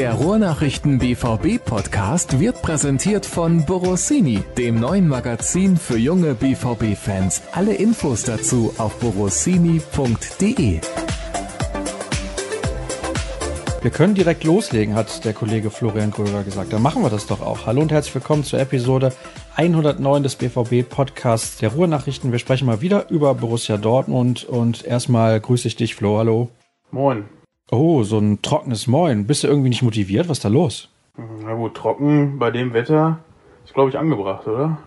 Der 0.00 0.14
Ruhrnachrichten 0.14 0.98
BVB 0.98 1.62
Podcast 1.62 2.40
wird 2.40 2.62
präsentiert 2.62 3.26
von 3.26 3.66
Borossini, 3.66 4.42
dem 4.56 4.80
neuen 4.80 5.06
Magazin 5.06 5.76
für 5.76 5.98
junge 5.98 6.32
BVB 6.32 6.96
Fans. 6.96 7.42
Alle 7.52 7.74
Infos 7.74 8.22
dazu 8.22 8.72
auf 8.78 8.98
borossini.de. 8.98 10.80
Wir 13.82 13.90
können 13.90 14.14
direkt 14.14 14.44
loslegen, 14.44 14.94
hat 14.94 15.22
der 15.26 15.34
Kollege 15.34 15.70
Florian 15.70 16.12
Gröger 16.12 16.44
gesagt. 16.44 16.72
Dann 16.72 16.80
machen 16.80 17.02
wir 17.02 17.10
das 17.10 17.26
doch 17.26 17.42
auch. 17.42 17.66
Hallo 17.66 17.82
und 17.82 17.92
herzlich 17.92 18.14
willkommen 18.14 18.44
zur 18.44 18.58
Episode 18.58 19.12
109 19.56 20.22
des 20.22 20.36
BVB 20.36 20.88
Podcasts 20.88 21.58
der 21.58 21.74
Ruhrnachrichten. 21.74 22.32
Wir 22.32 22.38
sprechen 22.38 22.64
mal 22.64 22.80
wieder 22.80 23.10
über 23.10 23.34
Borussia 23.34 23.76
Dortmund 23.76 24.44
und 24.44 24.82
erstmal 24.82 25.38
grüße 25.38 25.68
ich 25.68 25.76
dich, 25.76 25.94
Flo. 25.94 26.16
Hallo. 26.16 26.48
Moin. 26.90 27.39
Oh, 27.72 28.02
so 28.02 28.18
ein 28.18 28.42
trockenes 28.42 28.88
Moin. 28.88 29.26
Bist 29.26 29.44
du 29.44 29.48
irgendwie 29.48 29.68
nicht 29.68 29.82
motiviert? 29.82 30.28
Was 30.28 30.38
ist 30.38 30.44
da 30.44 30.48
los? 30.48 30.88
Na 31.16 31.54
gut, 31.54 31.74
trocken 31.76 32.38
bei 32.38 32.50
dem 32.50 32.72
Wetter 32.72 33.20
ist, 33.64 33.74
glaube 33.74 33.90
ich, 33.90 33.98
angebracht, 33.98 34.48
oder? 34.48 34.78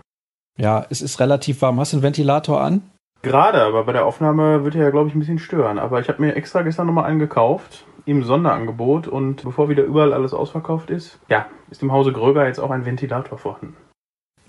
Ja, 0.58 0.86
es 0.90 1.02
ist 1.02 1.20
relativ 1.22 1.62
warm. 1.62 1.80
Hast 1.80 1.94
du 1.94 1.98
einen 1.98 2.04
Ventilator 2.04 2.62
an? 2.62 2.82
Gerade, 3.22 3.64
aber 3.64 3.86
bei 3.86 3.94
der 3.94 4.06
Aufnahme 4.06 4.66
wird 4.66 4.76
er 4.76 4.84
ja, 4.84 4.90
glaube 4.90 5.08
ich, 5.08 5.16
ein 5.16 5.20
bisschen 5.20 5.40
stören. 5.40 5.80
Aber 5.80 6.02
ich 6.02 6.10
habe 6.10 6.22
mir 6.22 6.36
extra 6.36 6.62
gestern 6.62 6.88
nochmal 6.88 7.06
einen 7.06 7.20
gekauft, 7.20 7.86
im 8.06 8.24
Sonderangebot. 8.24 9.08
Und 9.08 9.44
bevor 9.44 9.70
wieder 9.70 9.84
überall 9.84 10.12
alles 10.12 10.34
ausverkauft 10.34 10.90
ist, 10.90 11.20
ja, 11.30 11.46
ist 11.72 11.84
im 11.84 11.94
Hause 11.94 12.12
Gröger 12.12 12.46
jetzt 12.46 12.60
auch 12.60 12.72
ein 12.72 12.86
Ventilator 12.86 13.38
vorhanden. 13.38 13.78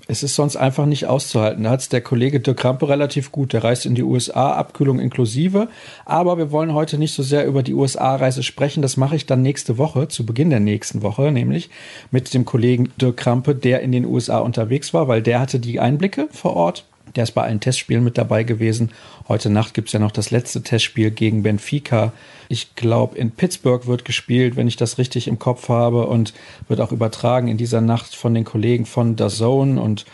Es 0.06 0.22
ist 0.22 0.34
sonst 0.34 0.56
einfach 0.56 0.84
nicht 0.84 1.06
auszuhalten. 1.06 1.64
Da 1.64 1.70
hat 1.70 1.80
es 1.80 1.88
der 1.88 2.02
Kollege 2.02 2.40
Dirk 2.40 2.58
Krampe 2.58 2.88
relativ 2.88 3.32
gut. 3.32 3.54
Der 3.54 3.64
reist 3.64 3.86
in 3.86 3.94
die 3.94 4.02
USA, 4.02 4.52
Abkühlung 4.52 4.98
inklusive. 4.98 5.68
Aber 6.04 6.36
wir 6.36 6.50
wollen 6.50 6.74
heute 6.74 6.98
nicht 6.98 7.14
so 7.14 7.22
sehr 7.22 7.46
über 7.46 7.62
die 7.62 7.72
USA-Reise 7.72 8.42
sprechen. 8.42 8.82
Das 8.82 8.98
mache 8.98 9.16
ich 9.16 9.24
dann 9.24 9.40
nächste 9.40 9.78
Woche, 9.78 10.08
zu 10.08 10.26
Beginn 10.26 10.50
der 10.50 10.60
nächsten 10.60 11.02
Woche, 11.02 11.32
nämlich 11.32 11.70
mit 12.10 12.34
dem 12.34 12.44
Kollegen 12.44 12.90
Dirk 13.00 13.16
Krampe, 13.16 13.54
der 13.54 13.80
in 13.80 13.92
den 13.92 14.04
USA 14.04 14.40
unterwegs 14.40 14.92
war, 14.92 15.08
weil 15.08 15.22
der 15.22 15.40
hatte 15.40 15.58
die 15.58 15.80
Einblicke 15.80 16.28
vor 16.30 16.54
Ort. 16.54 16.84
Der 17.16 17.24
ist 17.24 17.32
bei 17.32 17.42
allen 17.42 17.60
Testspielen 17.60 18.02
mit 18.02 18.18
dabei 18.18 18.42
gewesen. 18.42 18.90
Heute 19.28 19.50
Nacht 19.50 19.74
gibt's 19.74 19.92
ja 19.92 20.00
noch 20.00 20.10
das 20.10 20.30
letzte 20.30 20.62
Testspiel 20.62 21.10
gegen 21.10 21.42
Benfica. 21.42 22.12
Ich 22.48 22.74
glaube, 22.74 23.16
in 23.16 23.30
Pittsburgh 23.30 23.86
wird 23.86 24.04
gespielt, 24.04 24.56
wenn 24.56 24.68
ich 24.68 24.76
das 24.76 24.98
richtig 24.98 25.28
im 25.28 25.38
Kopf 25.38 25.68
habe, 25.68 26.06
und 26.06 26.34
wird 26.68 26.80
auch 26.80 26.92
übertragen 26.92 27.48
in 27.48 27.56
dieser 27.56 27.80
Nacht 27.80 28.16
von 28.16 28.34
den 28.34 28.44
Kollegen 28.44 28.86
von 28.86 29.16
The 29.16 29.28
Zone. 29.28 29.80
Und 29.80 30.06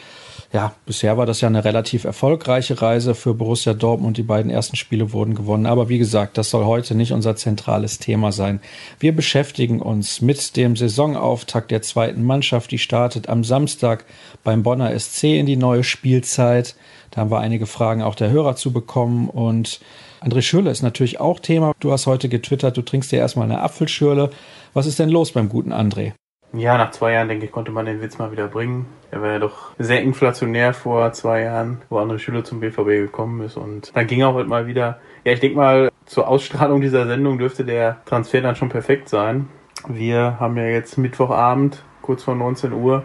ja, 0.53 0.75
bisher 0.85 1.17
war 1.17 1.27
das 1.27 1.41
ja 1.41 1.49
eine 1.49 1.65
relativ 1.65 2.03
erfolgreiche 2.03 2.83
Reise 2.83 3.15
für 3.15 3.35
Borussia 3.35 3.73
Dortmund. 3.73 4.17
Die 4.17 4.25
beiden 4.25 4.51
ersten 4.51 4.75
Spiele 4.75 5.13
wurden 5.13 5.37
gewonnen. 5.37 5.65
Aber 5.65 5.89
wie 5.89 5.99
gesagt, 5.99 6.37
das 6.39 6.51
soll 6.51 6.65
heute 6.65 6.97
nicht 6.97 7.13
unser 7.13 7.37
zentrales 7.37 8.01
Thema 8.01 8.33
sein. 8.33 8.61
Wir 8.99 9.15
beschäftigen 9.15 9.81
uns 9.81 10.21
mit 10.21 10.57
dem 10.57 10.75
Saisonauftakt 10.75 11.71
der 11.71 11.83
zweiten 11.83 12.25
Mannschaft. 12.25 12.73
Die 12.73 12.79
startet 12.79 13.29
am 13.29 13.45
Samstag 13.45 14.05
beim 14.43 14.65
Bonner 14.65 14.99
SC 14.99 15.39
in 15.39 15.47
die 15.47 15.57
neue 15.57 15.85
Spielzeit. 15.85 16.75
Da 17.13 17.21
haben 17.21 17.31
wir 17.31 17.39
einige 17.39 17.67
Fragen 17.67 18.03
auch 18.03 18.17
der 18.17 18.31
Hörer 18.31 18.57
zu 18.57 18.73
bekommen 18.73 19.29
und 19.29 19.81
André 20.21 20.43
Schürle 20.43 20.71
ist 20.71 20.83
natürlich 20.83 21.19
auch 21.19 21.41
Thema. 21.41 21.73
Du 21.81 21.93
hast 21.93 22.07
heute 22.07 22.29
getwittert, 22.29 22.77
du 22.77 22.83
trinkst 22.83 23.11
dir 23.11 23.19
erstmal 23.19 23.47
eine 23.47 23.63
Apfelschürle. 23.63 24.31
Was 24.75 24.87
ist 24.87 24.99
denn 24.99 25.09
los 25.09 25.33
beim 25.33 25.49
guten 25.49 25.73
André? 25.73 26.13
Ja, 26.53 26.77
nach 26.77 26.91
zwei 26.91 27.13
Jahren, 27.13 27.29
denke 27.29 27.47
ich, 27.47 27.53
konnte 27.53 27.71
man 27.71 27.87
den 27.87 28.03
Witz 28.03 28.19
mal 28.19 28.33
wieder 28.33 28.49
bringen. 28.49 28.87
Er 29.13 29.23
war 29.23 29.31
ja 29.31 29.39
doch 29.39 29.71
sehr 29.79 30.03
inflationär 30.03 30.75
vor 30.75 31.13
zwei 31.13 31.43
Jahren, 31.43 31.83
wo 31.89 31.99
André 31.99 32.19
Schüler 32.19 32.43
zum 32.43 32.59
BVB 32.59 32.87
gekommen 32.87 33.41
ist. 33.43 33.57
Und 33.57 33.95
dann 33.95 34.07
ging 34.09 34.25
auch 34.25 34.35
heute 34.35 34.49
mal 34.49 34.67
wieder. 34.67 34.99
Ja, 35.25 35.33
ich 35.33 35.39
denke 35.39 35.57
mal, 35.57 35.91
zur 36.07 36.27
Ausstrahlung 36.27 36.81
dieser 36.81 37.07
Sendung 37.07 37.39
dürfte 37.39 37.65
der 37.65 38.05
Transfer 38.05 38.41
dann 38.41 38.57
schon 38.57 38.69
perfekt 38.69 39.09
sein. 39.09 39.49
Wir 39.89 40.41
haben 40.41 40.57
ja 40.57 40.65
jetzt 40.65 40.99
Mittwochabend, 40.99 41.85
kurz 42.03 42.25
vor 42.25 42.35
19 42.35 42.73
Uhr. 42.73 43.05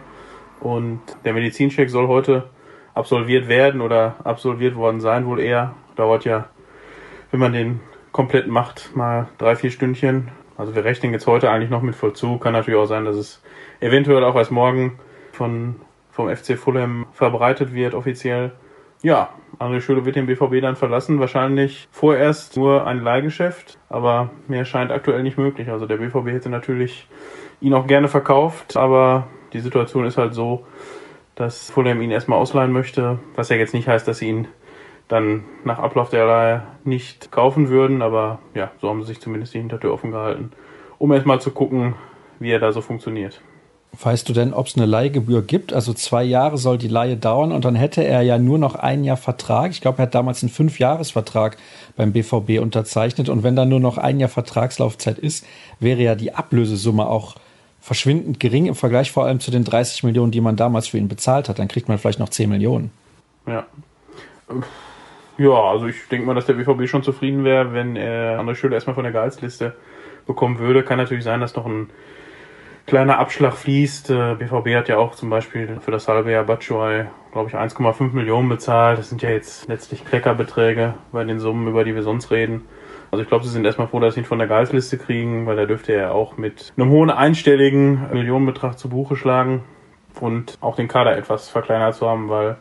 Und 0.60 1.02
der 1.24 1.34
Medizincheck 1.34 1.92
soll 1.92 2.08
heute 2.08 2.50
absolviert 2.96 3.48
werden 3.48 3.82
oder 3.82 4.16
absolviert 4.24 4.76
worden 4.76 5.02
sein, 5.02 5.28
wohl 5.28 5.40
eher. 5.40 5.76
Dauert 5.96 6.26
ja, 6.26 6.50
wenn 7.30 7.40
man 7.40 7.54
den 7.54 7.80
komplett 8.12 8.48
macht, 8.48 8.96
mal 8.96 9.28
drei, 9.38 9.56
vier 9.56 9.70
Stündchen. 9.70 10.32
Also 10.58 10.76
wir 10.76 10.86
rechnen 10.86 11.12
jetzt 11.14 11.28
heute 11.28 11.50
eigentlich 11.50 11.70
noch 11.70 11.82
mit 11.82 11.96
Vollzug. 11.96 12.42
Kann 12.42 12.54
natürlich 12.54 12.80
auch 12.80 12.86
sein, 12.86 13.06
dass 13.06 13.16
es 13.16 13.42
eventuell 13.80 14.24
auch 14.24 14.36
erst 14.36 14.52
morgen 14.52 15.00
von, 15.32 15.76
vom 16.12 16.34
FC 16.34 16.58
Fulham 16.58 17.06
verbreitet 17.12 17.74
wird, 17.74 17.94
offiziell. 17.94 18.52
Ja, 19.02 19.30
André 19.60 19.82
Schüle 19.82 20.06
wird 20.06 20.16
den 20.16 20.26
BVB 20.26 20.62
dann 20.62 20.76
verlassen. 20.76 21.20
Wahrscheinlich 21.20 21.88
vorerst 21.92 22.58
nur 22.58 22.88
ein 22.88 23.04
Leihgeschäft, 23.04 23.78
aber 23.90 24.30
mehr 24.48 24.66
scheint 24.66 24.92
aktuell 24.92 25.24
nicht 25.24 25.38
möglich. 25.38 25.70
Also 25.70 25.86
der 25.86 25.98
BVB 25.98 26.28
hätte 26.28 26.50
natürlich 26.50 27.08
ihn 27.62 27.74
auch 27.74 27.88
gerne 27.88 28.08
verkauft, 28.08 28.78
aber 28.78 29.28
die 29.54 29.60
Situation 29.60 30.06
ist 30.06 30.18
halt 30.18 30.34
so, 30.34 30.66
dass 31.36 31.70
Fulham 31.70 32.02
ihn 32.02 32.12
erstmal 32.12 32.40
ausleihen 32.40 32.72
möchte, 32.72 33.20
was 33.36 33.50
ja 33.50 33.58
jetzt 33.58 33.74
nicht 33.74 33.88
heißt, 33.88 34.08
dass 34.08 34.20
sie 34.20 34.30
ihn 34.30 34.48
dann 35.08 35.44
nach 35.64 35.80
Ablauf 35.80 36.10
der 36.10 36.26
Leihe 36.26 36.64
nicht 36.84 37.32
kaufen 37.32 37.70
würden, 37.70 38.02
aber 38.02 38.40
ja, 38.54 38.72
so 38.82 38.90
haben 38.90 39.02
sie 39.02 39.10
sich 39.10 39.22
zumindest 39.22 39.54
die 39.54 39.60
Hintertür 39.60 39.94
offen 39.94 40.12
gehalten, 40.12 40.52
um 40.98 41.12
erstmal 41.12 41.42
zu 41.42 41.52
gucken, 41.52 41.96
wie 42.40 42.52
er 42.52 42.60
da 42.60 42.72
so 42.72 42.82
funktioniert. 42.82 43.42
Weißt 44.02 44.28
du 44.28 44.34
denn, 44.34 44.54
ob 44.54 44.68
es 44.68 44.76
eine 44.76 44.86
Leihgebühr 44.86 45.42
gibt? 45.42 45.72
Also 45.72 45.94
zwei 45.94 46.24
Jahre 46.24 46.58
soll 46.58 46.78
die 46.78 46.90
Leihe 46.90 47.16
dauern 47.16 47.52
und 47.54 47.64
dann 47.64 47.76
hätte 47.76 48.04
er 48.04 48.24
ja 48.24 48.38
nur 48.38 48.58
noch 48.58 48.76
ein 48.76 49.04
Jahr 49.06 49.16
Vertrag. 49.16 49.72
Ich 49.72 49.80
glaube, 49.80 50.00
er 50.00 50.04
hat 50.04 50.16
damals 50.16 50.44
einen 50.44 50.50
Fünfjahresvertrag 50.50 51.58
beim 51.96 52.12
BVB 52.12 52.60
unterzeichnet 52.60 53.30
und 53.30 53.44
wenn 53.44 53.56
dann 53.56 53.70
nur 53.70 53.80
noch 53.80 53.98
ein 53.98 54.20
Jahr 54.20 54.30
Vertragslaufzeit 54.30 55.18
ist, 55.18 55.46
wäre 55.80 56.02
ja 56.02 56.16
die 56.16 56.34
Ablösesumme 56.34 57.08
auch 57.08 57.36
verschwindend 57.80 58.40
gering 58.40 58.66
im 58.66 58.76
Vergleich 58.76 59.12
vor 59.12 59.26
allem 59.26 59.40
zu 59.40 59.52
den 59.52 59.64
30 59.64 60.04
Millionen, 60.04 60.32
die 60.32 60.42
man 60.42 60.56
damals 60.56 60.88
für 60.88 60.98
ihn 60.98 61.08
bezahlt 61.08 61.48
hat. 61.48 61.60
Dann 61.60 61.68
kriegt 61.68 61.88
man 61.88 61.98
vielleicht 61.98 62.20
noch 62.20 62.30
10 62.30 62.50
Millionen. 62.50 62.92
Ja. 63.48 63.66
Ja, 65.38 65.52
also 65.52 65.88
ich 65.88 66.08
denke 66.08 66.26
mal, 66.26 66.34
dass 66.34 66.46
der 66.46 66.54
BVB 66.54 66.88
schon 66.88 67.04
zufrieden 67.04 67.44
wäre, 67.44 67.74
wenn 67.74 67.96
er 67.96 68.40
André 68.40 68.56
Schüler 68.56 68.76
erstmal 68.76 68.96
von 68.96 69.04
der 69.04 69.12
Gehaltsliste 69.12 69.76
bekommen 70.26 70.60
würde. 70.60 70.84
Kann 70.84 70.98
natürlich 70.98 71.26
sein, 71.26 71.42
dass 71.42 71.56
noch 71.56 71.66
ein 71.66 71.90
kleiner 72.86 73.20
Abschlag 73.20 73.54
fließt. 73.54 74.08
BVB 74.08 74.76
hat 74.76 74.88
ja 74.88 74.98
auch 74.98 75.16
zum 75.16 75.30
Beispiel 75.30 75.78
für 75.82 75.92
das 75.92 76.08
halbe 76.08 76.32
Jahr 76.32 76.46
Batshuayi, 76.46 77.06
glaube 77.34 77.50
ich, 77.50 77.56
1,5 77.56 78.14
Millionen 78.14 78.48
bezahlt. 78.48 78.98
Das 78.98 79.10
sind 79.10 79.22
ja 79.22 79.30
jetzt 79.30 79.68
letztlich 79.68 80.06
Kleckerbeträge 80.06 80.94
bei 81.12 81.24
den 81.26 81.40
Summen, 81.40 81.68
über 81.68 81.84
die 81.84 81.96
wir 81.96 82.04
sonst 82.04 82.32
reden. 82.32 82.66
Also 83.12 83.22
ich 83.22 83.28
glaube, 83.28 83.44
sie 83.44 83.52
sind 83.52 83.66
erstmal 83.66 83.88
froh, 83.88 84.00
dass 84.00 84.14
sie 84.14 84.22
ihn 84.22 84.26
von 84.26 84.40
der 84.40 84.48
Gehaltsliste 84.48 84.98
kriegen, 84.98 85.46
weil 85.46 85.58
da 85.58 85.66
dürfte 85.66 85.94
er 85.94 86.14
auch 86.14 86.38
mit 86.38 86.74
einem 86.78 86.90
hohen 86.90 87.10
einstelligen 87.10 88.10
Millionenbetrag 88.14 88.80
zu 88.80 88.90
Buche 88.90 89.16
schlagen 89.16 89.64
und 90.20 90.58
auch 90.62 90.76
den 90.76 90.88
Kader 90.88 91.18
etwas 91.18 91.50
verkleinert 91.50 91.96
zu 91.96 92.08
haben, 92.08 92.30
weil 92.30 92.56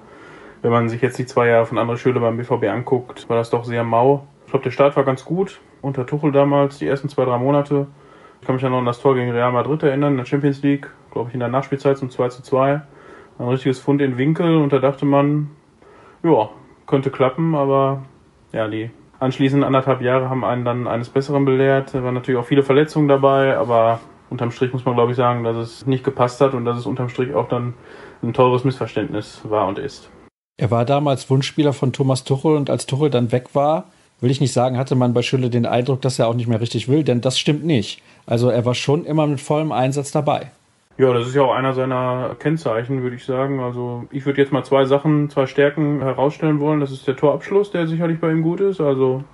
wenn 0.64 0.70
man 0.70 0.88
sich 0.88 1.02
jetzt 1.02 1.18
die 1.18 1.26
zwei 1.26 1.48
Jahre 1.48 1.66
von 1.66 1.76
anderen 1.76 1.98
Schüler 1.98 2.20
beim 2.20 2.38
BVB 2.38 2.64
anguckt, 2.70 3.28
war 3.28 3.36
das 3.36 3.50
doch 3.50 3.64
sehr 3.64 3.84
mau. 3.84 4.26
Ich 4.46 4.50
glaube, 4.50 4.62
der 4.62 4.70
Start 4.70 4.96
war 4.96 5.04
ganz 5.04 5.22
gut 5.22 5.60
unter 5.82 6.06
Tuchel 6.06 6.32
damals, 6.32 6.78
die 6.78 6.86
ersten 6.86 7.10
zwei, 7.10 7.26
drei 7.26 7.36
Monate. 7.36 7.86
Ich 8.40 8.46
kann 8.46 8.54
mich 8.54 8.62
ja 8.62 8.70
noch 8.70 8.78
an 8.78 8.86
das 8.86 8.98
Tor 8.98 9.14
gegen 9.14 9.30
Real 9.30 9.52
Madrid 9.52 9.82
erinnern, 9.82 10.12
in 10.12 10.16
der 10.16 10.24
Champions 10.24 10.62
League, 10.62 10.88
glaube 11.10 11.28
ich, 11.28 11.34
in 11.34 11.40
der 11.40 11.50
Nachspielzeit 11.50 11.98
zum 11.98 12.08
2 12.08 12.28
zu 12.30 12.42
2. 12.42 12.80
Ein 13.38 13.48
richtiges 13.48 13.78
Fund 13.78 14.00
in 14.00 14.16
Winkel 14.16 14.56
und 14.56 14.72
da 14.72 14.78
dachte 14.78 15.04
man, 15.04 15.50
ja, 16.22 16.48
könnte 16.86 17.10
klappen, 17.10 17.54
aber 17.54 18.02
ja, 18.52 18.66
die 18.66 18.90
anschließend 19.20 19.64
anderthalb 19.64 20.00
Jahre 20.00 20.30
haben 20.30 20.46
einen 20.46 20.64
dann 20.64 20.88
eines 20.88 21.10
Besseren 21.10 21.44
belehrt. 21.44 21.92
Da 21.92 22.02
waren 22.02 22.14
natürlich 22.14 22.40
auch 22.40 22.46
viele 22.46 22.62
Verletzungen 22.62 23.08
dabei, 23.08 23.54
aber 23.58 24.00
unterm 24.30 24.50
Strich 24.50 24.72
muss 24.72 24.86
man 24.86 24.94
glaube 24.94 25.10
ich 25.10 25.16
sagen, 25.18 25.44
dass 25.44 25.58
es 25.58 25.86
nicht 25.86 26.04
gepasst 26.04 26.40
hat 26.40 26.54
und 26.54 26.64
dass 26.64 26.78
es 26.78 26.86
unterm 26.86 27.10
Strich 27.10 27.34
auch 27.34 27.48
dann 27.48 27.74
ein 28.22 28.32
teures 28.32 28.64
Missverständnis 28.64 29.42
war 29.44 29.66
und 29.66 29.78
ist. 29.78 30.10
Er 30.56 30.70
war 30.70 30.84
damals 30.84 31.28
Wunschspieler 31.30 31.72
von 31.72 31.92
Thomas 31.92 32.22
Tuchel 32.22 32.54
und 32.54 32.70
als 32.70 32.86
Tuchel 32.86 33.10
dann 33.10 33.32
weg 33.32 33.54
war, 33.54 33.86
will 34.20 34.30
ich 34.30 34.40
nicht 34.40 34.52
sagen, 34.52 34.78
hatte 34.78 34.94
man 34.94 35.12
bei 35.12 35.22
Schülle 35.22 35.50
den 35.50 35.66
Eindruck, 35.66 36.00
dass 36.00 36.20
er 36.20 36.28
auch 36.28 36.34
nicht 36.34 36.46
mehr 36.46 36.60
richtig 36.60 36.88
will, 36.88 37.02
denn 37.02 37.20
das 37.20 37.40
stimmt 37.40 37.64
nicht. 37.64 38.00
Also 38.24 38.50
er 38.50 38.64
war 38.64 38.76
schon 38.76 39.04
immer 39.04 39.26
mit 39.26 39.40
vollem 39.40 39.72
Einsatz 39.72 40.12
dabei. 40.12 40.52
Ja, 40.96 41.12
das 41.12 41.26
ist 41.26 41.34
ja 41.34 41.42
auch 41.42 41.52
einer 41.52 41.72
seiner 41.72 42.36
Kennzeichen, 42.38 43.02
würde 43.02 43.16
ich 43.16 43.24
sagen. 43.24 43.58
Also 43.58 44.04
ich 44.12 44.24
würde 44.26 44.40
jetzt 44.40 44.52
mal 44.52 44.62
zwei 44.62 44.84
Sachen, 44.84 45.28
zwei 45.28 45.46
Stärken 45.46 46.00
herausstellen 46.02 46.60
wollen. 46.60 46.78
Das 46.78 46.92
ist 46.92 47.04
der 47.08 47.16
Torabschluss, 47.16 47.72
der 47.72 47.88
sicherlich 47.88 48.20
bei 48.20 48.30
ihm 48.30 48.42
gut 48.42 48.60
ist. 48.60 48.80
Also 48.80 49.24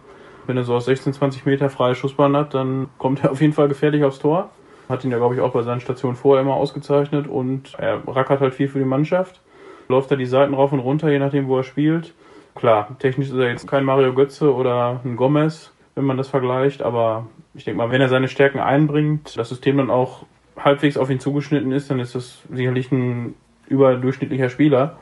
wenn 0.47 0.57
er 0.57 0.65
so 0.65 0.75
aus 0.75 0.87
16, 0.87 1.13
20 1.13 1.45
Meter 1.45 1.69
freie 1.69 1.95
Schussbahn 1.95 2.35
hat, 2.35 2.55
dann 2.55 2.89
kommt 2.97 3.23
er 3.23 3.33
auf 3.33 3.43
jeden 3.43 3.53
Fall 3.53 3.69
gefährlich 3.69 4.05
aufs 4.05 4.21
Tor. 4.21 4.49
Hat 4.89 5.05
ihn 5.05 5.11
ja, 5.11 5.19
glaube 5.19 5.35
ich, 5.35 5.43
auch 5.43 5.53
bei 5.53 5.63
seinen 5.63 5.83
Stationen 5.83 6.17
vorher 6.17 6.43
immer 6.43 6.55
ausgezeichnet 6.55 7.29
und 7.29 7.75
er 7.77 8.01
rackert 8.09 8.41
halt 8.41 8.55
viel 8.55 8.69
für 8.69 8.79
die 8.79 8.87
Mannschaft. 8.87 9.43
Läuft 9.91 10.13
da 10.13 10.17
die 10.17 10.27
Seiten 10.27 10.55
rauf 10.55 10.73
und 10.73 10.79
runter, 10.79 11.11
je 11.11 11.19
nachdem, 11.19 11.49
wo 11.49 11.57
er 11.57 11.65
spielt. 11.65 12.15
Klar, 12.55 12.97
technisch 13.01 13.29
ist 13.29 13.35
er 13.35 13.49
jetzt 13.49 13.67
kein 13.67 13.85
Mario 13.85 14.15
Götze 14.15 14.55
oder 14.55 15.01
ein 15.05 15.17
Gomez, 15.17 15.73
wenn 15.97 16.05
man 16.05 16.17
das 16.17 16.29
vergleicht, 16.29 16.81
aber 16.81 17.27
ich 17.55 17.65
denke 17.65 17.79
mal, 17.79 17.91
wenn 17.91 18.01
er 18.01 18.09
seine 18.09 18.29
Stärken 18.29 18.61
einbringt, 18.61 19.37
das 19.37 19.49
System 19.49 19.79
dann 19.79 19.91
auch 19.91 20.25
halbwegs 20.57 20.97
auf 20.97 21.11
ihn 21.11 21.19
zugeschnitten 21.19 21.73
ist, 21.73 21.91
dann 21.91 21.99
ist 21.99 22.15
das 22.15 22.39
sicherlich 22.53 22.93
ein 22.93 23.35
überdurchschnittlicher 23.67 24.49
Spieler. 24.49 24.97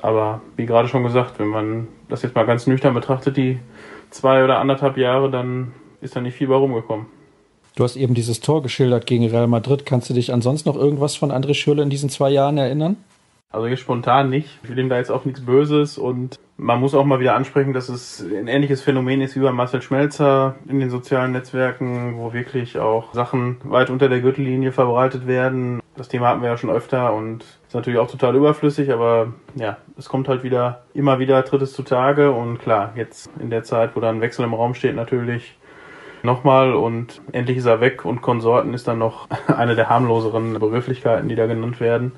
Aber 0.00 0.40
wie 0.56 0.66
gerade 0.66 0.86
schon 0.86 1.02
gesagt, 1.02 1.40
wenn 1.40 1.48
man 1.48 1.88
das 2.08 2.22
jetzt 2.22 2.36
mal 2.36 2.46
ganz 2.46 2.68
nüchtern 2.68 2.94
betrachtet, 2.94 3.36
die 3.36 3.58
zwei 4.10 4.44
oder 4.44 4.58
anderthalb 4.58 4.96
Jahre, 4.96 5.28
dann 5.28 5.72
ist 6.00 6.14
da 6.14 6.20
nicht 6.20 6.36
viel 6.36 6.46
bei 6.46 6.54
rumgekommen. 6.54 7.06
Du 7.74 7.82
hast 7.82 7.96
eben 7.96 8.14
dieses 8.14 8.40
Tor 8.40 8.62
geschildert 8.62 9.06
gegen 9.06 9.26
Real 9.26 9.48
Madrid. 9.48 9.86
Kannst 9.86 10.08
du 10.08 10.14
dich 10.14 10.32
ansonsten 10.32 10.68
noch 10.68 10.76
irgendwas 10.76 11.16
von 11.16 11.32
André 11.32 11.54
Schürrle 11.54 11.82
in 11.82 11.90
diesen 11.90 12.10
zwei 12.10 12.30
Jahren 12.30 12.58
erinnern? 12.58 12.96
Also 13.52 13.66
jetzt 13.66 13.80
spontan 13.80 14.30
nicht. 14.30 14.60
Ich 14.62 14.70
will 14.70 14.78
ihm 14.78 14.88
da 14.88 14.98
jetzt 14.98 15.10
auch 15.10 15.24
nichts 15.24 15.44
Böses 15.44 15.98
und 15.98 16.38
man 16.56 16.78
muss 16.78 16.94
auch 16.94 17.04
mal 17.04 17.18
wieder 17.18 17.34
ansprechen, 17.34 17.72
dass 17.72 17.88
es 17.88 18.20
ein 18.20 18.46
ähnliches 18.46 18.80
Phänomen 18.80 19.20
ist 19.20 19.34
wie 19.34 19.40
bei 19.40 19.50
Marcel 19.50 19.82
Schmelzer 19.82 20.54
in 20.68 20.78
den 20.78 20.88
sozialen 20.88 21.32
Netzwerken, 21.32 22.16
wo 22.16 22.32
wirklich 22.32 22.78
auch 22.78 23.12
Sachen 23.12 23.56
weit 23.64 23.90
unter 23.90 24.08
der 24.08 24.20
Gürtellinie 24.20 24.70
verbreitet 24.70 25.26
werden. 25.26 25.80
Das 25.96 26.06
Thema 26.06 26.28
hatten 26.28 26.42
wir 26.42 26.48
ja 26.48 26.56
schon 26.56 26.70
öfter 26.70 27.12
und 27.12 27.42
ist 27.66 27.74
natürlich 27.74 27.98
auch 27.98 28.10
total 28.10 28.36
überflüssig, 28.36 28.92
aber 28.92 29.32
ja, 29.56 29.78
es 29.98 30.08
kommt 30.08 30.28
halt 30.28 30.44
wieder, 30.44 30.84
immer 30.94 31.18
wieder 31.18 31.44
tritt 31.44 31.62
es 31.62 31.72
zutage 31.72 32.30
und 32.30 32.58
klar, 32.58 32.92
jetzt 32.94 33.30
in 33.40 33.50
der 33.50 33.64
Zeit, 33.64 33.96
wo 33.96 34.00
dann 34.00 34.18
ein 34.18 34.20
Wechsel 34.20 34.44
im 34.44 34.54
Raum 34.54 34.74
steht, 34.74 34.94
natürlich 34.94 35.58
nochmal 36.22 36.72
und 36.72 37.20
endlich 37.32 37.56
ist 37.56 37.66
er 37.66 37.80
weg 37.80 38.04
und 38.04 38.22
Konsorten 38.22 38.74
ist 38.74 38.86
dann 38.86 38.98
noch 38.98 39.26
eine 39.48 39.74
der 39.74 39.88
harmloseren 39.88 40.54
Begrifflichkeiten, 40.54 41.28
die 41.28 41.34
da 41.34 41.46
genannt 41.46 41.80
werden 41.80 42.12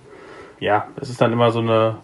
ja, 0.63 0.87
es 0.97 1.11
ist 1.11 1.21
dann 1.21 1.33
immer 1.33 1.51
so 1.51 1.59
eine 1.59 1.97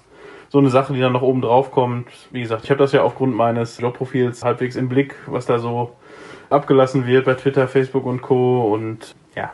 so 0.51 0.59
eine 0.59 0.71
Sache, 0.71 0.95
die 0.95 1.01
dann 1.01 1.13
noch 1.13 1.23
oben 1.23 1.43
drauf 1.43 1.71
kommt. 1.71 2.09
Wie 2.31 2.41
gesagt, 2.41 2.65
ich 2.65 2.71
habe 2.71 2.79
das 2.79 2.93
ja 2.93 3.03
aufgrund 3.03 3.37
meines 3.37 3.79
Jobprofils 3.79 4.45
halbwegs 4.45 4.77
im 4.77 4.89
Blick, 4.89 5.15
was 5.27 5.45
da 5.45 5.59
so 5.59 5.95
abgelassen 6.49 7.07
wird 7.07 7.27
bei 7.27 7.35
Twitter, 7.35 7.69
Facebook 7.69 8.07
und 8.07 8.23
Co. 8.23 8.73
Und 8.73 9.15
ja, 9.37 9.53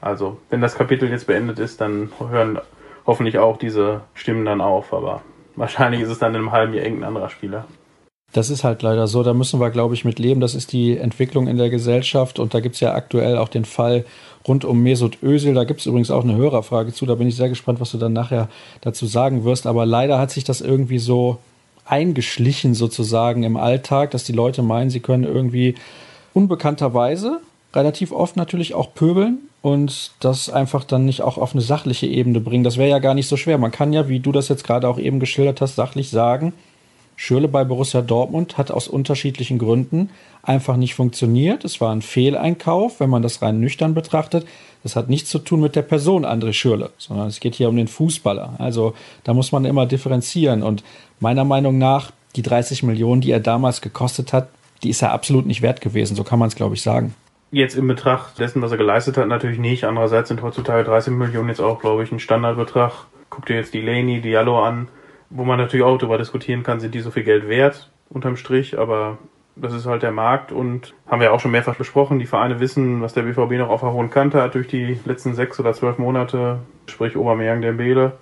also 0.00 0.38
wenn 0.50 0.60
das 0.60 0.74
Kapitel 0.74 1.08
jetzt 1.08 1.28
beendet 1.28 1.60
ist, 1.60 1.80
dann 1.80 2.10
hören 2.18 2.58
hoffentlich 3.06 3.38
auch 3.38 3.58
diese 3.58 4.00
Stimmen 4.12 4.44
dann 4.44 4.60
auf. 4.60 4.92
Aber 4.92 5.22
wahrscheinlich 5.54 6.00
ist 6.00 6.10
es 6.10 6.18
dann 6.18 6.34
in 6.34 6.40
einem 6.40 6.52
halben 6.52 6.74
Jahr 6.74 6.84
irgendein 6.84 7.08
anderer 7.08 7.30
Spieler. 7.30 7.66
Das 8.34 8.50
ist 8.50 8.64
halt 8.64 8.82
leider 8.82 9.06
so. 9.06 9.22
Da 9.22 9.32
müssen 9.32 9.60
wir, 9.60 9.70
glaube 9.70 9.94
ich, 9.94 10.04
mit 10.04 10.18
leben. 10.18 10.40
Das 10.40 10.56
ist 10.56 10.72
die 10.72 10.98
Entwicklung 10.98 11.46
in 11.46 11.56
der 11.56 11.70
Gesellschaft. 11.70 12.40
Und 12.40 12.52
da 12.52 12.58
gibt 12.58 12.74
es 12.74 12.80
ja 12.80 12.92
aktuell 12.92 13.38
auch 13.38 13.48
den 13.48 13.64
Fall 13.64 14.04
rund 14.46 14.64
um 14.64 14.82
Mesut 14.82 15.22
Özil. 15.22 15.54
Da 15.54 15.62
gibt 15.62 15.80
es 15.80 15.86
übrigens 15.86 16.10
auch 16.10 16.24
eine 16.24 16.34
Hörerfrage 16.34 16.92
zu. 16.92 17.06
Da 17.06 17.14
bin 17.14 17.28
ich 17.28 17.36
sehr 17.36 17.48
gespannt, 17.48 17.80
was 17.80 17.92
du 17.92 17.98
dann 17.98 18.12
nachher 18.12 18.48
dazu 18.80 19.06
sagen 19.06 19.44
wirst. 19.44 19.68
Aber 19.68 19.86
leider 19.86 20.18
hat 20.18 20.32
sich 20.32 20.42
das 20.42 20.60
irgendwie 20.60 20.98
so 20.98 21.38
eingeschlichen 21.86 22.74
sozusagen 22.74 23.44
im 23.44 23.56
Alltag, 23.56 24.10
dass 24.10 24.24
die 24.24 24.32
Leute 24.32 24.62
meinen, 24.62 24.90
sie 24.90 25.00
können 25.00 25.22
irgendwie 25.22 25.76
unbekannterweise 26.32 27.40
relativ 27.72 28.10
oft 28.10 28.36
natürlich 28.36 28.74
auch 28.74 28.94
pöbeln 28.94 29.38
und 29.62 30.10
das 30.18 30.48
einfach 30.48 30.82
dann 30.82 31.04
nicht 31.04 31.22
auch 31.22 31.38
auf 31.38 31.52
eine 31.52 31.60
sachliche 31.60 32.06
Ebene 32.06 32.40
bringen. 32.40 32.64
Das 32.64 32.78
wäre 32.78 32.90
ja 32.90 32.98
gar 32.98 33.14
nicht 33.14 33.28
so 33.28 33.36
schwer. 33.36 33.58
Man 33.58 33.70
kann 33.70 33.92
ja, 33.92 34.08
wie 34.08 34.18
du 34.18 34.32
das 34.32 34.48
jetzt 34.48 34.64
gerade 34.64 34.88
auch 34.88 34.98
eben 34.98 35.20
geschildert 35.20 35.60
hast, 35.60 35.76
sachlich 35.76 36.10
sagen, 36.10 36.52
Schürle 37.16 37.48
bei 37.48 37.64
Borussia 37.64 38.02
Dortmund 38.02 38.58
hat 38.58 38.70
aus 38.70 38.88
unterschiedlichen 38.88 39.58
Gründen 39.58 40.10
einfach 40.42 40.76
nicht 40.76 40.94
funktioniert. 40.94 41.64
Es 41.64 41.80
war 41.80 41.92
ein 41.92 42.02
Fehleinkauf, 42.02 43.00
wenn 43.00 43.10
man 43.10 43.22
das 43.22 43.40
rein 43.40 43.60
nüchtern 43.60 43.94
betrachtet. 43.94 44.46
Das 44.82 44.96
hat 44.96 45.08
nichts 45.08 45.30
zu 45.30 45.38
tun 45.38 45.60
mit 45.60 45.76
der 45.76 45.82
Person 45.82 46.26
André 46.26 46.52
Schürle, 46.52 46.90
sondern 46.98 47.28
es 47.28 47.40
geht 47.40 47.54
hier 47.54 47.68
um 47.68 47.76
den 47.76 47.88
Fußballer. 47.88 48.54
Also 48.58 48.94
da 49.22 49.32
muss 49.32 49.52
man 49.52 49.64
immer 49.64 49.86
differenzieren. 49.86 50.62
Und 50.62 50.84
meiner 51.20 51.44
Meinung 51.44 51.78
nach, 51.78 52.10
die 52.36 52.42
30 52.42 52.82
Millionen, 52.82 53.20
die 53.20 53.30
er 53.30 53.40
damals 53.40 53.80
gekostet 53.80 54.32
hat, 54.32 54.48
die 54.82 54.90
ist 54.90 55.02
er 55.02 55.12
absolut 55.12 55.46
nicht 55.46 55.62
wert 55.62 55.80
gewesen. 55.80 56.16
So 56.16 56.24
kann 56.24 56.38
man 56.38 56.48
es, 56.48 56.56
glaube 56.56 56.74
ich, 56.74 56.82
sagen. 56.82 57.14
Jetzt 57.50 57.76
in 57.76 57.86
Betracht 57.86 58.38
dessen, 58.38 58.60
was 58.60 58.72
er 58.72 58.76
geleistet 58.76 59.16
hat, 59.16 59.28
natürlich 59.28 59.58
nicht. 59.58 59.84
Andererseits 59.84 60.28
sind 60.28 60.42
heutzutage 60.42 60.84
30 60.84 61.14
Millionen 61.14 61.48
jetzt 61.48 61.60
auch, 61.60 61.80
glaube 61.80 62.02
ich, 62.02 62.10
ein 62.10 62.18
Standardbetrag. 62.18 62.92
Guck 63.30 63.46
dir 63.46 63.56
jetzt 63.56 63.72
die 63.72 63.80
Laney, 63.80 64.20
Diallo 64.20 64.62
an 64.62 64.88
wo 65.34 65.44
man 65.44 65.58
natürlich 65.58 65.84
auch 65.84 65.98
darüber 65.98 66.16
diskutieren 66.16 66.62
kann, 66.62 66.80
sind 66.80 66.94
die 66.94 67.00
so 67.00 67.10
viel 67.10 67.24
Geld 67.24 67.48
wert, 67.48 67.90
unterm 68.08 68.36
Strich, 68.36 68.78
aber 68.78 69.18
das 69.56 69.72
ist 69.72 69.86
halt 69.86 70.02
der 70.02 70.12
Markt 70.12 70.52
und 70.52 70.94
haben 71.08 71.20
wir 71.20 71.32
auch 71.32 71.40
schon 71.40 71.50
mehrfach 71.50 71.74
besprochen. 71.74 72.18
Die 72.20 72.26
Vereine 72.26 72.60
wissen, 72.60 73.02
was 73.02 73.14
der 73.14 73.22
BVB 73.22 73.58
noch 73.58 73.68
auf 73.68 73.80
der 73.80 73.92
hohen 73.92 74.10
Kante 74.10 74.40
hat 74.40 74.54
durch 74.54 74.68
die 74.68 74.98
letzten 75.04 75.34
sechs 75.34 75.58
oder 75.58 75.72
zwölf 75.72 75.98
Monate, 75.98 76.60
sprich 76.86 77.16
Obermeier, 77.16 77.56
Dembele. 77.56 78.12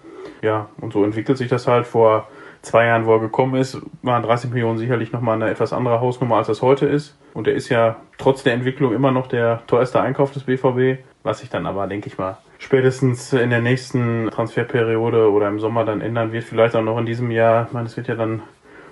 Ja, 0.41 0.69
und 0.81 0.93
so 0.93 1.05
entwickelt 1.05 1.39
sich 1.39 1.49
das 1.49 1.67
halt. 1.67 1.87
Vor 1.87 2.29
zwei 2.63 2.87
Jahren, 2.87 3.07
wo 3.07 3.15
er 3.15 3.21
gekommen 3.21 3.57
ist, 3.57 3.81
waren 4.03 4.23
30 4.23 4.51
Millionen 4.51 4.79
sicherlich 4.79 5.13
nochmal 5.13 5.37
eine 5.37 5.51
etwas 5.51 5.73
andere 5.73 6.01
Hausnummer, 6.01 6.37
als 6.37 6.47
das 6.47 6.63
heute 6.63 6.87
ist. 6.87 7.17
Und 7.35 7.47
er 7.47 7.55
ist 7.55 7.69
ja 7.69 7.97
trotz 8.19 8.43
der 8.43 8.55
Entwicklung 8.55 8.95
immer 8.95 9.11
noch 9.11 9.27
der 9.27 9.63
teuerste 9.67 10.01
Einkauf 10.01 10.33
des 10.33 10.45
BVB, 10.45 11.03
was 11.23 11.41
sich 11.41 11.51
dann 11.51 11.67
aber, 11.67 11.87
denke 11.87 12.09
ich 12.09 12.19
mal, 12.19 12.39
spätestens 12.63 13.33
in 13.33 13.51
der 13.51 13.61
nächsten 13.61 14.31
Transferperiode 14.31 15.31
oder 15.31 15.49
im 15.49 15.59
Sommer 15.59 15.85
dann 15.85 16.01
ändern 16.01 16.33
wird. 16.33 16.45
Vielleicht 16.45 16.77
auch 16.77 16.83
noch 16.83 16.97
in 16.99 17.07
diesem 17.07 17.31
Jahr. 17.31 17.67
Ich 17.67 17.73
meine, 17.73 17.87
es 17.87 17.97
wird 17.97 18.09
ja 18.09 18.15
dann 18.15 18.43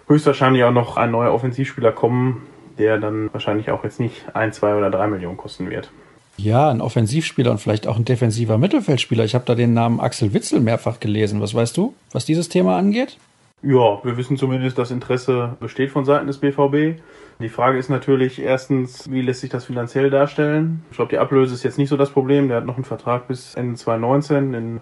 höchstwahrscheinlich 0.08 0.64
auch 0.64 0.72
noch 0.72 0.96
ein 0.96 1.12
neuer 1.12 1.32
Offensivspieler 1.32 1.92
kommen, 1.92 2.42
der 2.78 2.98
dann 2.98 3.32
wahrscheinlich 3.32 3.70
auch 3.70 3.84
jetzt 3.84 4.00
nicht 4.00 4.34
ein, 4.34 4.52
zwei 4.52 4.74
oder 4.74 4.90
drei 4.90 5.06
Millionen 5.06 5.36
kosten 5.36 5.70
wird. 5.70 5.90
Ja, 6.36 6.68
ein 6.70 6.80
Offensivspieler 6.80 7.50
und 7.50 7.58
vielleicht 7.58 7.86
auch 7.86 7.96
ein 7.96 8.04
defensiver 8.04 8.58
Mittelfeldspieler. 8.58 9.24
Ich 9.24 9.34
habe 9.34 9.44
da 9.46 9.54
den 9.54 9.72
Namen 9.72 10.00
Axel 10.00 10.34
Witzel 10.34 10.60
mehrfach 10.60 10.98
gelesen. 10.98 11.40
Was 11.40 11.54
weißt 11.54 11.76
du, 11.76 11.94
was 12.12 12.24
dieses 12.24 12.48
Thema 12.48 12.76
angeht? 12.76 13.18
Ja, 13.62 14.02
wir 14.02 14.16
wissen 14.16 14.36
zumindest, 14.36 14.78
dass 14.78 14.90
Interesse 14.90 15.56
besteht 15.60 15.90
von 15.90 16.04
Seiten 16.04 16.26
des 16.26 16.38
BVB. 16.38 16.98
Die 17.40 17.48
Frage 17.48 17.78
ist 17.78 17.88
natürlich 17.88 18.38
erstens, 18.40 19.10
wie 19.10 19.22
lässt 19.22 19.40
sich 19.40 19.48
das 19.48 19.64
finanziell 19.64 20.10
darstellen? 20.10 20.84
Ich 20.90 20.96
glaube, 20.96 21.08
die 21.08 21.18
Ablöse 21.18 21.54
ist 21.54 21.62
jetzt 21.62 21.78
nicht 21.78 21.88
so 21.88 21.96
das 21.96 22.10
Problem. 22.10 22.48
Der 22.48 22.58
hat 22.58 22.66
noch 22.66 22.74
einen 22.74 22.84
Vertrag 22.84 23.28
bis 23.28 23.54
Ende 23.54 23.76
2019. 23.76 24.52
In 24.52 24.80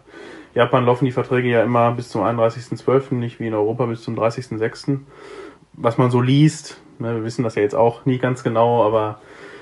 Japan 0.54 0.84
laufen 0.84 1.04
die 1.04 1.12
Verträge 1.12 1.48
ja 1.48 1.62
immer 1.62 1.92
bis 1.92 2.08
zum 2.08 2.22
31.12., 2.22 3.14
nicht 3.14 3.38
wie 3.38 3.46
in 3.46 3.54
Europa 3.54 3.86
bis 3.86 4.02
zum 4.02 4.18
30.06. 4.18 4.98
Was 5.74 5.98
man 5.98 6.10
so 6.10 6.20
liest, 6.20 6.80
ne, 6.98 7.14
wir 7.14 7.22
wissen 7.22 7.44
das 7.44 7.54
ja 7.54 7.62
jetzt 7.62 7.76
auch 7.76 8.04
nie 8.06 8.18
ganz 8.18 8.42
genau, 8.42 8.84
aber 8.84 9.20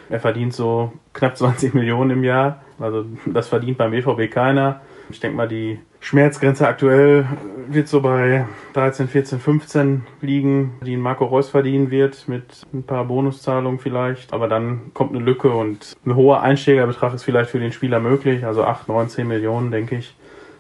er 0.09 0.21
verdient 0.21 0.55
so 0.55 0.93
knapp 1.13 1.37
20 1.37 1.75
Millionen 1.75 2.11
im 2.13 2.25
Jahr. 2.25 2.63
Also 2.79 3.05
das 3.27 3.49
verdient 3.49 3.77
beim 3.77 3.91
BVB 3.91 4.33
keiner. 4.33 4.81
Ich 5.09 5.21
denke 5.21 5.37
mal, 5.37 5.49
die 5.49 5.79
Schmerzgrenze 6.01 6.67
aktuell 6.67 7.27
wird 7.69 7.89
so 7.89 8.01
bei 8.01 8.45
13, 8.73 9.09
14, 9.09 9.39
15 9.39 10.07
liegen, 10.21 10.75
die 10.85 10.97
Marco 10.97 11.25
Reus 11.25 11.49
verdienen 11.49 11.91
wird, 11.91 12.27
mit 12.29 12.67
ein 12.73 12.83
paar 12.83 13.05
Bonuszahlungen 13.05 13.79
vielleicht. 13.79 14.33
Aber 14.33 14.49
dann 14.49 14.93
kommt 14.95 15.15
eine 15.15 15.25
Lücke 15.25 15.51
und 15.51 15.97
ein 16.05 16.17
hoher 16.17 16.43
Einsteigerbetrag 16.43 17.15
ist 17.15 17.23
vielleicht 17.23 17.51
für 17.51 17.61
den 17.61 17.73
Spieler 17.73 18.01
möglich, 18.01 18.45
also 18.45 18.65
8, 18.65 18.89
9, 18.89 19.09
10 19.09 19.29
Millionen, 19.29 19.71
denke 19.71 19.97
ich. 19.97 20.15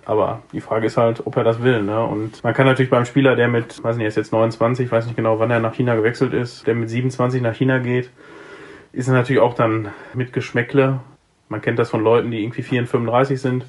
Aber 0.04 0.43
die 0.52 0.60
Frage 0.60 0.87
ist 0.87 0.96
halt, 0.96 1.26
ob 1.26 1.37
er 1.37 1.43
das 1.43 1.62
will. 1.64 1.82
Ne? 1.82 2.00
Und 2.04 2.44
man 2.44 2.54
kann 2.54 2.66
natürlich 2.66 2.90
beim 2.90 3.04
Spieler, 3.04 3.34
der 3.34 3.48
mit, 3.48 3.82
weiß 3.82 3.96
nicht, 3.96 4.04
er 4.04 4.08
ist 4.08 4.16
jetzt 4.16 4.32
29, 4.32 4.90
weiß 4.90 5.06
nicht 5.06 5.16
genau, 5.16 5.40
wann 5.40 5.50
er 5.50 5.58
nach 5.58 5.75
China 5.75 5.96
gewechselt 5.96 6.32
ist, 6.32 6.66
der 6.69 6.76
mit 6.76 6.88
27 6.88 7.43
nach 7.43 7.56
China 7.56 7.79
geht, 7.79 8.10
ist 8.93 9.08
er 9.08 9.15
natürlich 9.15 9.43
auch 9.43 9.55
dann 9.55 9.88
mit 10.15 10.32
Geschmäckle. 10.32 11.00
Man 11.48 11.60
kennt 11.60 11.81
das 11.81 11.91
von 11.91 12.05
Leuten, 12.05 12.31
die 12.31 12.43
irgendwie 12.43 12.62
34, 12.62 12.91
35 12.91 13.41
sind 13.41 13.65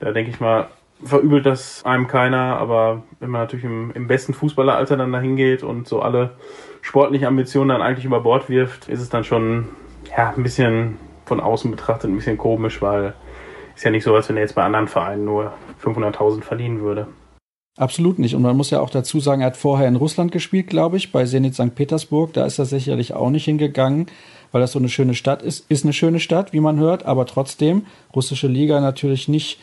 da 0.00 0.12
denke 0.12 0.30
ich 0.30 0.40
mal, 0.40 0.68
verübelt 1.04 1.46
das 1.46 1.84
einem 1.84 2.08
keiner, 2.08 2.56
aber 2.58 3.02
wenn 3.20 3.30
man 3.30 3.42
natürlich 3.42 3.64
im, 3.64 3.90
im 3.92 4.06
besten 4.06 4.34
Fußballeralter 4.34 4.96
dann 4.96 5.12
dahin 5.12 5.36
geht 5.36 5.62
und 5.62 5.88
so 5.88 6.00
alle 6.02 6.32
sportlichen 6.82 7.26
Ambitionen 7.26 7.70
dann 7.70 7.82
eigentlich 7.82 8.04
über 8.04 8.20
Bord 8.20 8.48
wirft, 8.48 8.88
ist 8.88 9.00
es 9.00 9.08
dann 9.08 9.24
schon 9.24 9.68
ja, 10.16 10.34
ein 10.36 10.42
bisschen 10.42 10.98
von 11.24 11.40
außen 11.40 11.70
betrachtet 11.70 12.10
ein 12.10 12.16
bisschen 12.16 12.38
komisch, 12.38 12.82
weil 12.82 13.14
ist 13.76 13.84
ja 13.84 13.90
nicht 13.90 14.04
so, 14.04 14.14
als 14.14 14.28
wenn 14.28 14.36
er 14.36 14.42
jetzt 14.42 14.56
bei 14.56 14.64
anderen 14.64 14.88
Vereinen 14.88 15.24
nur 15.24 15.52
500.000 15.82 16.42
verdienen 16.42 16.80
würde. 16.80 17.06
Absolut 17.78 18.18
nicht. 18.18 18.34
Und 18.34 18.42
man 18.42 18.56
muss 18.56 18.70
ja 18.70 18.80
auch 18.80 18.90
dazu 18.90 19.20
sagen, 19.20 19.40
er 19.40 19.46
hat 19.46 19.56
vorher 19.56 19.88
in 19.88 19.96
Russland 19.96 20.32
gespielt, 20.32 20.66
glaube 20.66 20.98
ich, 20.98 21.12
bei 21.12 21.24
Zenit 21.24 21.54
St. 21.54 21.74
Petersburg. 21.74 22.32
Da 22.34 22.44
ist 22.44 22.58
er 22.58 22.66
sicherlich 22.66 23.14
auch 23.14 23.30
nicht 23.30 23.44
hingegangen, 23.46 24.06
weil 24.52 24.60
das 24.60 24.72
so 24.72 24.78
eine 24.78 24.90
schöne 24.90 25.14
Stadt 25.14 25.42
ist. 25.42 25.70
Ist 25.70 25.84
eine 25.84 25.94
schöne 25.94 26.20
Stadt, 26.20 26.52
wie 26.52 26.60
man 26.60 26.78
hört, 26.78 27.06
aber 27.06 27.24
trotzdem, 27.24 27.86
russische 28.14 28.48
Liga 28.48 28.80
natürlich 28.80 29.28
nicht 29.28 29.60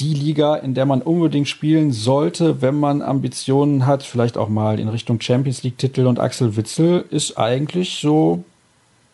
die 0.00 0.14
Liga, 0.14 0.56
in 0.56 0.74
der 0.74 0.86
man 0.86 1.02
unbedingt 1.02 1.48
spielen 1.48 1.92
sollte, 1.92 2.60
wenn 2.62 2.78
man 2.78 3.00
Ambitionen 3.00 3.86
hat, 3.86 4.02
vielleicht 4.02 4.36
auch 4.36 4.48
mal 4.48 4.80
in 4.80 4.88
Richtung 4.88 5.20
Champions 5.20 5.62
League-Titel. 5.62 6.06
Und 6.06 6.18
Axel 6.18 6.56
Witzel 6.56 7.04
ist 7.10 7.38
eigentlich 7.38 7.98
so, 8.00 8.44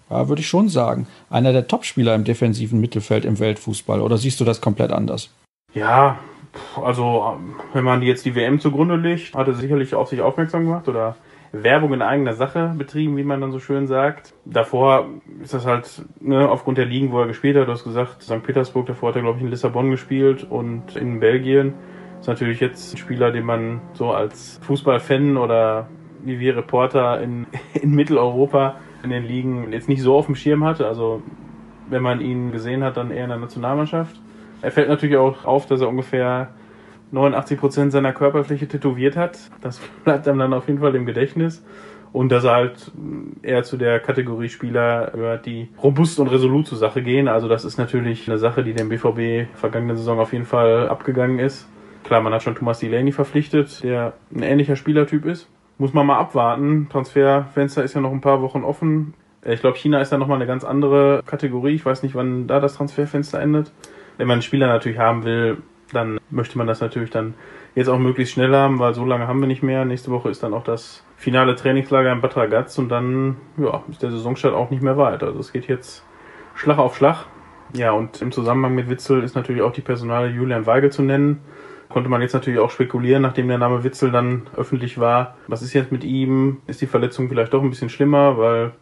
ja, 0.09 0.29
würde 0.29 0.41
ich 0.41 0.49
schon 0.49 0.69
sagen, 0.69 1.07
einer 1.29 1.53
der 1.53 1.69
Topspieler 1.69 2.15
im 2.15 2.25
defensiven 2.25 2.81
Mittelfeld 2.81 3.25
im 3.25 3.39
Weltfußball. 3.39 4.01
Oder 4.01 4.17
siehst 4.17 4.41
du 4.41 4.45
das 4.45 4.61
komplett 4.61 4.91
anders? 4.91 5.29
Ja, 5.75 6.19
also 6.83 7.37
wenn 7.75 7.85
man 7.85 8.03
jetzt 8.03 8.25
die 8.25 8.35
WM 8.35 8.59
zugrunde 8.59 8.97
legt, 8.97 9.35
hat 9.35 9.49
er 9.49 9.55
sicherlich 9.55 9.95
auf 9.95 10.09
sich 10.09 10.21
aufmerksam 10.21 10.65
gemacht 10.65 10.89
oder 10.89 11.17
Werbung 11.53 11.93
in 11.93 12.03
eigener 12.03 12.33
Sache 12.35 12.75
betrieben, 12.79 13.17
wie 13.17 13.25
man 13.25 13.41
dann 13.41 13.51
so 13.51 13.59
schön 13.59 13.87
sagt. 13.87 14.35
Davor 14.45 15.09
ist 15.43 15.53
das 15.53 15.67
halt 15.67 16.03
ne, 16.21 16.49
aufgrund 16.49 16.79
der 16.79 16.87
Ligen, 16.87 17.11
wo 17.11 17.21
er 17.21 17.27
gespielt 17.27 17.57
hat. 17.57 17.67
Du 17.67 17.73
hast 17.73 17.85
gesagt, 17.85 18.23
St. 18.23 18.43
Petersburg, 18.43 18.87
davor 18.87 19.09
hat 19.09 19.17
er, 19.17 19.23
glaube 19.23 19.39
ich, 19.39 19.45
in 19.45 19.51
Lissabon 19.51 19.91
gespielt 19.91 20.47
und 20.49 20.97
in 20.97 21.19
Belgien. 21.19 21.75
Ist 22.21 22.29
natürlich 22.29 22.61
jetzt 22.61 22.95
ein 22.95 22.99
Spieler, 22.99 23.33
den 23.33 23.45
man 23.45 23.81
so 23.95 24.13
als 24.13 24.61
Fußballfan 24.63 25.37
oder 25.37 25.89
wie 26.23 26.39
wir 26.39 26.57
Reporter 26.57 27.21
in, 27.21 27.47
in 27.75 27.95
Mitteleuropa 27.95 28.77
in 29.03 29.11
den 29.11 29.25
Ligen 29.25 29.73
jetzt 29.73 29.89
nicht 29.89 30.03
so 30.03 30.17
auf 30.17 30.27
dem 30.27 30.35
Schirm 30.35 30.65
hatte. 30.65 30.87
Also 30.87 31.23
wenn 31.89 32.03
man 32.03 32.21
ihn 32.21 32.53
gesehen 32.53 32.85
hat, 32.85 32.97
dann 32.97 33.11
eher 33.11 33.25
in 33.25 33.31
der 33.31 33.39
Nationalmannschaft. 33.39 34.21
Er 34.63 34.71
fällt 34.71 34.89
natürlich 34.89 35.17
auch 35.17 35.45
auf, 35.45 35.67
dass 35.67 35.81
er 35.81 35.89
ungefähr 35.89 36.51
89 37.13 37.59
Prozent 37.59 37.93
seiner 37.93 38.13
Körperfläche 38.13 38.69
tätowiert 38.69 39.17
hat. 39.17 39.39
Das 39.61 39.81
bleibt 40.05 40.29
einem 40.29 40.39
dann 40.39 40.53
auf 40.53 40.69
jeden 40.69 40.81
Fall 40.81 40.95
im 40.95 41.07
Gedächtnis. 41.07 41.65
und 42.13 42.31
dass 42.31 42.45
er 42.45 42.53
halt 42.53 42.91
eher 43.43 43.63
zu 43.63 43.77
der 43.77 44.01
Kategorie 44.01 44.49
Spieler 44.49 45.11
gehört, 45.13 45.47
die 45.47 45.69
robust 45.83 46.19
und 46.19 46.29
resolut 46.29 46.67
zur 46.67 46.79
Sache 46.79 47.03
gehen. 47.03 47.29
Also 47.29 47.49
das 47.49 47.65
ist 47.65 47.79
natürlich 47.79 48.29
eine 48.29 48.39
Sache, 48.39 48.65
die 48.65 48.75
dem 48.75 48.89
BVB 48.89 49.49
vergangene 49.55 49.97
Saison 49.97 50.19
auf 50.19 50.33
jeden 50.33 50.47
Fall 50.47 50.89
abgegangen 50.89 51.39
ist. 51.39 51.69
Klar, 52.05 52.21
man 52.23 52.33
hat 52.33 52.43
schon 52.43 52.55
Thomas 52.55 52.81
Delaney 52.81 53.13
verpflichtet, 53.13 53.83
der 53.85 54.15
ein 54.35 54.43
ähnlicher 54.43 54.75
Spielertyp 54.77 55.25
ist. 55.27 55.49
Muss 55.79 55.93
man 55.95 56.07
mal 56.07 56.19
abwarten. 56.19 56.89
Transferfenster 56.91 57.85
ist 57.85 57.95
ja 57.95 58.01
noch 58.01 58.13
ein 58.13 58.21
paar 58.21 58.43
Wochen 58.43 58.65
offen. 58.65 59.15
Ich 59.45 59.61
glaube, 59.61 59.79
China 59.79 60.01
ist 60.01 60.11
da 60.13 60.19
nochmal 60.19 60.37
eine 60.37 60.47
ganz 60.47 60.65
andere 60.65 61.23
Kategorie. 61.25 61.75
Ich 61.75 61.87
weiß 61.87 62.03
nicht, 62.03 62.15
wann 62.15 62.47
da 62.47 62.61
das 62.61 62.75
Transferfenster 62.75 63.41
endet. 63.41 63.73
Wenn 64.19 64.27
man 64.27 64.35
einen 64.35 64.43
Spieler 64.43 64.67
natürlich 64.67 64.99
haben 64.99 65.25
will, 65.25 65.59
dann 65.93 66.19
möchte 66.31 66.59
man 66.59 66.67
das 66.67 66.81
natürlich 66.81 67.11
dann 67.11 67.35
jetzt 67.75 67.89
auch 67.89 67.99
möglichst 67.99 68.35
schnell 68.35 68.55
haben, 68.55 68.79
weil 68.79 68.95
so 68.95 69.05
lange 69.05 69.27
haben 69.27 69.41
wir 69.41 69.47
nicht 69.47 69.63
mehr. 69.63 69.85
Nächste 69.85 70.11
Woche 70.11 70.31
ist 70.31 70.43
dann 70.43 70.55
auch 70.55 70.65
das 70.65 71.05
finale 71.17 71.57
Trainingslager 71.57 72.13
in 72.13 72.21
Bad 72.21 72.37
Ragaz 72.37 72.79
und 72.79 72.89
dann 72.89 73.37
ja, 73.57 73.83
ist 73.91 74.03
der 74.03 74.11
Saisonstart 74.11 74.55
auch 74.55 74.71
nicht 74.71 74.83
mehr 74.83 74.97
weit. 74.97 75.23
Also 75.23 75.39
es 75.39 75.53
geht 75.53 75.69
jetzt 75.69 76.05
Schlag 76.55 76.79
auf 76.79 76.97
Schlag. 76.97 77.27
Ja, 77.75 77.93
und 77.93 78.21
im 78.21 78.33
Zusammenhang 78.33 78.75
mit 78.75 78.91
Witzel 78.91 79.23
ist 79.23 79.37
natürlich 79.37 79.63
auch 79.63 79.73
die 79.73 79.81
Personale 79.81 80.29
Julian 80.29 80.67
Weigel 80.67 80.91
zu 80.91 81.03
nennen. 81.03 81.41
Konnte 81.89 82.09
man 82.09 82.23
jetzt 82.23 82.35
natürlich 82.35 82.61
auch 82.61 82.71
spekulieren, 82.71 83.23
nachdem 83.23 83.49
der 83.49 83.59
Name 83.59 83.85
Witzel 83.85 84.11
dann 84.11 84.47
öffentlich 84.57 84.99
war. 84.99 85.37
Was 85.47 85.63
ist 85.63 85.73
jetzt 85.73 85.93
mit 85.93 86.05
ihm? 86.05 86.59
Ist 86.67 86.81
die 86.81 86.87
Verletzung 86.87 87.29
vielleicht 87.29 87.53
doch 87.53 87.63
ein 87.63 87.71
bisschen 87.71 87.89
schlimmer, 87.89 88.39
weil 88.39 88.73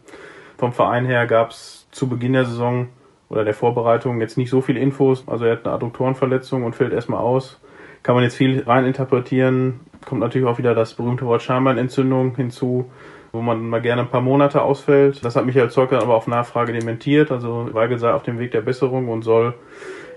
vom 0.57 0.73
Verein 0.73 1.05
her 1.05 1.25
gab 1.25 1.51
es 1.51 1.87
zu 1.91 2.07
Beginn 2.07 2.33
der 2.33 2.45
Saison 2.45 2.89
oder 3.29 3.45
der 3.45 3.53
Vorbereitung 3.53 4.19
jetzt 4.21 4.37
nicht 4.37 4.49
so 4.49 4.61
viel 4.61 4.75
Infos. 4.75 5.23
Also 5.27 5.45
er 5.45 5.53
hat 5.53 5.65
eine 5.65 5.75
Adduktorenverletzung 5.75 6.63
und 6.63 6.75
fällt 6.75 6.93
erstmal 6.93 7.21
aus. 7.21 7.59
Kann 8.01 8.15
man 8.15 8.23
jetzt 8.23 8.35
viel 8.35 8.63
reininterpretieren. 8.63 9.81
Kommt 10.05 10.21
natürlich 10.21 10.47
auch 10.47 10.57
wieder 10.57 10.73
das 10.73 10.95
berühmte 10.95 11.25
Wort 11.25 11.43
Schambeinentzündung 11.43 12.35
hinzu, 12.35 12.89
wo 13.31 13.41
man 13.41 13.69
mal 13.69 13.81
gerne 13.81 14.01
ein 14.01 14.09
paar 14.09 14.21
Monate 14.21 14.61
ausfällt. 14.61 15.23
Das 15.23 15.35
hat 15.35 15.45
Michael 15.45 15.69
Zeug 15.69 15.93
aber 15.93 16.15
auf 16.15 16.27
Nachfrage 16.27 16.73
dementiert. 16.73 17.31
Also 17.31 17.69
Weigel 17.73 17.99
sei 17.99 18.11
auf 18.11 18.23
dem 18.23 18.39
Weg 18.39 18.51
der 18.51 18.61
Besserung 18.61 19.09
und 19.09 19.21
soll 19.21 19.53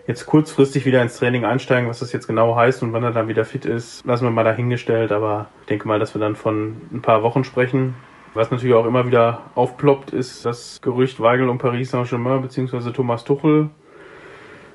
jetzt 0.07 0.26
kurzfristig 0.26 0.87
wieder 0.87 1.02
ins 1.02 1.19
Training 1.19 1.45
einsteigen. 1.45 1.90
Was 1.90 1.99
das 1.99 2.12
jetzt 2.12 2.26
genau 2.26 2.57
heißt 2.57 2.83
und 2.83 2.92
wann 2.92 3.04
er 3.04 3.12
dann 3.12 3.28
wieder 3.28 3.45
fit 3.45 3.66
ist, 3.66 4.04
lassen 4.07 4.25
wir 4.25 4.31
mal 4.31 4.45
dahingestellt. 4.45 5.12
Aber 5.12 5.49
ich 5.62 5.66
denke 5.66 5.87
mal, 5.87 5.99
dass 5.99 6.14
wir 6.14 6.21
dann 6.21 6.37
von 6.37 6.81
ein 6.92 7.02
paar 7.02 7.23
Wochen 7.23 7.45
sprechen. 7.45 7.95
Was 8.34 8.50
natürlich 8.50 8.74
auch 8.74 8.86
immer 8.86 9.06
wieder 9.06 9.42
aufploppt, 9.54 10.10
ist 10.10 10.46
das 10.46 10.80
Gerücht 10.80 11.20
Weigel 11.20 11.50
um 11.50 11.58
Paris 11.58 11.90
Saint-Germain 11.90 12.40
bzw. 12.40 12.90
Thomas 12.90 13.24
Tuchel. 13.24 13.68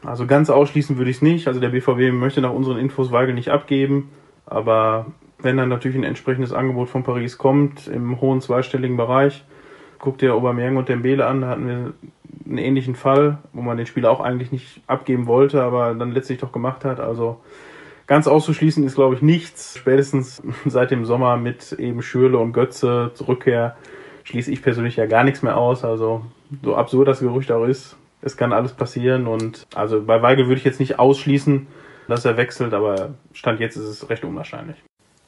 Also 0.05 0.27
ganz 0.27 0.51
ausschließen 0.51 0.97
würde 0.97 1.09
ich 1.09 1.17
es 1.17 1.21
nicht. 1.23 1.47
Also 1.47 1.59
der 1.59 1.69
BVB 1.69 2.13
möchte 2.13 2.39
nach 2.41 2.53
unseren 2.53 2.77
Infos 2.77 3.11
Weigel 3.11 3.33
nicht 3.33 3.49
abgeben. 3.49 4.09
Aber 4.45 5.07
wenn 5.39 5.57
dann 5.57 5.69
natürlich 5.69 5.97
ein 5.97 6.03
entsprechendes 6.03 6.53
Angebot 6.53 6.89
von 6.89 7.03
Paris 7.03 7.39
kommt, 7.39 7.87
im 7.87 8.21
hohen 8.21 8.41
zweistelligen 8.41 8.95
Bereich, 8.95 9.43
guckt 9.97 10.21
ihr 10.21 10.35
Aubameyang 10.35 10.77
und 10.77 10.87
Dembele 10.87 11.25
an, 11.25 11.41
da 11.41 11.47
hatten 11.47 11.67
wir 11.67 11.93
einen 12.45 12.57
ähnlichen 12.59 12.95
Fall, 12.95 13.39
wo 13.53 13.61
man 13.61 13.77
den 13.77 13.87
Spieler 13.87 14.11
auch 14.11 14.21
eigentlich 14.21 14.51
nicht 14.51 14.81
abgeben 14.85 15.25
wollte, 15.25 15.63
aber 15.63 15.95
dann 15.95 16.11
letztlich 16.11 16.37
doch 16.37 16.51
gemacht 16.51 16.85
hat. 16.85 16.99
Also 16.99 17.41
Ganz 18.07 18.25
auszuschließen 18.25 18.85
ist, 18.85 18.95
glaube 18.95 19.15
ich, 19.15 19.21
nichts. 19.21 19.77
Spätestens 19.77 20.41
seit 20.65 20.91
dem 20.91 21.05
Sommer 21.05 21.37
mit 21.37 21.73
eben 21.73 22.01
Schürle 22.01 22.37
und 22.37 22.53
Götze 22.53 23.11
Rückkehr 23.27 23.75
schließe 24.23 24.51
ich 24.51 24.61
persönlich 24.61 24.95
ja 24.95 25.05
gar 25.05 25.23
nichts 25.23 25.41
mehr 25.41 25.57
aus. 25.57 25.83
Also 25.83 26.25
so 26.63 26.75
absurd 26.75 27.07
das 27.07 27.19
Gerücht 27.19 27.51
auch 27.51 27.65
ist, 27.65 27.95
es 28.21 28.37
kann 28.37 28.53
alles 28.53 28.73
passieren. 28.73 29.27
Und 29.27 29.67
also 29.75 30.01
bei 30.01 30.21
Weigel 30.21 30.47
würde 30.47 30.59
ich 30.59 30.65
jetzt 30.65 30.79
nicht 30.79 30.99
ausschließen, 30.99 31.67
dass 32.07 32.25
er 32.25 32.37
wechselt, 32.37 32.73
aber 32.73 33.13
Stand 33.33 33.59
jetzt 33.59 33.75
ist 33.75 33.85
es 33.85 34.09
recht 34.09 34.23
unwahrscheinlich. 34.23 34.77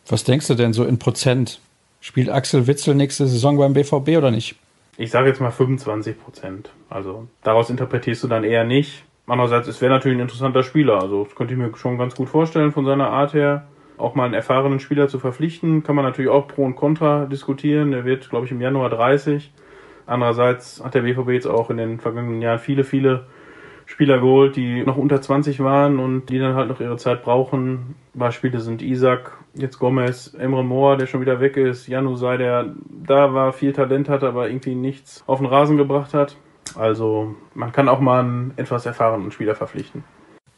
Was 0.08 0.24
denkst 0.24 0.48
du 0.48 0.56
denn 0.56 0.74
so 0.74 0.86
in 0.86 0.98
Prozent? 0.98 1.60
Spielt 2.02 2.30
Axel 2.30 2.66
Witzel 2.66 2.96
nächste 2.96 3.28
Saison 3.28 3.58
beim 3.58 3.74
BVB 3.74 4.18
oder 4.18 4.32
nicht? 4.32 4.56
Ich 4.98 5.12
sage 5.12 5.28
jetzt 5.28 5.42
mal 5.42 5.52
25 5.52 6.22
Prozent. 6.22 6.70
Also 6.90 7.28
daraus 7.44 7.70
interpretierst 7.70 8.24
du 8.24 8.28
dann 8.28 8.44
eher 8.44 8.64
nicht. 8.64 9.04
Andererseits, 9.30 9.68
es 9.68 9.80
wäre 9.80 9.94
natürlich 9.94 10.18
ein 10.18 10.22
interessanter 10.22 10.64
Spieler. 10.64 11.02
Also, 11.02 11.24
das 11.24 11.36
könnte 11.36 11.54
ich 11.54 11.60
mir 11.60 11.76
schon 11.76 11.98
ganz 11.98 12.16
gut 12.16 12.30
vorstellen 12.30 12.72
von 12.72 12.86
seiner 12.86 13.10
Art 13.10 13.34
her. 13.34 13.68
Auch 13.98 14.16
mal 14.16 14.26
einen 14.26 14.34
erfahrenen 14.34 14.80
Spieler 14.80 15.08
zu 15.08 15.20
verpflichten, 15.20 15.84
kann 15.84 15.96
man 15.96 16.06
natürlich 16.06 16.32
auch 16.32 16.48
Pro 16.48 16.64
und 16.64 16.76
Contra 16.76 17.26
diskutieren. 17.26 17.92
Der 17.92 18.06
wird, 18.06 18.30
glaube 18.30 18.46
ich, 18.46 18.52
im 18.52 18.62
Januar 18.62 18.90
30. 18.90 19.52
Andererseits 20.08 20.84
hat 20.84 20.96
der 20.96 21.02
BVB 21.02 21.30
jetzt 21.30 21.48
auch 21.48 21.70
in 21.70 21.78
den 21.78 22.00
vergangenen 22.00 22.42
Jahren 22.42 22.60
viele, 22.60 22.84
viele 22.84 23.28
Spieler 23.86 24.20
geholt, 24.20 24.56
die 24.56 24.84
noch 24.84 24.98
unter 24.98 25.22
20 25.22 25.60
waren 25.60 26.00
und 26.00 26.30
die 26.30 26.40
dann 26.40 26.56
halt 26.56 26.70
noch 26.70 26.80
ihre 26.80 26.98
Zeit 26.98 27.24
brauchen. 27.24 27.96
Beispiele 28.16 28.60
sind 28.60 28.82
Isaac, 28.82 29.38
jetzt 29.54 29.78
Gomez, 29.78 30.34
Emre 30.34 30.64
Moore, 30.64 30.98
der 30.98 31.06
schon 31.06 31.22
wieder 31.22 31.40
weg 31.40 31.58
ist, 31.58 31.88
Janu 31.88 32.16
sei, 32.16 32.38
der 32.38 32.74
da 32.88 33.34
war, 33.34 33.54
viel 33.54 33.74
Talent 33.74 34.10
hat, 34.10 34.24
aber 34.24 34.50
irgendwie 34.50 34.76
nichts 34.76 35.24
auf 35.28 35.40
den 35.40 35.48
Rasen 35.48 35.78
gebracht 35.78 36.14
hat. 36.14 36.38
Also 36.80 37.36
man 37.56 37.74
kann 37.74 37.90
auch 37.90 38.00
mal 38.00 38.22
einen 38.22 38.54
etwas 38.56 38.86
erfahrenen 38.86 39.32
Spieler 39.32 39.54
verpflichten. 39.54 40.04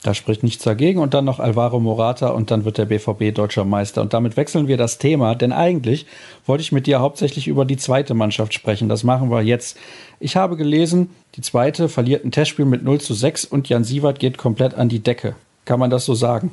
Da 0.04 0.14
spricht 0.14 0.44
nichts 0.44 0.64
dagegen 0.64 1.00
und 1.00 1.14
dann 1.14 1.26
noch 1.26 1.40
Alvaro 1.40 1.80
Morata 1.80 2.30
und 2.30 2.50
dann 2.50 2.66
wird 2.66 2.78
der 2.78 2.86
BVB 2.86 3.36
deutscher 3.36 3.66
Meister. 3.66 4.02
Und 4.02 4.14
damit 4.14 4.38
wechseln 4.38 4.68
wir 4.68 4.78
das 4.78 4.98
Thema, 4.98 5.36
denn 5.36 5.52
eigentlich 5.52 6.08
wollte 6.46 6.62
ich 6.62 6.72
mit 6.72 6.88
dir 6.88 7.00
hauptsächlich 7.00 7.48
über 7.48 7.66
die 7.66 7.78
zweite 7.78 8.14
Mannschaft 8.14 8.54
sprechen. 8.54 8.90
Das 8.90 9.04
machen 9.04 9.30
wir 9.30 9.42
jetzt. 9.42 9.80
Ich 10.20 10.36
habe 10.36 10.58
gelesen, 10.58 11.12
die 11.36 11.42
zweite 11.42 11.90
verliert 11.90 12.24
ein 12.24 12.32
Testspiel 12.32 12.66
mit 12.66 12.84
0 12.84 13.00
zu 13.00 13.14
6 13.14 13.46
und 13.46 13.70
Jan 13.70 13.84
Sievert 13.84 14.20
geht 14.20 14.38
komplett 14.38 14.76
an 14.76 14.90
die 14.90 15.00
Decke. 15.00 15.36
Kann 15.66 15.80
man 15.80 15.90
das 15.90 16.06
so 16.06 16.16
sagen? 16.16 16.52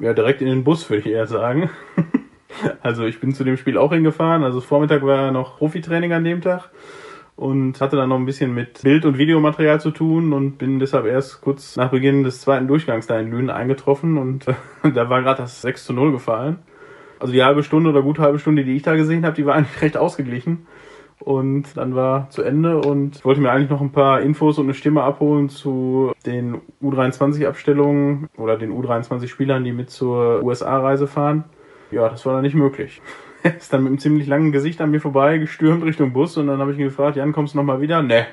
Ja, 0.00 0.12
direkt 0.12 0.42
in 0.42 0.48
den 0.48 0.64
Bus 0.64 0.88
würde 0.90 1.02
ich 1.02 1.06
eher 1.06 1.28
sagen. 1.28 1.70
also 2.82 3.04
ich 3.04 3.20
bin 3.20 3.34
zu 3.34 3.44
dem 3.44 3.56
Spiel 3.56 3.78
auch 3.78 3.92
hingefahren. 3.92 4.42
Also 4.42 4.60
Vormittag 4.60 5.04
war 5.04 5.30
noch 5.30 5.58
Profitraining 5.58 6.12
an 6.12 6.24
dem 6.24 6.40
Tag 6.40 6.70
und 7.36 7.80
hatte 7.80 7.96
dann 7.96 8.10
noch 8.10 8.18
ein 8.18 8.26
bisschen 8.26 8.54
mit 8.54 8.82
Bild- 8.82 9.04
und 9.04 9.18
Videomaterial 9.18 9.80
zu 9.80 9.90
tun 9.90 10.32
und 10.32 10.58
bin 10.58 10.78
deshalb 10.78 11.06
erst 11.06 11.40
kurz 11.40 11.76
nach 11.76 11.90
Beginn 11.90 12.24
des 12.24 12.40
zweiten 12.40 12.68
Durchgangs 12.68 13.06
da 13.06 13.18
in 13.18 13.30
Lünen 13.30 13.50
eingetroffen 13.50 14.18
und 14.18 14.46
da 14.94 15.10
war 15.10 15.22
gerade 15.22 15.42
das 15.42 15.62
6 15.62 15.86
zu 15.86 15.92
0 15.92 16.12
gefallen. 16.12 16.58
Also 17.18 17.32
die 17.32 17.42
halbe 17.42 17.62
Stunde 17.62 17.90
oder 17.90 18.02
gut 18.02 18.18
halbe 18.18 18.38
Stunde, 18.38 18.64
die 18.64 18.76
ich 18.76 18.82
da 18.82 18.96
gesehen 18.96 19.24
habe, 19.24 19.36
die 19.36 19.46
war 19.46 19.54
eigentlich 19.56 19.80
recht 19.80 19.96
ausgeglichen. 19.96 20.66
Und 21.20 21.76
dann 21.76 21.94
war 21.94 22.30
zu 22.30 22.42
Ende 22.42 22.80
und 22.80 23.24
wollte 23.24 23.40
mir 23.40 23.52
eigentlich 23.52 23.70
noch 23.70 23.80
ein 23.80 23.92
paar 23.92 24.22
Infos 24.22 24.58
und 24.58 24.66
eine 24.66 24.74
Stimme 24.74 25.04
abholen 25.04 25.48
zu 25.48 26.12
den 26.26 26.60
U23-Abstellungen 26.82 28.28
oder 28.36 28.58
den 28.58 28.72
U23-Spielern, 28.72 29.62
die 29.62 29.70
mit 29.70 29.90
zur 29.90 30.42
USA-Reise 30.42 31.06
fahren. 31.06 31.44
Ja, 31.92 32.08
das 32.08 32.26
war 32.26 32.34
dann 32.34 32.42
nicht 32.42 32.56
möglich. 32.56 33.00
Er 33.42 33.56
ist 33.56 33.72
dann 33.72 33.82
mit 33.82 33.90
einem 33.90 33.98
ziemlich 33.98 34.26
langen 34.26 34.52
Gesicht 34.52 34.80
an 34.80 34.90
mir 34.90 35.00
vorbei 35.00 35.38
gestürmt 35.38 35.84
Richtung 35.84 36.12
Bus 36.12 36.36
und 36.36 36.46
dann 36.46 36.60
habe 36.60 36.72
ich 36.72 36.78
ihn 36.78 36.84
gefragt, 36.84 37.16
Jan, 37.16 37.32
kommst 37.32 37.54
du 37.54 37.58
nochmal 37.58 37.80
wieder? 37.80 38.02
Ne. 38.02 38.26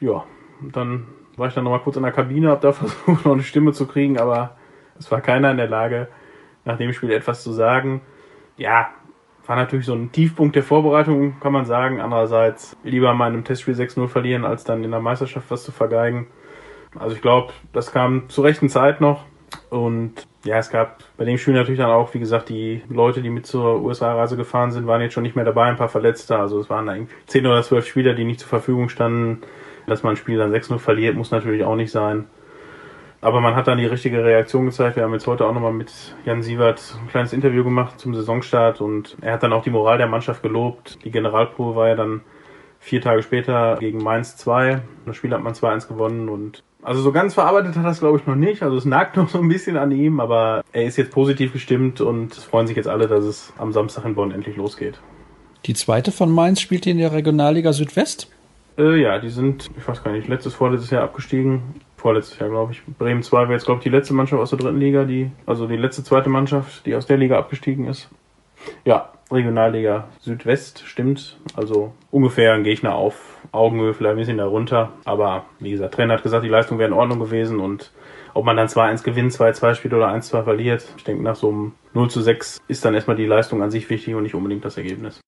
Ja, 0.00 0.24
und 0.60 0.76
dann 0.76 1.06
war 1.36 1.48
ich 1.48 1.54
dann 1.54 1.64
nochmal 1.64 1.80
kurz 1.80 1.96
in 1.96 2.02
der 2.02 2.12
Kabine, 2.12 2.50
habe 2.50 2.60
da 2.60 2.72
versucht, 2.72 3.24
noch 3.24 3.32
eine 3.32 3.42
Stimme 3.42 3.72
zu 3.72 3.86
kriegen, 3.86 4.18
aber 4.18 4.56
es 4.98 5.10
war 5.10 5.20
keiner 5.20 5.50
in 5.50 5.56
der 5.56 5.68
Lage, 5.68 6.08
nach 6.64 6.78
dem 6.78 6.92
Spiel 6.92 7.10
etwas 7.10 7.42
zu 7.42 7.52
sagen. 7.52 8.00
Ja, 8.56 8.90
war 9.46 9.56
natürlich 9.56 9.86
so 9.86 9.94
ein 9.94 10.12
Tiefpunkt 10.12 10.56
der 10.56 10.62
Vorbereitung, 10.62 11.38
kann 11.40 11.52
man 11.52 11.66
sagen. 11.66 12.00
Andererseits 12.00 12.76
lieber 12.82 13.12
mal 13.14 13.28
in 13.28 13.34
einem 13.34 13.44
Testspiel 13.44 13.74
6-0 13.74 14.08
verlieren, 14.08 14.44
als 14.44 14.64
dann 14.64 14.84
in 14.84 14.90
der 14.90 15.00
Meisterschaft 15.00 15.50
was 15.50 15.64
zu 15.64 15.72
vergeigen. 15.72 16.28
Also 16.98 17.16
ich 17.16 17.22
glaube, 17.22 17.52
das 17.72 17.92
kam 17.92 18.28
zur 18.28 18.44
rechten 18.44 18.68
Zeit 18.68 19.00
noch. 19.00 19.24
Und 19.70 20.26
ja, 20.44 20.58
es 20.58 20.70
gab 20.70 21.02
bei 21.16 21.24
dem 21.24 21.38
Spiel 21.38 21.54
natürlich 21.54 21.80
dann 21.80 21.90
auch, 21.90 22.12
wie 22.14 22.18
gesagt, 22.18 22.50
die 22.50 22.82
Leute, 22.88 23.22
die 23.22 23.30
mit 23.30 23.46
zur 23.46 23.82
USA-Reise 23.82 24.36
gefahren 24.36 24.70
sind, 24.70 24.86
waren 24.86 25.00
jetzt 25.00 25.14
schon 25.14 25.22
nicht 25.22 25.36
mehr 25.36 25.44
dabei, 25.44 25.64
ein 25.64 25.76
paar 25.76 25.88
Verletzte. 25.88 26.38
Also 26.38 26.60
es 26.60 26.68
waren 26.68 26.88
eigentlich 26.88 27.08
10 27.26 27.46
oder 27.46 27.62
12 27.62 27.86
Spieler, 27.86 28.14
die 28.14 28.24
nicht 28.24 28.40
zur 28.40 28.48
Verfügung 28.48 28.88
standen. 28.88 29.42
Dass 29.86 30.02
man 30.02 30.14
ein 30.14 30.16
Spiel 30.16 30.38
dann 30.38 30.54
6-0 30.54 30.78
verliert, 30.78 31.14
muss 31.14 31.30
natürlich 31.30 31.64
auch 31.64 31.76
nicht 31.76 31.90
sein. 31.90 32.26
Aber 33.20 33.40
man 33.40 33.56
hat 33.56 33.68
dann 33.68 33.78
die 33.78 33.86
richtige 33.86 34.22
Reaktion 34.22 34.66
gezeigt. 34.66 34.96
Wir 34.96 35.02
haben 35.02 35.14
jetzt 35.14 35.26
heute 35.26 35.46
auch 35.46 35.54
nochmal 35.54 35.72
mit 35.72 35.92
Jan 36.26 36.42
Sievert 36.42 36.94
ein 37.00 37.08
kleines 37.08 37.32
Interview 37.32 37.64
gemacht 37.64 37.98
zum 37.98 38.14
Saisonstart 38.14 38.82
und 38.82 39.16
er 39.22 39.32
hat 39.32 39.42
dann 39.42 39.54
auch 39.54 39.62
die 39.62 39.70
Moral 39.70 39.96
der 39.96 40.08
Mannschaft 40.08 40.42
gelobt. 40.42 41.02
Die 41.04 41.10
Generalprobe 41.10 41.74
war 41.74 41.88
ja 41.88 41.94
dann 41.94 42.20
vier 42.80 43.00
Tage 43.00 43.22
später 43.22 43.76
gegen 43.80 44.02
Mainz 44.02 44.36
2. 44.36 44.82
Das 45.06 45.16
Spiel 45.16 45.32
hat 45.32 45.42
man 45.42 45.54
2-1 45.54 45.88
gewonnen 45.88 46.28
und 46.28 46.62
also 46.84 47.00
so 47.00 47.12
ganz 47.12 47.34
verarbeitet 47.34 47.76
hat 47.76 47.84
er 47.84 47.90
es 47.90 48.00
glaube 48.00 48.18
ich 48.18 48.26
noch 48.26 48.36
nicht. 48.36 48.62
Also 48.62 48.76
es 48.76 48.84
nagt 48.84 49.16
noch 49.16 49.28
so 49.28 49.38
ein 49.38 49.48
bisschen 49.48 49.76
an 49.76 49.90
ihm, 49.90 50.20
aber 50.20 50.62
er 50.72 50.84
ist 50.84 50.96
jetzt 50.96 51.10
positiv 51.10 51.52
gestimmt 51.52 52.00
und 52.00 52.32
es 52.32 52.44
freuen 52.44 52.66
sich 52.66 52.76
jetzt 52.76 52.88
alle, 52.88 53.08
dass 53.08 53.24
es 53.24 53.52
am 53.58 53.72
Samstag 53.72 54.04
in 54.04 54.14
Bonn 54.14 54.30
endlich 54.30 54.56
losgeht. 54.56 55.00
Die 55.66 55.74
zweite 55.74 56.12
von 56.12 56.30
Mainz 56.30 56.60
spielt 56.60 56.84
die 56.84 56.90
in 56.90 56.98
der 56.98 57.12
Regionalliga 57.12 57.72
Südwest? 57.72 58.28
Äh, 58.76 59.00
ja, 59.00 59.18
die 59.18 59.30
sind, 59.30 59.70
ich 59.78 59.86
weiß 59.86 60.02
gar 60.02 60.12
nicht, 60.12 60.28
letztes, 60.28 60.54
vorletztes 60.54 60.90
Jahr 60.90 61.04
abgestiegen. 61.04 61.62
Vorletztes 61.96 62.38
Jahr, 62.38 62.50
glaube 62.50 62.72
ich. 62.72 62.82
Bremen 62.98 63.22
2 63.22 63.42
wäre 63.42 63.52
jetzt, 63.52 63.64
glaube 63.64 63.78
ich, 63.78 63.84
die 63.84 63.90
letzte 63.90 64.12
Mannschaft 64.12 64.42
aus 64.42 64.50
der 64.50 64.58
dritten 64.58 64.78
Liga, 64.78 65.04
die, 65.04 65.30
also 65.46 65.66
die 65.66 65.76
letzte 65.76 66.04
zweite 66.04 66.28
Mannschaft, 66.28 66.84
die 66.84 66.94
aus 66.94 67.06
der 67.06 67.16
Liga 67.16 67.38
abgestiegen 67.38 67.86
ist. 67.86 68.10
Ja, 68.84 69.10
Regionalliga 69.34 70.08
Südwest 70.20 70.82
stimmt. 70.86 71.38
Also 71.56 71.92
ungefähr 72.10 72.54
ein 72.54 72.64
Gegner 72.64 72.94
auf 72.94 73.38
Augenhöhe, 73.52 73.94
vielleicht 73.94 74.12
ein 74.12 74.18
bisschen 74.18 74.38
darunter. 74.38 74.92
Aber 75.04 75.44
wie 75.58 75.72
gesagt, 75.72 75.94
Trainer 75.94 76.14
hat 76.14 76.22
gesagt, 76.22 76.44
die 76.44 76.48
Leistung 76.48 76.78
wäre 76.78 76.88
in 76.88 76.94
Ordnung 76.94 77.18
gewesen 77.18 77.60
und 77.60 77.92
ob 78.32 78.44
man 78.44 78.56
dann 78.56 78.66
2-1 78.66 79.04
gewinnt, 79.04 79.32
2-2 79.32 79.74
spielt 79.74 79.94
oder 79.94 80.08
1-2 80.08 80.42
verliert. 80.42 80.84
Ich 80.96 81.04
denke, 81.04 81.22
nach 81.22 81.36
so 81.36 81.50
einem 81.50 81.72
0 81.92 82.10
zu 82.10 82.20
6 82.20 82.58
ist 82.66 82.84
dann 82.84 82.94
erstmal 82.94 83.16
die 83.16 83.26
Leistung 83.26 83.62
an 83.62 83.70
sich 83.70 83.88
wichtig 83.90 84.14
und 84.14 84.24
nicht 84.24 84.34
unbedingt 84.34 84.64
das 84.64 84.76
Ergebnis. 84.76 85.20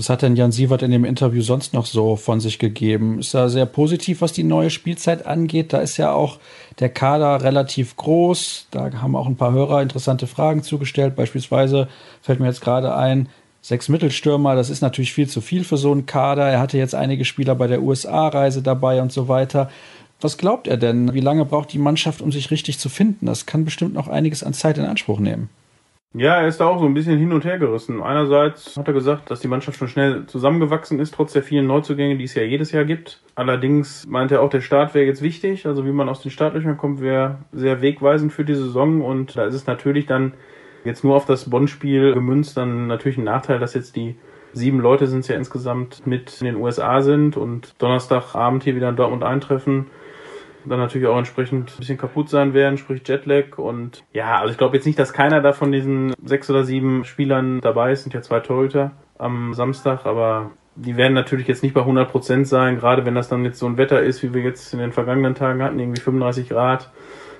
Was 0.00 0.08
hat 0.08 0.22
denn 0.22 0.34
Jan 0.34 0.50
Sievert 0.50 0.80
in 0.80 0.92
dem 0.92 1.04
Interview 1.04 1.42
sonst 1.42 1.74
noch 1.74 1.84
so 1.84 2.16
von 2.16 2.40
sich 2.40 2.58
gegeben? 2.58 3.18
Ist 3.18 3.34
er 3.34 3.50
sehr 3.50 3.66
positiv, 3.66 4.22
was 4.22 4.32
die 4.32 4.44
neue 4.44 4.70
Spielzeit 4.70 5.26
angeht? 5.26 5.74
Da 5.74 5.80
ist 5.80 5.98
ja 5.98 6.10
auch 6.10 6.38
der 6.78 6.88
Kader 6.88 7.42
relativ 7.42 7.96
groß. 7.96 8.68
Da 8.70 8.90
haben 9.02 9.14
auch 9.14 9.26
ein 9.26 9.36
paar 9.36 9.52
Hörer 9.52 9.82
interessante 9.82 10.26
Fragen 10.26 10.62
zugestellt. 10.62 11.16
Beispielsweise 11.16 11.86
fällt 12.22 12.40
mir 12.40 12.46
jetzt 12.46 12.62
gerade 12.62 12.96
ein, 12.96 13.28
sechs 13.60 13.90
Mittelstürmer, 13.90 14.54
das 14.54 14.70
ist 14.70 14.80
natürlich 14.80 15.12
viel 15.12 15.28
zu 15.28 15.42
viel 15.42 15.64
für 15.64 15.76
so 15.76 15.92
einen 15.92 16.06
Kader. 16.06 16.48
Er 16.48 16.60
hatte 16.60 16.78
jetzt 16.78 16.94
einige 16.94 17.26
Spieler 17.26 17.54
bei 17.54 17.66
der 17.66 17.82
USA-Reise 17.82 18.62
dabei 18.62 19.02
und 19.02 19.12
so 19.12 19.28
weiter. 19.28 19.70
Was 20.22 20.38
glaubt 20.38 20.66
er 20.66 20.78
denn? 20.78 21.12
Wie 21.12 21.20
lange 21.20 21.44
braucht 21.44 21.74
die 21.74 21.78
Mannschaft, 21.78 22.22
um 22.22 22.32
sich 22.32 22.50
richtig 22.50 22.78
zu 22.78 22.88
finden? 22.88 23.26
Das 23.26 23.44
kann 23.44 23.66
bestimmt 23.66 23.92
noch 23.92 24.08
einiges 24.08 24.44
an 24.44 24.54
Zeit 24.54 24.78
in 24.78 24.86
Anspruch 24.86 25.20
nehmen. 25.20 25.50
Ja, 26.12 26.40
er 26.40 26.48
ist 26.48 26.58
da 26.58 26.66
auch 26.66 26.80
so 26.80 26.86
ein 26.86 26.94
bisschen 26.94 27.18
hin 27.18 27.32
und 27.32 27.44
her 27.44 27.58
gerissen. 27.58 28.02
Einerseits 28.02 28.76
hat 28.76 28.88
er 28.88 28.94
gesagt, 28.94 29.30
dass 29.30 29.38
die 29.38 29.46
Mannschaft 29.46 29.78
schon 29.78 29.86
schnell 29.86 30.26
zusammengewachsen 30.26 30.98
ist, 30.98 31.14
trotz 31.14 31.34
der 31.34 31.44
vielen 31.44 31.68
Neuzugänge, 31.68 32.16
die 32.16 32.24
es 32.24 32.34
ja 32.34 32.42
jedes 32.42 32.72
Jahr 32.72 32.84
gibt. 32.84 33.22
Allerdings 33.36 34.08
meint 34.08 34.32
er 34.32 34.42
auch, 34.42 34.50
der 34.50 34.60
Start 34.60 34.92
wäre 34.92 35.06
jetzt 35.06 35.22
wichtig. 35.22 35.66
Also 35.66 35.86
wie 35.86 35.92
man 35.92 36.08
aus 36.08 36.20
den 36.20 36.32
Startlöchern 36.32 36.76
kommt, 36.76 37.00
wäre 37.00 37.38
sehr 37.52 37.80
wegweisend 37.80 38.32
für 38.32 38.44
die 38.44 38.56
Saison. 38.56 39.02
Und 39.02 39.36
da 39.36 39.44
ist 39.44 39.54
es 39.54 39.68
natürlich 39.68 40.06
dann 40.06 40.32
jetzt 40.84 41.04
nur 41.04 41.14
auf 41.14 41.26
das 41.26 41.48
Bonn-Spiel 41.48 42.12
gemünzt, 42.12 42.56
dann 42.56 42.88
natürlich 42.88 43.16
ein 43.16 43.24
Nachteil, 43.24 43.60
dass 43.60 43.74
jetzt 43.74 43.94
die 43.94 44.16
sieben 44.52 44.80
Leute 44.80 45.06
sind 45.06 45.20
es 45.20 45.28
ja 45.28 45.36
insgesamt 45.36 46.04
mit 46.08 46.40
in 46.40 46.46
den 46.46 46.56
USA 46.56 47.02
sind 47.02 47.36
und 47.36 47.74
Donnerstagabend 47.78 48.64
hier 48.64 48.74
wieder 48.74 48.88
in 48.88 48.96
Dortmund 48.96 49.22
eintreffen 49.22 49.86
dann 50.64 50.78
natürlich 50.78 51.08
auch 51.08 51.18
entsprechend 51.18 51.70
ein 51.70 51.78
bisschen 51.78 51.98
kaputt 51.98 52.28
sein 52.28 52.54
werden, 52.54 52.78
sprich 52.78 53.02
Jetlag. 53.06 53.58
Und 53.58 54.04
ja, 54.12 54.38
also 54.38 54.52
ich 54.52 54.58
glaube 54.58 54.76
jetzt 54.76 54.86
nicht, 54.86 54.98
dass 54.98 55.12
keiner 55.12 55.40
da 55.40 55.52
von 55.52 55.72
diesen 55.72 56.14
sechs 56.24 56.50
oder 56.50 56.64
sieben 56.64 57.04
Spielern 57.04 57.60
dabei 57.60 57.92
ist, 57.92 58.02
sind 58.02 58.14
ja 58.14 58.22
zwei 58.22 58.40
Torhüter 58.40 58.92
am 59.18 59.54
Samstag, 59.54 60.06
aber 60.06 60.50
die 60.76 60.96
werden 60.96 61.14
natürlich 61.14 61.46
jetzt 61.46 61.62
nicht 61.62 61.74
bei 61.74 61.80
100 61.80 62.10
Prozent 62.10 62.48
sein, 62.48 62.78
gerade 62.78 63.04
wenn 63.04 63.14
das 63.14 63.28
dann 63.28 63.44
jetzt 63.44 63.58
so 63.58 63.66
ein 63.66 63.76
Wetter 63.76 64.00
ist, 64.00 64.22
wie 64.22 64.32
wir 64.32 64.42
jetzt 64.42 64.72
in 64.72 64.78
den 64.78 64.92
vergangenen 64.92 65.34
Tagen 65.34 65.62
hatten, 65.62 65.78
irgendwie 65.78 66.00
35 66.00 66.48
Grad. 66.48 66.90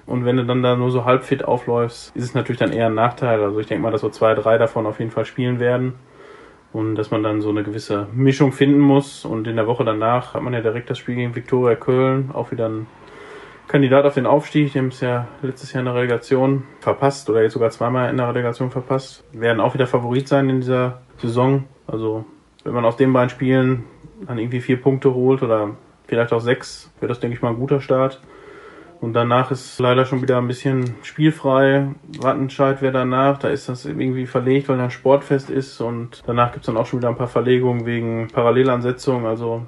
Und 0.06 0.24
wenn 0.24 0.36
du 0.36 0.44
dann 0.44 0.62
da 0.62 0.76
nur 0.76 0.90
so 0.90 1.04
halb 1.04 1.22
fit 1.24 1.44
aufläufst, 1.44 2.14
ist 2.16 2.24
es 2.24 2.34
natürlich 2.34 2.58
dann 2.58 2.72
eher 2.72 2.86
ein 2.86 2.94
Nachteil. 2.94 3.42
Also 3.42 3.60
ich 3.60 3.66
denke 3.66 3.82
mal, 3.82 3.92
dass 3.92 4.00
so 4.00 4.08
zwei, 4.08 4.34
drei 4.34 4.58
davon 4.58 4.86
auf 4.86 4.98
jeden 4.98 5.12
Fall 5.12 5.24
spielen 5.24 5.60
werden. 5.60 5.94
Und 6.72 6.96
dass 6.96 7.10
man 7.10 7.22
dann 7.22 7.40
so 7.40 7.50
eine 7.50 7.62
gewisse 7.62 8.08
Mischung 8.12 8.52
finden 8.52 8.80
muss. 8.80 9.24
Und 9.24 9.46
in 9.46 9.56
der 9.56 9.66
Woche 9.66 9.84
danach 9.84 10.34
hat 10.34 10.42
man 10.42 10.52
ja 10.52 10.60
direkt 10.60 10.90
das 10.90 10.98
Spiel 10.98 11.14
gegen 11.14 11.36
Viktoria 11.36 11.76
Köln. 11.76 12.30
Auch 12.32 12.50
wieder 12.50 12.68
ein 12.68 12.86
Kandidat 13.70 14.04
auf 14.04 14.14
den 14.14 14.26
Aufstieg, 14.26 14.72
die 14.72 14.80
haben 14.80 14.88
es 14.88 15.00
ja 15.00 15.28
letztes 15.42 15.72
Jahr 15.72 15.82
in 15.82 15.84
der 15.84 15.94
Relegation 15.94 16.64
verpasst 16.80 17.30
oder 17.30 17.40
jetzt 17.40 17.52
sogar 17.52 17.70
zweimal 17.70 18.10
in 18.10 18.16
der 18.16 18.26
Relegation 18.26 18.72
verpasst. 18.72 19.22
Werden 19.32 19.60
auch 19.60 19.74
wieder 19.74 19.86
Favorit 19.86 20.26
sein 20.26 20.50
in 20.50 20.60
dieser 20.60 21.02
Saison. 21.18 21.66
Also 21.86 22.24
wenn 22.64 22.72
man 22.72 22.84
aus 22.84 22.96
den 22.96 23.12
beiden 23.12 23.30
Spielen 23.30 23.84
dann 24.26 24.38
irgendwie 24.38 24.60
vier 24.60 24.82
Punkte 24.82 25.14
holt 25.14 25.44
oder 25.44 25.76
vielleicht 26.08 26.32
auch 26.32 26.40
sechs, 26.40 26.90
wäre 26.98 27.10
das, 27.10 27.20
denke 27.20 27.36
ich 27.36 27.42
mal, 27.42 27.50
ein 27.50 27.60
guter 27.60 27.80
Start. 27.80 28.20
Und 29.00 29.12
danach 29.12 29.52
ist 29.52 29.78
leider 29.78 30.04
schon 30.04 30.20
wieder 30.20 30.38
ein 30.38 30.48
bisschen 30.48 30.96
spielfrei. 31.04 31.90
Wattenscheid 32.20 32.82
wäre 32.82 32.92
danach. 32.92 33.38
Da 33.38 33.50
ist 33.50 33.68
das 33.68 33.86
irgendwie 33.86 34.26
verlegt, 34.26 34.68
weil 34.68 34.80
ein 34.80 34.90
Sportfest 34.90 35.48
ist. 35.48 35.80
Und 35.80 36.24
danach 36.26 36.50
gibt 36.50 36.64
es 36.64 36.66
dann 36.66 36.76
auch 36.76 36.86
schon 36.86 36.98
wieder 36.98 37.08
ein 37.08 37.16
paar 37.16 37.28
Verlegungen 37.28 37.86
wegen 37.86 38.26
Parallelansetzung. 38.32 39.26
Also 39.26 39.64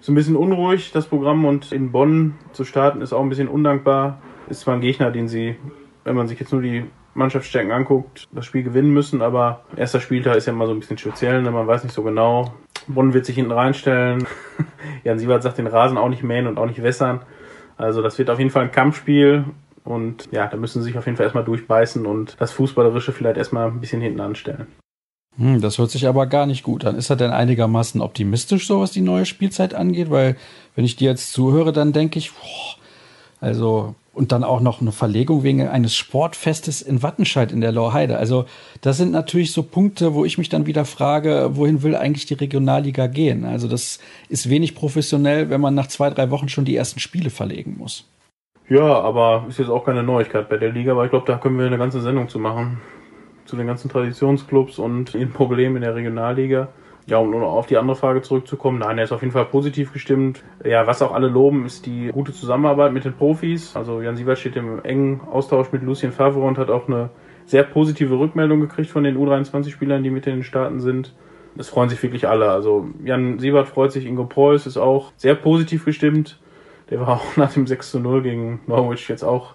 ist 0.00 0.08
ein 0.08 0.14
bisschen 0.14 0.36
unruhig, 0.36 0.92
das 0.92 1.06
Programm. 1.06 1.44
Und 1.44 1.72
in 1.72 1.92
Bonn 1.92 2.34
zu 2.52 2.64
starten 2.64 3.00
ist 3.00 3.12
auch 3.12 3.22
ein 3.22 3.28
bisschen 3.28 3.48
undankbar. 3.48 4.20
Ist 4.48 4.60
zwar 4.60 4.74
ein 4.74 4.80
Gegner, 4.80 5.10
den 5.10 5.28
sie, 5.28 5.56
wenn 6.04 6.16
man 6.16 6.28
sich 6.28 6.38
jetzt 6.40 6.52
nur 6.52 6.62
die 6.62 6.84
Mannschaftsstärken 7.14 7.72
anguckt, 7.72 8.28
das 8.32 8.46
Spiel 8.46 8.62
gewinnen 8.62 8.92
müssen. 8.92 9.22
Aber 9.22 9.64
erster 9.76 10.00
Spieltag 10.00 10.36
ist 10.36 10.46
ja 10.46 10.52
immer 10.52 10.66
so 10.66 10.72
ein 10.72 10.80
bisschen 10.80 10.98
speziell. 10.98 11.42
Ne? 11.42 11.50
Man 11.50 11.66
weiß 11.66 11.84
nicht 11.84 11.92
so 11.92 12.02
genau. 12.02 12.54
Bonn 12.86 13.12
wird 13.12 13.26
sich 13.26 13.36
hinten 13.36 13.52
reinstellen. 13.52 14.26
Jan 15.04 15.18
Siebert 15.18 15.42
sagt, 15.42 15.58
den 15.58 15.66
Rasen 15.66 15.98
auch 15.98 16.08
nicht 16.08 16.22
mähen 16.22 16.46
und 16.46 16.58
auch 16.58 16.66
nicht 16.66 16.82
wässern. 16.82 17.20
Also 17.76 18.02
das 18.02 18.18
wird 18.18 18.30
auf 18.30 18.38
jeden 18.38 18.50
Fall 18.50 18.64
ein 18.64 18.72
Kampfspiel. 18.72 19.44
Und 19.84 20.28
ja, 20.32 20.46
da 20.46 20.56
müssen 20.56 20.82
sie 20.82 20.88
sich 20.88 20.98
auf 20.98 21.06
jeden 21.06 21.16
Fall 21.16 21.24
erstmal 21.24 21.44
durchbeißen 21.44 22.04
und 22.04 22.36
das 22.38 22.52
Fußballerische 22.52 23.12
vielleicht 23.12 23.38
erstmal 23.38 23.68
ein 23.68 23.80
bisschen 23.80 24.02
hinten 24.02 24.20
anstellen. 24.20 24.66
Hm, 25.38 25.60
das 25.60 25.78
hört 25.78 25.90
sich 25.90 26.08
aber 26.08 26.26
gar 26.26 26.46
nicht 26.46 26.64
gut 26.64 26.84
an. 26.84 26.96
Ist 26.96 27.10
er 27.10 27.16
denn 27.16 27.30
einigermaßen 27.30 28.00
optimistisch, 28.00 28.66
so 28.66 28.80
was 28.80 28.90
die 28.90 29.00
neue 29.00 29.24
Spielzeit 29.24 29.72
angeht? 29.72 30.10
Weil, 30.10 30.36
wenn 30.74 30.84
ich 30.84 30.96
dir 30.96 31.10
jetzt 31.10 31.32
zuhöre, 31.32 31.72
dann 31.72 31.92
denke 31.92 32.18
ich, 32.18 32.32
boah, 32.32 32.76
also, 33.40 33.94
und 34.12 34.32
dann 34.32 34.42
auch 34.42 34.60
noch 34.60 34.80
eine 34.80 34.90
Verlegung 34.90 35.44
wegen 35.44 35.68
eines 35.68 35.94
Sportfestes 35.94 36.82
in 36.82 37.04
Wattenscheid 37.04 37.52
in 37.52 37.60
der 37.60 37.70
Lorheide. 37.70 38.18
Also, 38.18 38.46
das 38.80 38.96
sind 38.96 39.12
natürlich 39.12 39.52
so 39.52 39.62
Punkte, 39.62 40.12
wo 40.12 40.24
ich 40.24 40.38
mich 40.38 40.48
dann 40.48 40.66
wieder 40.66 40.84
frage, 40.84 41.50
wohin 41.52 41.84
will 41.84 41.94
eigentlich 41.94 42.26
die 42.26 42.34
Regionalliga 42.34 43.06
gehen? 43.06 43.44
Also, 43.44 43.68
das 43.68 44.00
ist 44.28 44.50
wenig 44.50 44.74
professionell, 44.74 45.50
wenn 45.50 45.60
man 45.60 45.76
nach 45.76 45.86
zwei, 45.86 46.10
drei 46.10 46.32
Wochen 46.32 46.48
schon 46.48 46.64
die 46.64 46.74
ersten 46.74 46.98
Spiele 46.98 47.30
verlegen 47.30 47.76
muss. 47.78 48.04
Ja, 48.68 49.00
aber 49.00 49.46
ist 49.48 49.60
jetzt 49.60 49.70
auch 49.70 49.84
keine 49.84 50.02
Neuigkeit 50.02 50.48
bei 50.48 50.56
der 50.56 50.72
Liga, 50.72 50.92
aber 50.92 51.04
ich 51.04 51.10
glaube, 51.10 51.26
da 51.26 51.38
können 51.38 51.58
wir 51.58 51.66
eine 51.66 51.78
ganze 51.78 52.00
Sendung 52.00 52.28
zu 52.28 52.40
machen 52.40 52.78
zu 53.48 53.56
den 53.56 53.66
ganzen 53.66 53.88
Traditionsclubs 53.88 54.78
und 54.78 55.14
ihren 55.14 55.32
Problemen 55.32 55.76
in 55.76 55.82
der 55.82 55.94
Regionalliga. 55.94 56.68
Ja, 57.06 57.16
um 57.16 57.30
nur 57.30 57.46
auf 57.46 57.66
die 57.66 57.78
andere 57.78 57.96
Frage 57.96 58.20
zurückzukommen, 58.20 58.80
nein, 58.80 58.98
er 58.98 59.04
ist 59.04 59.12
auf 59.12 59.22
jeden 59.22 59.32
Fall 59.32 59.46
positiv 59.46 59.94
gestimmt. 59.94 60.44
Ja, 60.62 60.86
was 60.86 61.00
auch 61.00 61.12
alle 61.12 61.28
loben, 61.28 61.64
ist 61.64 61.86
die 61.86 62.10
gute 62.12 62.34
Zusammenarbeit 62.34 62.92
mit 62.92 63.06
den 63.06 63.14
Profis. 63.14 63.74
Also 63.74 64.02
Jan 64.02 64.16
Sievert 64.16 64.38
steht 64.38 64.56
im 64.56 64.84
engen 64.84 65.22
Austausch 65.22 65.72
mit 65.72 65.82
Lucien 65.82 66.12
Favre 66.12 66.40
und 66.40 66.58
hat 66.58 66.68
auch 66.68 66.86
eine 66.86 67.08
sehr 67.46 67.62
positive 67.62 68.18
Rückmeldung 68.18 68.60
gekriegt 68.60 68.90
von 68.90 69.04
den 69.04 69.16
U23-Spielern, 69.16 70.02
die 70.02 70.10
mit 70.10 70.26
in 70.26 70.34
den 70.34 70.42
Staaten 70.42 70.80
sind. 70.80 71.14
Es 71.56 71.70
freuen 71.70 71.88
sich 71.88 72.02
wirklich 72.02 72.28
alle. 72.28 72.50
Also 72.50 72.90
Jan 73.02 73.38
Sievert 73.38 73.68
freut 73.68 73.90
sich, 73.90 74.04
Ingo 74.04 74.26
Preuß 74.26 74.66
ist 74.66 74.76
auch 74.76 75.12
sehr 75.16 75.34
positiv 75.34 75.86
gestimmt. 75.86 76.38
Der 76.90 77.00
war 77.00 77.08
auch 77.08 77.24
nach 77.36 77.54
dem 77.54 77.66
6 77.66 77.90
zu 77.90 78.00
0 78.00 78.22
gegen 78.22 78.60
Norwich 78.66 79.08
jetzt 79.08 79.22
auch 79.22 79.54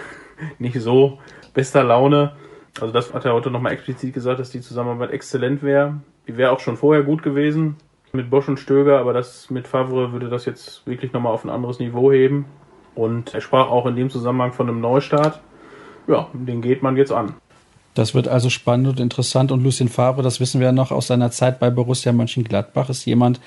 nicht 0.58 0.80
so 0.80 1.18
bester 1.52 1.84
Laune. 1.84 2.32
Also 2.80 2.92
das 2.92 3.14
hat 3.14 3.24
er 3.24 3.32
heute 3.32 3.50
nochmal 3.50 3.72
explizit 3.72 4.12
gesagt, 4.12 4.38
dass 4.38 4.50
die 4.50 4.60
Zusammenarbeit 4.60 5.10
exzellent 5.10 5.62
wäre. 5.62 6.00
Die 6.28 6.36
wäre 6.36 6.52
auch 6.52 6.60
schon 6.60 6.76
vorher 6.76 7.02
gut 7.02 7.22
gewesen 7.22 7.76
mit 8.12 8.30
Bosch 8.30 8.48
und 8.48 8.58
Stöger, 8.58 8.98
aber 8.98 9.12
das 9.12 9.50
mit 9.50 9.66
Favre 9.66 10.12
würde 10.12 10.28
das 10.28 10.44
jetzt 10.44 10.86
wirklich 10.86 11.12
nochmal 11.12 11.32
auf 11.32 11.44
ein 11.44 11.50
anderes 11.50 11.78
Niveau 11.78 12.12
heben. 12.12 12.46
Und 12.94 13.34
er 13.34 13.40
sprach 13.40 13.68
auch 13.68 13.86
in 13.86 13.96
dem 13.96 14.10
Zusammenhang 14.10 14.52
von 14.52 14.68
einem 14.68 14.80
Neustart. 14.80 15.40
Ja, 16.08 16.28
den 16.32 16.62
geht 16.62 16.82
man 16.82 16.96
jetzt 16.96 17.12
an. 17.12 17.34
Das 17.94 18.14
wird 18.14 18.28
also 18.28 18.50
spannend 18.50 18.88
und 18.88 19.00
interessant. 19.00 19.52
Und 19.52 19.62
Lucien 19.62 19.88
Favre, 19.88 20.22
das 20.22 20.40
wissen 20.40 20.60
wir 20.60 20.66
ja 20.66 20.72
noch 20.72 20.92
aus 20.92 21.06
seiner 21.06 21.30
Zeit 21.30 21.58
bei 21.58 21.70
Borussia 21.70 22.12
Mönchengladbach, 22.12 22.90
ist 22.90 23.04
jemand, 23.06 23.40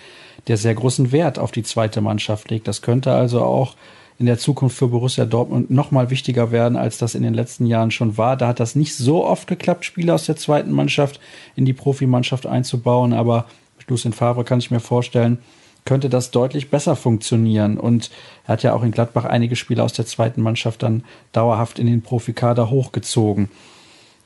der 0.47 0.57
sehr 0.57 0.73
großen 0.73 1.11
Wert 1.11 1.39
auf 1.39 1.51
die 1.51 1.63
zweite 1.63 2.01
Mannschaft 2.01 2.49
legt. 2.49 2.67
Das 2.67 2.81
könnte 2.81 3.11
also 3.11 3.41
auch 3.41 3.75
in 4.19 4.25
der 4.25 4.37
Zukunft 4.37 4.77
für 4.77 4.89
Borussia 4.89 5.25
Dortmund 5.25 5.71
noch 5.71 5.91
mal 5.91 6.09
wichtiger 6.09 6.51
werden, 6.51 6.77
als 6.77 6.97
das 6.97 7.15
in 7.15 7.23
den 7.23 7.33
letzten 7.33 7.65
Jahren 7.65 7.89
schon 7.89 8.17
war. 8.17 8.35
Da 8.35 8.49
hat 8.49 8.59
das 8.59 8.75
nicht 8.75 8.93
so 8.95 9.25
oft 9.25 9.47
geklappt, 9.47 9.85
Spieler 9.85 10.15
aus 10.15 10.25
der 10.25 10.35
zweiten 10.35 10.71
Mannschaft 10.71 11.21
in 11.55 11.65
die 11.65 11.73
Profimannschaft 11.73 12.45
einzubauen, 12.45 13.13
aber 13.13 13.45
mit 13.77 13.89
Lucien 13.89 14.11
Favre 14.11 14.43
kann 14.43 14.59
ich 14.59 14.71
mir 14.71 14.81
vorstellen, 14.81 15.39
könnte 15.85 16.09
das 16.09 16.31
deutlich 16.31 16.69
besser 16.69 16.97
funktionieren. 16.97 17.77
Und 17.77 18.11
er 18.45 18.53
hat 18.53 18.63
ja 18.63 18.73
auch 18.73 18.83
in 18.83 18.91
Gladbach 18.91 19.23
einige 19.23 19.55
Spieler 19.55 19.85
aus 19.85 19.93
der 19.93 20.05
zweiten 20.05 20.41
Mannschaft 20.41 20.83
dann 20.83 21.05
dauerhaft 21.31 21.79
in 21.79 21.87
den 21.87 22.01
Profikader 22.01 22.69
hochgezogen. 22.69 23.49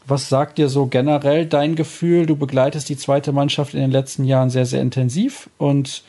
Was 0.08 0.28
sagt 0.28 0.58
dir 0.58 0.70
so 0.70 0.88
generell 0.88 1.46
dein 1.46 1.76
Gefühl? 1.76 2.26
Du 2.26 2.36
begleitest 2.36 2.90
die 2.90 2.98
zweite 2.98 3.32
Mannschaft 3.32 3.76
in 3.76 3.80
den 3.80 3.92
letzten 3.92 4.26
Jahren 4.26 4.50
sehr, 4.50 4.66
sehr 4.66 4.82
intensiv 4.82 5.50
und 5.60 6.04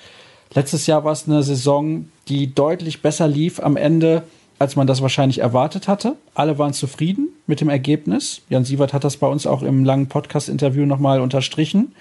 Letztes 0.52 0.87
Jahr 0.87 1.04
war 1.04 1.12
es 1.12 1.26
eine 1.26 1.42
Saison, 1.42 2.09
die 2.28 2.54
deutlich 2.54 3.02
besser 3.02 3.26
lief 3.26 3.61
am 3.61 3.76
Ende, 3.76 4.22
als 4.59 4.76
man 4.76 4.87
das 4.87 5.02
wahrscheinlich 5.02 5.38
erwartet 5.38 5.88
hatte. 5.88 6.16
Alle 6.35 6.59
waren 6.59 6.72
zufrieden 6.72 7.28
mit 7.46 7.61
dem 7.61 7.68
Ergebnis. 7.68 8.42
Jan 8.48 8.64
Sievert 8.64 8.92
hat 8.92 9.04
das 9.04 9.16
bei 9.16 9.26
uns 9.26 9.46
auch 9.46 9.62
im 9.62 9.85
langen 9.85 10.09
Podcast-Interview 10.09 10.87
nochmal 10.87 11.20
unterstrichen. 11.20 11.94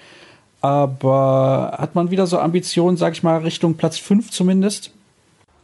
Aber 0.60 1.76
hat 1.78 1.94
man 1.94 2.10
wieder 2.10 2.26
so 2.26 2.38
Ambitionen, 2.38 2.96
sag 2.96 3.12
ich 3.12 3.22
mal, 3.22 3.38
Richtung 3.38 3.74
Platz 3.74 3.98
5 3.98 4.30
zumindest? 4.30 4.92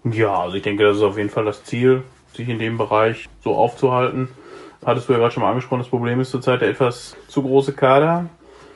Ja, 0.05 0.41
also 0.41 0.57
ich 0.57 0.63
denke, 0.63 0.85
das 0.85 0.97
ist 0.99 1.03
auf 1.03 1.17
jeden 1.17 1.31
Fall 1.31 1.45
das 1.45 1.65
Ziel, 1.65 2.03
sich 2.35 2.49
in 2.49 2.59
dem 2.59 2.77
Bereich 2.77 3.29
so 3.43 3.55
aufzuhalten. 3.55 4.29
Hattest 4.85 5.09
du 5.09 5.13
ja 5.13 5.19
gerade 5.19 5.33
schon 5.33 5.43
mal 5.43 5.51
angesprochen, 5.51 5.81
das 5.81 5.89
Problem 5.89 6.21
ist 6.21 6.31
zurzeit 6.31 6.61
der 6.61 6.71
etwas 6.71 7.17
zu 7.29 7.43
große 7.43 7.73
Kader. 7.73 8.29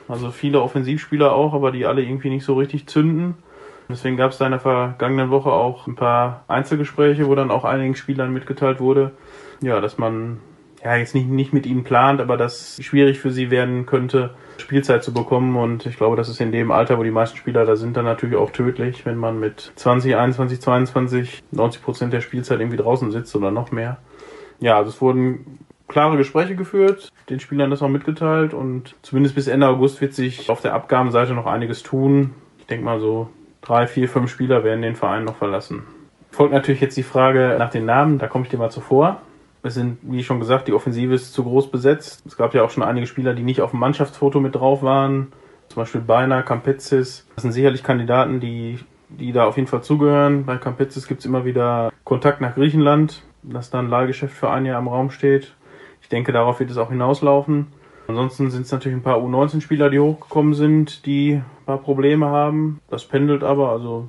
Also 0.07 0.31
viele 0.31 0.61
Offensivspieler 0.61 1.33
auch, 1.33 1.53
aber 1.53 1.71
die 1.71 1.85
alle 1.85 2.03
irgendwie 2.03 2.29
nicht 2.29 2.45
so 2.45 2.55
richtig 2.55 2.87
zünden. 2.87 3.35
Deswegen 3.89 4.17
gab 4.17 4.31
es 4.31 4.37
da 4.37 4.45
in 4.45 4.51
der 4.51 4.59
vergangenen 4.59 5.29
Woche 5.29 5.51
auch 5.51 5.87
ein 5.87 5.95
paar 5.95 6.43
Einzelgespräche, 6.47 7.27
wo 7.27 7.35
dann 7.35 7.51
auch 7.51 7.65
einigen 7.65 7.95
Spielern 7.95 8.33
mitgeteilt 8.33 8.79
wurde, 8.79 9.11
ja, 9.61 9.79
dass 9.79 9.97
man 9.97 10.39
ja 10.83 10.95
jetzt 10.95 11.15
nicht, 11.15 11.27
nicht 11.27 11.53
mit 11.53 11.65
ihnen 11.65 11.83
plant, 11.83 12.21
aber 12.21 12.37
dass 12.37 12.77
schwierig 12.81 13.19
für 13.19 13.31
sie 13.31 13.49
werden 13.49 13.85
könnte, 13.85 14.31
Spielzeit 14.57 15.03
zu 15.03 15.13
bekommen. 15.13 15.55
Und 15.55 15.85
ich 15.85 15.97
glaube, 15.97 16.15
das 16.15 16.29
ist 16.29 16.39
in 16.39 16.51
dem 16.51 16.71
Alter, 16.71 16.97
wo 16.97 17.03
die 17.03 17.11
meisten 17.11 17.37
Spieler 17.37 17.65
da 17.65 17.75
sind, 17.75 17.97
dann 17.97 18.05
natürlich 18.05 18.35
auch 18.35 18.51
tödlich, 18.51 19.05
wenn 19.05 19.17
man 19.17 19.39
mit 19.39 19.71
20, 19.75 20.15
21, 20.15 20.61
22, 20.61 21.43
90 21.51 21.81
Prozent 21.83 22.13
der 22.13 22.21
Spielzeit 22.21 22.59
irgendwie 22.59 22.77
draußen 22.77 23.11
sitzt 23.11 23.35
oder 23.35 23.51
noch 23.51 23.71
mehr. 23.71 23.97
Ja, 24.59 24.77
also 24.77 24.89
es 24.89 25.01
wurden 25.01 25.59
klare 25.87 26.17
Gespräche 26.17 26.55
geführt, 26.55 27.11
den 27.29 27.39
Spielern 27.39 27.69
das 27.69 27.81
auch 27.81 27.89
mitgeteilt 27.89 28.53
und 28.53 28.95
zumindest 29.01 29.35
bis 29.35 29.47
Ende 29.47 29.67
August 29.67 30.01
wird 30.01 30.13
sich 30.13 30.49
auf 30.49 30.61
der 30.61 30.73
Abgabenseite 30.73 31.33
noch 31.33 31.45
einiges 31.45 31.83
tun. 31.83 32.33
Ich 32.59 32.65
denke 32.65 32.85
mal 32.85 32.99
so 32.99 33.29
drei, 33.65 33.87
vier, 33.87 34.07
fünf 34.07 34.31
Spieler 34.31 34.63
werden 34.63 34.81
den 34.81 34.95
Verein 34.95 35.25
noch 35.25 35.35
verlassen. 35.35 35.83
Folgt 36.31 36.53
natürlich 36.53 36.81
jetzt 36.81 36.97
die 36.97 37.03
Frage 37.03 37.55
nach 37.59 37.69
den 37.69 37.85
Namen, 37.85 38.17
da 38.19 38.27
komme 38.27 38.45
ich 38.45 38.49
dir 38.49 38.57
mal 38.57 38.71
zuvor. 38.71 39.21
Es 39.63 39.73
sind, 39.73 39.97
wie 40.03 40.23
schon 40.23 40.39
gesagt, 40.39 40.67
die 40.67 40.73
Offensive 40.73 41.13
ist 41.13 41.33
zu 41.33 41.43
groß 41.43 41.71
besetzt. 41.71 42.23
Es 42.27 42.37
gab 42.37 42.53
ja 42.53 42.63
auch 42.63 42.69
schon 42.69 42.83
einige 42.83 43.07
Spieler, 43.07 43.33
die 43.33 43.41
nicht 43.41 43.61
auf 43.61 43.71
dem 43.71 43.79
Mannschaftsfoto 43.79 44.39
mit 44.39 44.53
drauf 44.53 44.83
waren. 44.83 45.31
Zum 45.69 45.81
Beispiel 45.81 46.01
Beiner, 46.01 46.43
Campizis. 46.43 47.27
Das 47.33 47.41
sind 47.41 47.51
sicherlich 47.51 47.83
Kandidaten, 47.83 48.39
die, 48.39 48.77
die 49.09 49.31
da 49.31 49.45
auf 49.45 49.55
jeden 49.55 49.67
Fall 49.67 49.81
zugehören. 49.81 50.45
Bei 50.45 50.57
Campizis 50.57 51.07
gibt 51.07 51.21
es 51.21 51.25
immer 51.25 51.45
wieder 51.45 51.91
Kontakt 52.03 52.41
nach 52.41 52.53
Griechenland, 52.53 53.23
dass 53.41 53.71
da 53.71 53.79
ein 53.79 53.89
Leihgeschäft 53.89 54.35
für 54.35 54.51
ein 54.51 54.67
Jahr 54.67 54.79
im 54.79 54.87
Raum 54.87 55.09
steht. 55.09 55.55
Ich 56.01 56.09
denke, 56.09 56.31
darauf 56.31 56.59
wird 56.59 56.69
es 56.69 56.77
auch 56.77 56.89
hinauslaufen. 56.89 57.67
Ansonsten 58.07 58.51
sind 58.51 58.65
es 58.65 58.71
natürlich 58.71 58.97
ein 58.97 59.03
paar 59.03 59.17
U19-Spieler, 59.17 59.89
die 59.89 59.99
hochgekommen 59.99 60.53
sind, 60.53 61.05
die 61.05 61.33
ein 61.33 61.65
paar 61.65 61.79
Probleme 61.79 62.27
haben. 62.27 62.79
Das 62.89 63.05
pendelt 63.05 63.43
aber, 63.43 63.69
also 63.69 64.07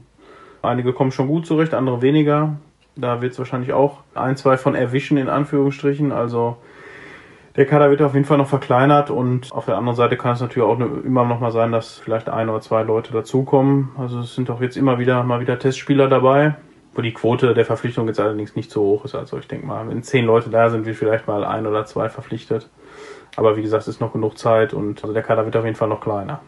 einige 0.63 0.93
kommen 0.93 1.13
schon 1.13 1.29
gut 1.29 1.47
zurecht, 1.47 1.73
andere 1.73 2.03
weniger. 2.03 2.57
Da 2.95 3.23
wird 3.23 3.33
es 3.33 3.39
wahrscheinlich 3.39 3.73
auch 3.73 4.01
ein, 4.15 4.37
zwei 4.37 4.57
von 4.57 4.75
erwischen, 4.75 5.17
in 5.17 5.29
Anführungsstrichen. 5.29 6.13
Also 6.13 6.57
der 7.57 7.67
Kader 7.67 7.91
wird 7.91 8.03
auf 8.03 8.15
jeden 8.15 8.27
Fall 8.27 8.39
noch 8.39 8.49
verkleinert 8.49 9.11
und 9.11 9.51
auf 9.53 9.65
der 9.65 9.79
anderen 9.79 9.97
Seite 9.97 10.17
kann 10.19 10.35
es 10.35 10.41
natürlich 10.41 10.69
auch 10.69 10.79
immer 10.79 11.25
noch 11.25 11.41
mal 11.41 11.53
sein, 11.53 11.73
dass 11.73 11.97
vielleicht 11.97 12.29
ein 12.29 12.51
oder 12.51 12.61
zwei 12.61 12.83
Leute 12.83 13.13
dazukommen. 13.13 13.91
Also 13.97 14.21
es 14.21 14.35
sind 14.35 14.51
auch 14.51 14.61
jetzt 14.61 14.77
immer 14.77 14.99
wieder 14.99 15.23
mal 15.23 15.41
wieder 15.41 15.59
Testspieler 15.59 16.09
dabei 16.09 16.57
wo 16.97 17.03
die 17.03 17.13
Quote 17.13 17.53
der 17.53 17.67
Verpflichtung 17.67 18.09
jetzt 18.09 18.21
allerdings 18.21 18.57
nicht 18.57 18.71
so 18.71 18.83
hoch 18.83 19.05
ist. 19.05 19.15
Also 19.15 19.39
ich 19.39 19.47
denke 19.47 19.67
mal, 19.67 19.87
wenn 19.89 20.03
zehn 20.03 20.25
Leute 20.25 20.49
da 20.49 20.71
sind, 20.71 20.87
wird 20.87 20.97
vielleicht 20.97 21.27
mal 21.27 21.45
ein 21.45 21.67
oder 21.67 21.85
zwei 21.85 22.09
verpflichtet. 22.09 22.71
Aber 23.37 23.57
wie 23.57 23.63
gesagt, 23.63 23.83
es 23.83 23.89
ist 23.89 24.01
noch 24.01 24.13
genug 24.13 24.39
Zeit 24.39 24.75
und 24.75 25.03
also 25.03 25.13
der 25.13 25.23
Kader 25.23 25.45
wird 25.45 25.57
auf 25.57 25.65
jeden 25.65 25.77
Fall 25.77 25.89
noch 25.89 26.01
kleiner. 26.01 26.41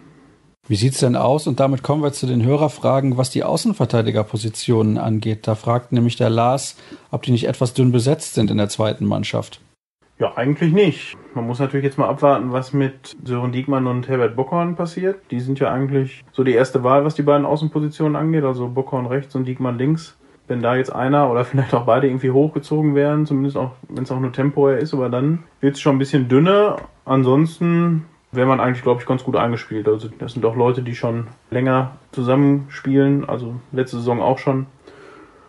Wie 0.66 0.77
sieht's 0.77 0.98
denn 0.98 1.16
aus? 1.16 1.46
Und 1.46 1.61
damit 1.61 1.83
kommen 1.83 2.03
wir 2.03 2.12
zu 2.12 2.27
den 2.27 2.44
Hörerfragen, 2.44 3.16
was 3.16 3.31
die 3.31 3.42
Außenverteidigerpositionen 3.42 4.98
angeht. 4.98 5.46
Da 5.46 5.55
fragt 5.55 5.92
nämlich 5.92 6.16
der 6.16 6.29
Lars, 6.29 6.77
ob 7.11 7.22
die 7.22 7.31
nicht 7.31 7.48
etwas 7.48 7.72
dünn 7.72 7.90
besetzt 7.90 8.35
sind 8.35 8.51
in 8.51 8.59
der 8.59 8.68
zweiten 8.68 9.07
Mannschaft. 9.07 9.61
Ja, 10.18 10.37
eigentlich 10.37 10.72
nicht. 10.72 11.16
Man 11.35 11.46
muss 11.46 11.61
natürlich 11.61 11.85
jetzt 11.85 11.96
mal 11.96 12.09
abwarten, 12.09 12.53
was 12.53 12.72
mit 12.72 13.16
Sören 13.24 13.53
Diekmann 13.53 13.87
und 13.87 14.09
Herbert 14.09 14.35
Bockhorn 14.35 14.74
passiert. 14.74 15.20
Die 15.31 15.40
sind 15.40 15.61
ja 15.61 15.72
eigentlich 15.72 16.22
so 16.33 16.44
die 16.44 16.53
erste 16.53 16.83
Wahl, 16.83 17.05
was 17.05 17.14
die 17.14 17.22
beiden 17.22 17.46
Außenpositionen 17.46 18.16
angeht. 18.16 18.44
Also 18.44 18.68
Bockhorn 18.68 19.07
rechts 19.07 19.35
und 19.37 19.44
Diekmann 19.46 19.79
links 19.79 20.17
wenn 20.48 20.62
da 20.62 20.76
jetzt 20.76 20.90
einer 20.90 21.30
oder 21.30 21.44
vielleicht 21.44 21.74
auch 21.74 21.84
beide 21.84 22.06
irgendwie 22.06 22.30
hochgezogen 22.30 22.94
werden, 22.94 23.26
zumindest 23.26 23.56
auch, 23.56 23.72
wenn 23.88 24.04
es 24.04 24.11
auch 24.11 24.20
nur 24.20 24.32
temporär 24.32 24.78
ist, 24.78 24.94
aber 24.94 25.08
dann 25.08 25.44
wird 25.61 25.76
es 25.76 25.80
schon 25.80 25.96
ein 25.96 25.98
bisschen 25.98 26.28
dünner. 26.28 26.76
Ansonsten 27.04 28.04
wäre 28.32 28.46
man 28.46 28.61
eigentlich, 28.61 28.82
glaube 28.82 29.00
ich, 29.00 29.06
ganz 29.06 29.24
gut 29.24 29.37
eingespielt. 29.37 29.88
Also 29.88 30.08
das 30.18 30.32
sind 30.32 30.44
auch 30.44 30.56
Leute, 30.56 30.82
die 30.82 30.94
schon 30.94 31.28
länger 31.50 31.92
zusammenspielen, 32.12 33.28
also 33.28 33.54
letzte 33.72 33.96
Saison 33.98 34.20
auch 34.20 34.38
schon. 34.38 34.66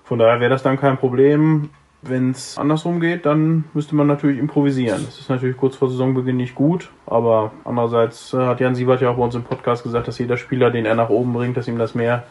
Von 0.03 0.19
daher 0.19 0.39
wäre 0.39 0.49
das 0.49 0.63
dann 0.63 0.79
kein 0.79 0.97
Problem. 0.97 1.69
Wenn 2.01 2.31
es 2.31 2.57
andersrum 2.57 3.01
geht, 3.01 3.25
dann 3.25 3.65
müsste 3.73 3.93
man 3.93 4.07
natürlich 4.07 4.39
improvisieren. 4.39 5.03
Das 5.05 5.19
ist 5.19 5.29
natürlich 5.29 5.57
kurz 5.57 5.75
vor 5.75 5.89
Saisonbeginn 5.89 6.37
nicht 6.37 6.55
gut, 6.55 6.89
aber 7.05 7.51
andererseits 7.65 8.33
äh, 8.33 8.37
hat 8.37 8.61
Jan 8.61 8.73
Siebert 8.73 9.01
ja 9.01 9.09
auch 9.09 9.17
bei 9.17 9.23
uns 9.23 9.35
im 9.35 9.43
Podcast 9.43 9.83
gesagt, 9.83 10.07
dass 10.07 10.17
jeder 10.17 10.37
Spieler, 10.37 10.71
den 10.71 10.85
er 10.85 10.95
nach 10.95 11.09
oben 11.09 11.33
bringt, 11.33 11.57
dass 11.57 11.67
ihm 11.67 11.77
das 11.77 11.95
mehr 11.95 12.23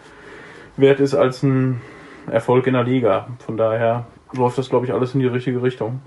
wert 0.78 1.00
ist 1.00 1.14
als 1.14 1.42
ein 1.42 1.82
Erfolg 2.30 2.66
in 2.66 2.74
der 2.74 2.84
Liga. 2.84 3.28
Von 3.38 3.56
daher 3.56 4.06
läuft 4.32 4.58
das, 4.58 4.68
glaube 4.68 4.86
ich, 4.86 4.92
alles 4.92 5.14
in 5.14 5.20
die 5.20 5.26
richtige 5.26 5.62
Richtung. 5.62 6.00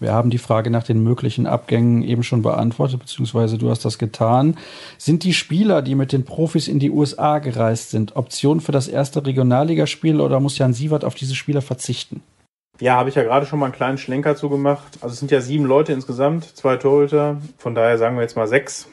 Wir 0.00 0.12
haben 0.12 0.30
die 0.30 0.38
Frage 0.38 0.70
nach 0.70 0.82
den 0.82 1.04
möglichen 1.04 1.46
Abgängen 1.46 2.02
eben 2.02 2.24
schon 2.24 2.42
beantwortet, 2.42 2.98
beziehungsweise 2.98 3.58
du 3.58 3.70
hast 3.70 3.84
das 3.84 3.98
getan. 3.98 4.56
Sind 4.98 5.22
die 5.22 5.32
Spieler, 5.32 5.82
die 5.82 5.94
mit 5.94 6.12
den 6.12 6.24
Profis 6.24 6.66
in 6.66 6.80
die 6.80 6.90
USA 6.90 7.38
gereist 7.38 7.90
sind, 7.90 8.16
Option 8.16 8.60
für 8.60 8.72
das 8.72 8.88
erste 8.88 9.24
Regionalligaspiel 9.24 10.20
oder 10.20 10.40
muss 10.40 10.58
Jan 10.58 10.74
Sievert 10.74 11.04
auf 11.04 11.14
diese 11.14 11.36
Spieler 11.36 11.62
verzichten? 11.62 12.22
Ja, 12.80 12.96
habe 12.96 13.08
ich 13.08 13.14
ja 13.14 13.22
gerade 13.22 13.46
schon 13.46 13.60
mal 13.60 13.66
einen 13.66 13.74
kleinen 13.74 13.98
Schlenker 13.98 14.34
zugemacht. 14.34 14.98
Also 15.00 15.12
es 15.12 15.20
sind 15.20 15.30
ja 15.30 15.40
sieben 15.40 15.64
Leute 15.64 15.92
insgesamt, 15.92 16.44
zwei 16.56 16.76
Torhüter. 16.76 17.36
Von 17.56 17.76
daher 17.76 17.96
sagen 17.96 18.16
wir 18.16 18.22
jetzt 18.22 18.36
mal 18.36 18.48
sechs. 18.48 18.88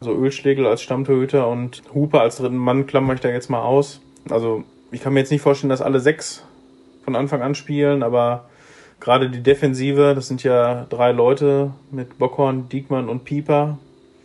So 0.00 0.10
also 0.10 0.22
Ölschlegel 0.22 0.66
als 0.66 0.82
Stammtorhüter 0.82 1.46
und 1.48 1.82
Hupe 1.94 2.20
als 2.20 2.36
dritten 2.36 2.56
Mann 2.56 2.86
klammere 2.86 3.14
ich 3.14 3.20
da 3.20 3.28
jetzt 3.28 3.50
mal 3.50 3.62
aus. 3.62 4.00
Also 4.30 4.64
ich 4.90 5.00
kann 5.00 5.12
mir 5.12 5.20
jetzt 5.20 5.30
nicht 5.30 5.42
vorstellen, 5.42 5.70
dass 5.70 5.82
alle 5.82 6.00
sechs 6.00 6.44
von 7.04 7.16
Anfang 7.16 7.42
an 7.42 7.54
spielen, 7.54 8.02
aber 8.02 8.48
gerade 9.00 9.30
die 9.30 9.42
Defensive, 9.42 10.14
das 10.14 10.28
sind 10.28 10.42
ja 10.42 10.86
drei 10.88 11.12
Leute 11.12 11.70
mit 11.90 12.18
Bockhorn, 12.18 12.68
Diekmann 12.68 13.08
und 13.08 13.24
Pieper. 13.24 13.78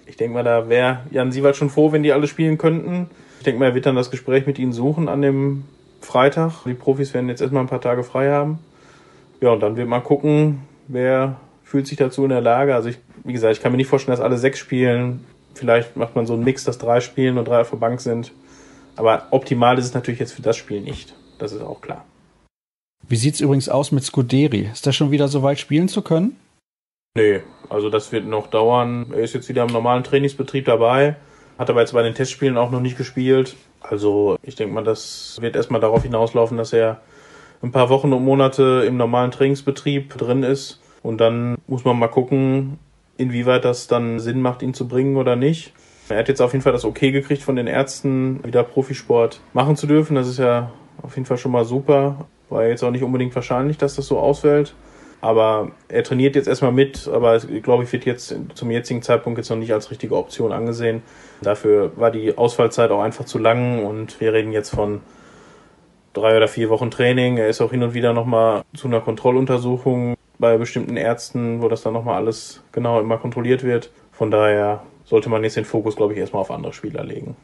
Ich 0.06 0.17
denke 0.17 0.34
mal, 0.34 0.43
da 0.43 0.69
wäre 0.69 1.00
Jan 1.12 1.32
Siewald 1.32 1.56
schon 1.56 1.69
froh, 1.69 1.91
wenn 1.91 2.04
die 2.04 2.12
alle 2.12 2.28
spielen 2.28 2.58
könnten. 2.58 3.10
Ich 3.38 3.45
denke 3.45 3.60
mal, 3.60 3.67
er 3.67 3.76
wird 3.76 3.86
dann 3.86 3.95
das 3.95 4.12
Gespräch 4.12 4.45
mit 4.45 4.60
ihnen 4.60 4.74
suchen 4.74 5.08
an 5.08 5.21
dem 5.21 5.63
Freitag. 6.02 6.63
Die 6.65 6.74
Profis 6.74 7.13
werden 7.13 7.30
jetzt 7.30 7.41
erstmal 7.41 7.63
ein 7.63 7.69
paar 7.69 7.82
Tage 7.82 8.04
frei 8.04 8.30
haben. 8.30 8.60
Ja, 9.39 9.50
und 9.52 9.62
dann 9.62 9.76
wird 9.78 9.88
man 9.88 10.04
gucken, 10.04 10.60
wer 10.88 11.38
fühlt 11.63 11.88
sich 11.88 11.97
dazu 11.97 12.24
in 12.24 12.30
der 12.30 12.41
Lage. 12.41 12.76
Also 12.76 12.89
ich, 12.89 13.00
wie 13.24 13.34
gesagt, 13.34 13.56
ich 13.56 13.62
kann 13.62 13.71
mir 13.71 13.78
nicht 13.78 13.88
vorstellen, 13.88 14.15
dass 14.15 14.24
alle 14.24 14.38
sechs 14.38 14.60
spielen. 14.60 15.26
Vielleicht 15.54 15.95
macht 15.95 16.15
man 16.15 16.26
so 16.26 16.34
einen 16.34 16.43
Mix, 16.43 16.63
dass 16.63 16.78
drei 16.78 17.00
spielen 17.00 17.38
und 17.38 17.47
drei 17.47 17.62
auf 17.62 17.69
der 17.69 17.78
Bank 17.78 18.02
sind. 18.02 18.32
Aber 19.01 19.29
optimal 19.31 19.79
ist 19.79 19.85
es 19.85 19.95
natürlich 19.95 20.19
jetzt 20.19 20.33
für 20.33 20.43
das 20.43 20.55
Spiel 20.55 20.79
nicht. 20.79 21.15
Das 21.39 21.53
ist 21.53 21.63
auch 21.63 21.81
klar. 21.81 22.05
Wie 23.07 23.15
sieht 23.15 23.33
es 23.33 23.41
übrigens 23.41 23.67
aus 23.67 23.91
mit 23.91 24.03
Scuderi? 24.03 24.69
Ist 24.71 24.85
er 24.85 24.93
schon 24.93 25.09
wieder 25.09 25.27
so 25.27 25.41
weit 25.41 25.57
spielen 25.57 25.87
zu 25.87 26.03
können? 26.03 26.35
Nee, 27.17 27.39
also 27.67 27.89
das 27.89 28.11
wird 28.11 28.27
noch 28.27 28.45
dauern. 28.45 29.07
Er 29.11 29.21
ist 29.21 29.33
jetzt 29.33 29.49
wieder 29.49 29.63
im 29.63 29.73
normalen 29.73 30.03
Trainingsbetrieb 30.03 30.65
dabei, 30.65 31.15
hat 31.57 31.71
aber 31.71 31.79
jetzt 31.79 31.93
bei 31.93 32.03
den 32.03 32.13
Testspielen 32.13 32.57
auch 32.57 32.69
noch 32.69 32.79
nicht 32.79 32.95
gespielt. 32.95 33.55
Also 33.81 34.37
ich 34.43 34.53
denke 34.53 34.75
mal, 34.75 34.83
das 34.83 35.39
wird 35.41 35.55
erstmal 35.55 35.81
darauf 35.81 36.03
hinauslaufen, 36.03 36.57
dass 36.57 36.71
er 36.71 37.01
ein 37.63 37.71
paar 37.71 37.89
Wochen 37.89 38.13
und 38.13 38.23
Monate 38.23 38.83
im 38.85 38.97
normalen 38.97 39.31
Trainingsbetrieb 39.31 40.15
drin 40.15 40.43
ist. 40.43 40.79
Und 41.01 41.17
dann 41.17 41.57
muss 41.65 41.85
man 41.85 41.97
mal 41.97 42.07
gucken, 42.07 42.77
inwieweit 43.17 43.65
das 43.65 43.87
dann 43.87 44.19
Sinn 44.19 44.43
macht, 44.43 44.61
ihn 44.61 44.75
zu 44.75 44.87
bringen 44.87 45.17
oder 45.17 45.35
nicht. 45.35 45.73
Er 46.12 46.19
hat 46.19 46.28
jetzt 46.28 46.41
auf 46.41 46.54
jeden 46.54 46.63
Fall 46.63 46.74
das 46.74 46.86
Okay 46.86 47.12
gekriegt 47.12 47.43
von 47.43 47.56
den 47.56 47.67
Ärzten, 47.67 48.43
wieder 48.43 48.63
Profisport 48.63 49.39
machen 49.54 49.76
zu 49.76 49.88
dürfen. 49.88 50.15
Das 50.15 50.28
ist 50.28 50.39
ja 50.39 50.71
auf 51.02 51.15
jeden 51.15 51.26
Fall 51.26 51.38
schon 51.38 51.52
mal 51.52 51.65
super. 51.65 52.26
War 52.50 52.65
jetzt 52.65 52.84
auch 52.84 52.91
nicht 52.91 53.04
unbedingt 53.04 53.34
wahrscheinlich, 53.34 53.78
dass 53.78 53.95
das 53.95 54.08
so 54.08 54.19
ausfällt. 54.19 54.74
Aber 55.21 55.71
er 55.88 56.04
trainiert 56.04 56.36
jetzt 56.36 56.47
erstmal 56.47 56.71
mit, 56.71 57.08
aber 57.08 57.36
ich 57.36 57.62
glaube, 57.62 57.84
ich 57.84 57.93
wird 57.93 58.06
jetzt 58.06 58.36
zum 58.56 58.71
jetzigen 58.71 59.04
Zeitpunkt 59.04 59.38
jetzt 59.38 59.50
noch 59.50 59.58
nicht 59.58 59.71
als 59.71 59.91
richtige 59.91 60.15
Option 60.15 60.52
angesehen. 60.52 61.04
Dafür 61.41 61.91
war 61.95 62.10
die 62.10 62.38
Ausfallzeit 62.38 62.89
auch 62.89 63.02
einfach 63.02 63.26
zu 63.26 63.38
lang 63.38 63.86
und 63.86 64.19
wir 64.19 64.34
reden 64.34 64.52
jetzt 64.52 64.71
von 64.71 65.02
drei 66.13 66.36
oder 66.36 66.47
vier 66.47 66.69
Wochen 66.69 66.89
Training. 66.89 67.38
Er 67.38 67.47
ist 67.47 67.62
auch 67.62 67.71
hin 67.71 67.84
und 67.84 67.93
wieder 67.93 68.13
nochmal 68.13 68.63
zu 68.76 68.88
einer 68.88 69.00
Kontrolluntersuchung 69.00 70.15
bei 70.39 70.58
bestimmten 70.58 70.97
Ärzten, 70.97 71.62
wo 71.62 71.69
das 71.69 71.84
dann 71.84 71.93
nochmal 71.93 72.15
alles 72.15 72.63
genau 72.71 73.00
immer 73.00 73.17
kontrolliert 73.17 73.63
wird. 73.63 73.91
Von 74.12 74.32
daher 74.32 74.82
sollte 75.05 75.29
man 75.29 75.43
jetzt 75.43 75.57
den 75.57 75.65
Fokus, 75.65 75.95
glaube 75.95 76.13
ich, 76.13 76.19
erstmal 76.19 76.41
auf 76.41 76.51
andere 76.51 76.73
Spieler 76.73 77.03
legen. 77.03 77.35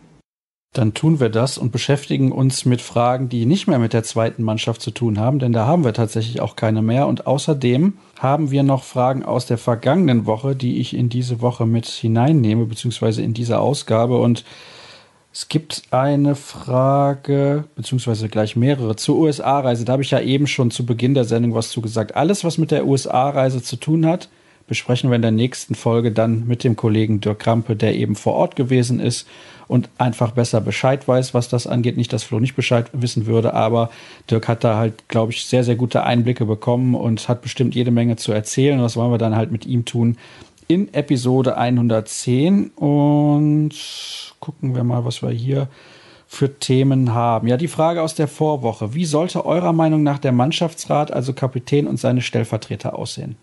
Dann 0.73 0.93
tun 0.93 1.19
wir 1.19 1.29
das 1.29 1.57
und 1.57 1.71
beschäftigen 1.71 2.31
uns 2.31 2.65
mit 2.65 2.81
Fragen, 2.81 3.29
die 3.29 3.45
nicht 3.45 3.67
mehr 3.67 3.79
mit 3.79 3.93
der 3.93 4.03
zweiten 4.03 4.43
Mannschaft 4.43 4.81
zu 4.81 4.91
tun 4.91 5.19
haben, 5.19 5.39
denn 5.39 5.53
da 5.53 5.65
haben 5.65 5.83
wir 5.83 5.93
tatsächlich 5.93 6.39
auch 6.39 6.55
keine 6.55 6.81
mehr. 6.81 7.07
Und 7.07 7.25
außerdem 7.25 7.93
haben 8.19 8.51
wir 8.51 8.61
noch 8.63 8.83
Fragen 8.83 9.23
aus 9.23 9.47
der 9.47 9.57
vergangenen 9.57 10.25
Woche, 10.25 10.55
die 10.55 10.77
ich 10.79 10.95
in 10.95 11.09
diese 11.09 11.41
Woche 11.41 11.65
mit 11.65 11.87
hineinnehme, 11.87 12.65
beziehungsweise 12.65 13.23
in 13.23 13.33
diese 13.33 13.59
Ausgabe. 13.59 14.19
Und 14.19 14.43
es 15.33 15.47
gibt 15.49 15.83
eine 15.91 16.35
Frage, 16.35 17.63
beziehungsweise 17.75 18.29
gleich 18.29 18.55
mehrere 18.55 18.95
zur 18.95 19.17
USA-Reise. 19.17 19.85
Da 19.85 19.93
habe 19.93 20.03
ich 20.03 20.11
ja 20.11 20.19
eben 20.19 20.47
schon 20.47 20.69
zu 20.69 20.85
Beginn 20.85 21.13
der 21.13 21.25
Sendung 21.25 21.55
was 21.55 21.69
zu 21.69 21.81
gesagt. 21.81 22.15
Alles, 22.15 22.43
was 22.43 22.57
mit 22.57 22.71
der 22.71 22.85
USA-Reise 22.85 23.63
zu 23.63 23.77
tun 23.77 24.05
hat, 24.05 24.29
besprechen 24.67 25.09
wir 25.09 25.15
in 25.15 25.21
der 25.21 25.31
nächsten 25.31 25.75
Folge 25.75 26.11
dann 26.11 26.45
mit 26.47 26.63
dem 26.63 26.75
Kollegen 26.75 27.21
Dirk 27.21 27.39
Krampe, 27.39 27.75
der 27.75 27.95
eben 27.95 28.15
vor 28.15 28.33
Ort 28.33 28.55
gewesen 28.55 28.99
ist 28.99 29.27
und 29.67 29.89
einfach 29.97 30.31
besser 30.31 30.61
Bescheid 30.61 31.07
weiß, 31.07 31.33
was 31.33 31.49
das 31.49 31.67
angeht. 31.67 31.97
Nicht, 31.97 32.13
dass 32.13 32.23
Flo 32.23 32.39
nicht 32.39 32.55
Bescheid 32.55 32.89
wissen 32.93 33.25
würde, 33.25 33.53
aber 33.53 33.89
Dirk 34.29 34.47
hat 34.47 34.63
da 34.63 34.77
halt, 34.77 35.07
glaube 35.07 35.31
ich, 35.31 35.45
sehr, 35.45 35.63
sehr 35.63 35.75
gute 35.75 36.03
Einblicke 36.03 36.45
bekommen 36.45 36.95
und 36.95 37.27
hat 37.27 37.41
bestimmt 37.41 37.75
jede 37.75 37.91
Menge 37.91 38.17
zu 38.17 38.31
erzählen. 38.31 38.77
Und 38.77 38.83
das 38.83 38.95
wollen 38.95 39.11
wir 39.11 39.17
dann 39.17 39.35
halt 39.35 39.51
mit 39.51 39.65
ihm 39.65 39.85
tun 39.85 40.17
in 40.67 40.93
Episode 40.93 41.57
110 41.57 42.71
und 42.71 43.71
gucken 44.39 44.75
wir 44.75 44.83
mal, 44.83 45.05
was 45.05 45.21
wir 45.21 45.29
hier 45.29 45.69
für 46.27 46.59
Themen 46.59 47.13
haben. 47.13 47.47
Ja, 47.47 47.55
die 47.55 47.69
Frage 47.69 48.01
aus 48.01 48.15
der 48.15 48.27
Vorwoche. 48.27 48.93
Wie 48.93 49.05
sollte 49.05 49.45
eurer 49.45 49.71
Meinung 49.71 50.03
nach 50.03 50.19
der 50.19 50.33
Mannschaftsrat, 50.33 51.11
also 51.11 51.31
Kapitän 51.31 51.87
und 51.87 51.97
seine 51.99 52.21
Stellvertreter 52.21 52.99
aussehen? 52.99 53.37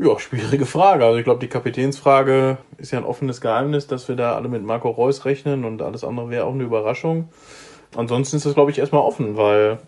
Ja, 0.00 0.16
schwierige 0.20 0.64
Frage. 0.64 1.04
Also 1.04 1.18
ich 1.18 1.24
glaube, 1.24 1.40
die 1.40 1.48
Kapitänsfrage 1.48 2.58
ist 2.76 2.92
ja 2.92 2.98
ein 2.98 3.04
offenes 3.04 3.40
Geheimnis, 3.40 3.88
dass 3.88 4.08
wir 4.08 4.14
da 4.14 4.36
alle 4.36 4.48
mit 4.48 4.62
Marco 4.62 4.90
Reus 4.90 5.24
rechnen 5.24 5.64
und 5.64 5.82
alles 5.82 6.04
andere 6.04 6.30
wäre 6.30 6.44
auch 6.44 6.54
eine 6.54 6.62
Überraschung. 6.62 7.28
Ansonsten 7.96 8.36
ist 8.36 8.46
das, 8.46 8.54
glaube 8.54 8.70
ich, 8.70 8.78
erstmal 8.78 9.02
offen, 9.02 9.36
weil 9.36 9.78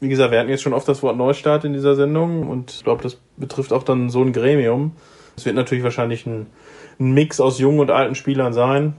wie 0.00 0.08
gesagt, 0.08 0.32
wir 0.32 0.38
hatten 0.38 0.48
jetzt 0.48 0.62
schon 0.62 0.72
oft 0.72 0.88
das 0.88 1.02
Wort 1.02 1.16
Neustart 1.16 1.64
in 1.64 1.72
dieser 1.74 1.94
Sendung 1.94 2.48
und 2.48 2.70
ich 2.70 2.84
glaube, 2.84 3.02
das 3.02 3.18
betrifft 3.36 3.72
auch 3.72 3.82
dann 3.82 4.08
so 4.08 4.22
ein 4.22 4.32
Gremium. 4.32 4.92
Es 5.36 5.44
wird 5.44 5.56
natürlich 5.56 5.84
wahrscheinlich 5.84 6.26
ein, 6.26 6.46
ein 6.98 7.12
Mix 7.12 7.40
aus 7.40 7.58
jungen 7.58 7.80
und 7.80 7.90
alten 7.90 8.14
Spielern 8.14 8.52
sein. 8.52 8.94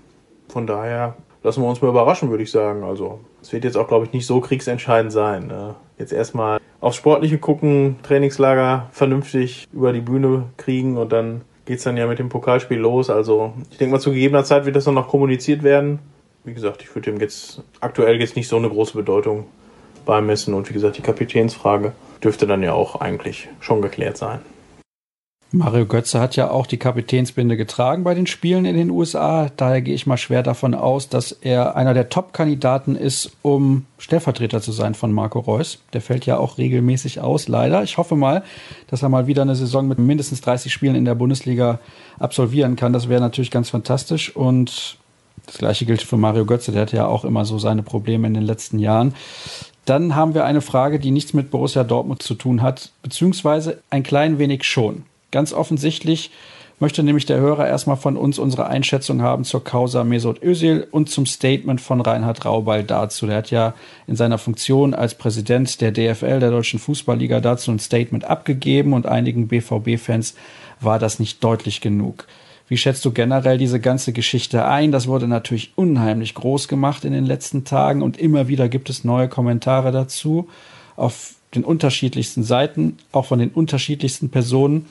Von 0.50 0.68
daher 0.68 1.16
lassen 1.44 1.64
wir 1.64 1.70
uns 1.70 1.82
mal 1.82 1.90
überraschen, 1.90 2.30
würde 2.30 2.44
ich 2.44 2.52
sagen. 2.52 2.84
Also 2.84 3.20
es 3.42 3.52
wird 3.52 3.64
jetzt 3.64 3.78
auch, 3.78 3.88
glaube 3.88 4.06
ich, 4.06 4.14
nicht 4.14 4.26
so 4.26 4.42
kriegsentscheidend 4.42 5.12
sein. 5.12 5.48
Ne? 5.48 5.76
Jetzt 5.98 6.14
erstmal 6.14 6.60
aufs 6.86 6.98
Sportliche 6.98 7.40
gucken, 7.40 7.96
Trainingslager 8.04 8.90
vernünftig 8.92 9.68
über 9.74 9.92
die 9.92 10.02
Bühne 10.02 10.44
kriegen 10.58 10.98
und 10.98 11.12
dann 11.12 11.42
geht's 11.66 11.82
dann 11.82 11.98
ja 11.98 12.06
mit 12.06 12.20
dem 12.20 12.30
Pokalspiel 12.30 12.78
los. 12.78 13.10
Also 13.10 13.54
ich 13.72 13.80
denke 13.80 13.94
mal, 13.94 14.00
zu 14.00 14.12
gegebener 14.12 14.44
Zeit 14.44 14.66
wird 14.66 14.76
das 14.76 14.84
dann 14.84 14.94
noch 14.94 15.08
kommuniziert 15.08 15.64
werden. 15.64 15.98
Wie 16.44 16.54
gesagt, 16.54 16.84
ich 16.84 16.94
würde 16.94 17.10
dem 17.10 17.20
jetzt 17.20 17.64
aktuell 17.80 18.20
jetzt 18.22 18.36
nicht 18.36 18.48
so 18.48 18.58
eine 18.58 18.70
große 18.70 18.96
Bedeutung 18.96 19.48
beimessen. 20.06 20.54
Und 20.54 20.70
wie 20.70 20.74
gesagt, 20.74 21.00
die 21.00 21.02
Kapitänsfrage 21.02 21.94
dürfte 22.24 22.46
dann 22.46 22.62
ja 22.62 22.74
auch 22.74 23.02
eigentlich 23.02 23.50
schon 23.62 23.82
geklärt 23.82 24.18
sein. 24.18 24.38
Mario 25.58 25.86
Götze 25.86 26.20
hat 26.20 26.36
ja 26.36 26.52
auch 26.52 26.68
die 26.68 26.76
Kapitänsbinde 26.76 27.56
getragen 27.56 28.04
bei 28.04 28.14
den 28.14 28.28
Spielen 28.28 28.66
in 28.66 28.76
den 28.76 28.90
USA. 28.90 29.50
Daher 29.56 29.82
gehe 29.82 29.96
ich 29.96 30.06
mal 30.06 30.18
schwer 30.18 30.44
davon 30.44 30.74
aus, 30.74 31.08
dass 31.08 31.32
er 31.32 31.78
einer 31.78 31.94
der 31.94 32.10
Top-Kandidaten 32.10 32.98
ist, 32.98 33.32
um 33.42 33.86
Stellvertreter 33.98 34.60
zu 34.60 34.74
sein 34.74 34.96
von 34.96 35.14
Marco 35.14 35.40
Reus. 35.40 35.80
Der 35.94 36.02
fällt 36.02 36.26
ja 36.26 36.38
auch 36.38 36.58
regelmäßig 36.58 37.22
aus, 37.22 37.48
leider. 37.48 37.84
Ich 37.84 37.98
hoffe 37.98 38.18
mal, 38.18 38.44
dass 38.88 39.02
er 39.02 39.08
mal 39.08 39.28
wieder 39.28 39.44
eine 39.44 39.56
Saison 39.56 39.88
mit 39.88 39.98
mindestens 39.98 40.42
30 40.42 40.74
Spielen 40.74 40.96
in 40.96 41.06
der 41.06 41.16
Bundesliga 41.16 41.80
absolvieren 42.20 42.76
kann. 42.76 42.92
Das 42.92 43.08
wäre 43.08 43.22
natürlich 43.22 43.52
ganz 43.52 43.70
fantastisch. 43.70 44.36
Und 44.36 44.98
das 45.46 45.58
gleiche 45.58 45.86
gilt 45.86 46.02
für 46.02 46.18
Mario 46.18 46.46
Götze. 46.46 46.74
Der 46.74 46.82
hatte 46.82 46.98
ja 46.98 47.08
auch 47.08 47.24
immer 47.24 47.46
so 47.46 47.60
seine 47.60 47.82
Probleme 47.82 48.28
in 48.28 48.34
den 48.34 48.44
letzten 48.44 48.78
Jahren. 48.78 49.16
Dann 49.86 50.16
haben 50.16 50.34
wir 50.34 50.44
eine 50.44 50.60
Frage, 50.60 51.00
die 51.00 51.12
nichts 51.12 51.34
mit 51.34 51.50
Borussia 51.50 51.86
Dortmund 51.86 52.22
zu 52.22 52.36
tun 52.36 52.62
hat, 52.62 52.92
beziehungsweise 53.04 53.82
ein 53.90 54.04
klein 54.04 54.38
wenig 54.38 54.66
schon. 54.66 55.04
Ganz 55.36 55.52
offensichtlich 55.52 56.32
möchte 56.80 57.04
nämlich 57.04 57.26
der 57.26 57.42
Hörer 57.42 57.68
erstmal 57.68 57.98
von 57.98 58.16
uns 58.16 58.40
unsere 58.40 58.68
Einschätzung 58.68 59.22
haben 59.22 59.44
zur 59.44 59.62
Causa 59.62 60.06
Mesut 60.06 60.42
Özil 60.42 60.88
und 60.92 61.10
zum 61.10 61.26
Statement 61.26 61.82
von 61.82 62.00
Reinhard 62.00 62.46
Raubal 62.46 62.86
dazu. 62.86 63.28
Der 63.28 63.36
hat 63.36 63.52
ja 63.52 63.74
in 64.08 64.16
seiner 64.16 64.38
Funktion 64.38 64.94
als 64.94 65.16
Präsident 65.16 65.82
der 65.82 65.92
DFL, 65.92 66.40
der 66.40 66.52
Deutschen 66.52 66.80
Fußballliga, 66.80 67.42
dazu 67.42 67.72
ein 67.72 67.80
Statement 67.80 68.24
abgegeben 68.24 68.94
und 68.94 69.08
einigen 69.08 69.50
BVB-Fans 69.50 70.36
war 70.80 71.00
das 71.00 71.20
nicht 71.20 71.44
deutlich 71.44 71.82
genug. 71.82 72.28
Wie 72.70 72.78
schätzt 72.78 73.04
du 73.04 73.12
generell 73.12 73.58
diese 73.58 73.82
ganze 73.82 74.14
Geschichte 74.14 74.64
ein? 74.64 74.94
Das 74.94 75.06
wurde 75.06 75.28
natürlich 75.28 75.74
unheimlich 75.76 76.34
groß 76.34 76.70
gemacht 76.70 77.04
in 77.04 77.12
den 77.12 77.26
letzten 77.26 77.66
Tagen 77.66 78.02
und 78.02 78.16
immer 78.16 78.48
wieder 78.48 78.70
gibt 78.70 78.90
es 78.90 79.04
neue 79.04 79.28
Kommentare 79.28 79.92
dazu 79.92 80.48
auf 80.96 81.34
den 81.54 81.66
unterschiedlichsten 81.66 82.44
Seiten, 82.44 83.00
auch 83.12 83.26
von 83.26 83.40
den 83.40 83.50
unterschiedlichsten 83.50 84.30
Personen 84.30 84.86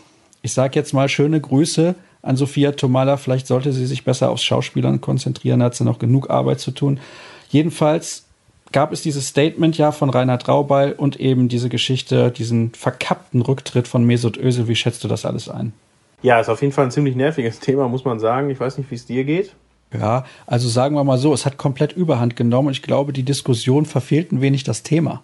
ich 0.45 0.53
sage 0.53 0.79
jetzt 0.79 0.93
mal 0.93 1.09
schöne 1.09 1.41
Grüße 1.41 1.95
an 2.21 2.37
Sophia 2.37 2.73
Tomala. 2.73 3.17
Vielleicht 3.17 3.47
sollte 3.47 3.73
sie 3.73 3.87
sich 3.87 4.05
besser 4.05 4.31
aufs 4.31 4.45
Schauspielern 4.45 5.01
konzentrieren, 5.01 5.63
hat 5.63 5.75
sie 5.75 5.85
noch 5.85 5.99
genug 5.99 6.29
Arbeit 6.29 6.61
zu 6.61 6.71
tun. 6.71 7.01
Jedenfalls 7.49 8.27
gab 8.71 8.93
es 8.93 9.01
dieses 9.01 9.29
Statement 9.29 9.79
ja 9.79 9.91
von 9.91 10.11
Reinhard 10.11 10.47
Raubal 10.47 10.93
und 10.93 11.19
eben 11.19 11.49
diese 11.49 11.71
Geschichte, 11.71 12.31
diesen 12.31 12.75
verkappten 12.75 13.41
Rücktritt 13.41 13.89
von 13.89 14.05
Mesut 14.05 14.37
Özil. 14.37 14.69
Wie 14.69 14.77
schätzt 14.77 15.03
du 15.03 15.09
das 15.09 15.25
alles 15.25 15.49
ein? 15.49 15.73
Ja, 16.21 16.39
ist 16.39 16.51
auf 16.51 16.61
jeden 16.61 16.75
Fall 16.75 16.85
ein 16.85 16.91
ziemlich 16.91 17.17
nerviges 17.17 17.61
Thema, 17.61 17.89
muss 17.89 18.05
man 18.05 18.21
sagen. 18.21 18.51
Ich 18.51 18.61
weiß 18.61 18.77
nicht, 18.77 18.91
wie 18.91 18.97
es 18.97 19.07
dir 19.07 19.25
geht. 19.25 19.55
Ja, 19.95 20.27
also 20.47 20.69
sagen 20.69 20.95
wir 20.95 21.05
mal 21.05 21.17
so, 21.17 21.33
es 21.33 21.47
hat 21.47 21.57
komplett 21.57 21.93
Überhand 21.95 22.37
genommen 22.37 22.69
und 22.69 22.73
ich 22.75 22.83
glaube, 22.83 23.15
die 23.15 23.23
Diskussion 23.23 23.87
verfehlt 23.87 24.31
ein 24.31 24.43
wenig 24.43 24.63
das 24.63 24.83
Thema. 24.83 25.23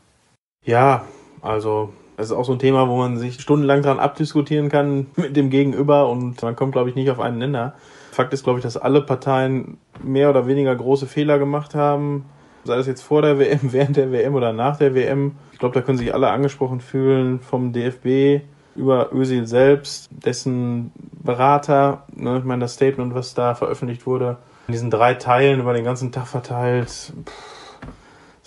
Ja, 0.65 1.05
also 1.43 1.93
das 2.21 2.31
ist 2.31 2.37
auch 2.37 2.45
so 2.45 2.53
ein 2.53 2.59
Thema, 2.59 2.89
wo 2.89 2.99
man 2.99 3.17
sich 3.17 3.41
stundenlang 3.41 3.83
dran 3.83 3.99
abdiskutieren 3.99 4.69
kann 4.69 5.07
mit 5.17 5.37
dem 5.37 5.51
Gegenüber 5.51 6.09
und 6.09 6.41
man 6.43 6.55
kommt, 6.55 6.73
glaube 6.73 6.91
ich, 6.91 6.95
nicht 6.95 7.11
auf 7.11 7.19
einen 7.19 7.39
Nenner. 7.39 7.75
Fakt 8.13 8.33
ist, 8.35 8.45
glaube 8.45 8.59
ich, 8.59 8.63
dass 8.63 8.77
alle 8.77 9.01
Parteien 9.01 9.79
mehr 10.03 10.29
oder 10.31 10.47
weniger 10.47 10.75
große 10.75 11.07
Fehler 11.07 11.39
gemacht 11.39 11.75
haben. 11.75 12.27
Sei 12.65 12.77
das 12.77 12.87
jetzt 12.87 13.03
vor 13.03 13.23
der 13.23 13.39
WM, 13.41 13.73
während 13.73 13.97
der 13.97 14.13
WM 14.13 14.35
oder 14.35 14.53
nach 14.53 14.77
der 14.77 14.95
WM. 14.95 15.33
Ich 15.53 15.59
glaube, 15.59 15.75
da 15.75 15.81
können 15.81 15.99
sich 15.99 16.13
alle 16.13 16.31
angesprochen 16.31 16.81
fühlen 16.81 17.41
vom 17.41 17.73
DFB 17.73 18.45
über 18.77 19.13
Özil 19.13 19.47
selbst, 19.47 20.09
dessen 20.11 20.93
Berater, 21.23 22.05
ne, 22.15 22.39
ich 22.39 22.45
meine, 22.45 22.61
das 22.61 22.75
Statement, 22.75 23.15
was 23.15 23.35
da 23.35 23.55
veröffentlicht 23.55 24.07
wurde, 24.07 24.39
in 24.69 24.73
diesen 24.73 24.91
drei 24.91 25.15
Teilen 25.15 25.61
über 25.61 25.73
den 25.73 25.85
ganzen 25.85 26.13
Tag 26.13 26.29
verteilt. 26.29 27.13
Pff 27.25 27.60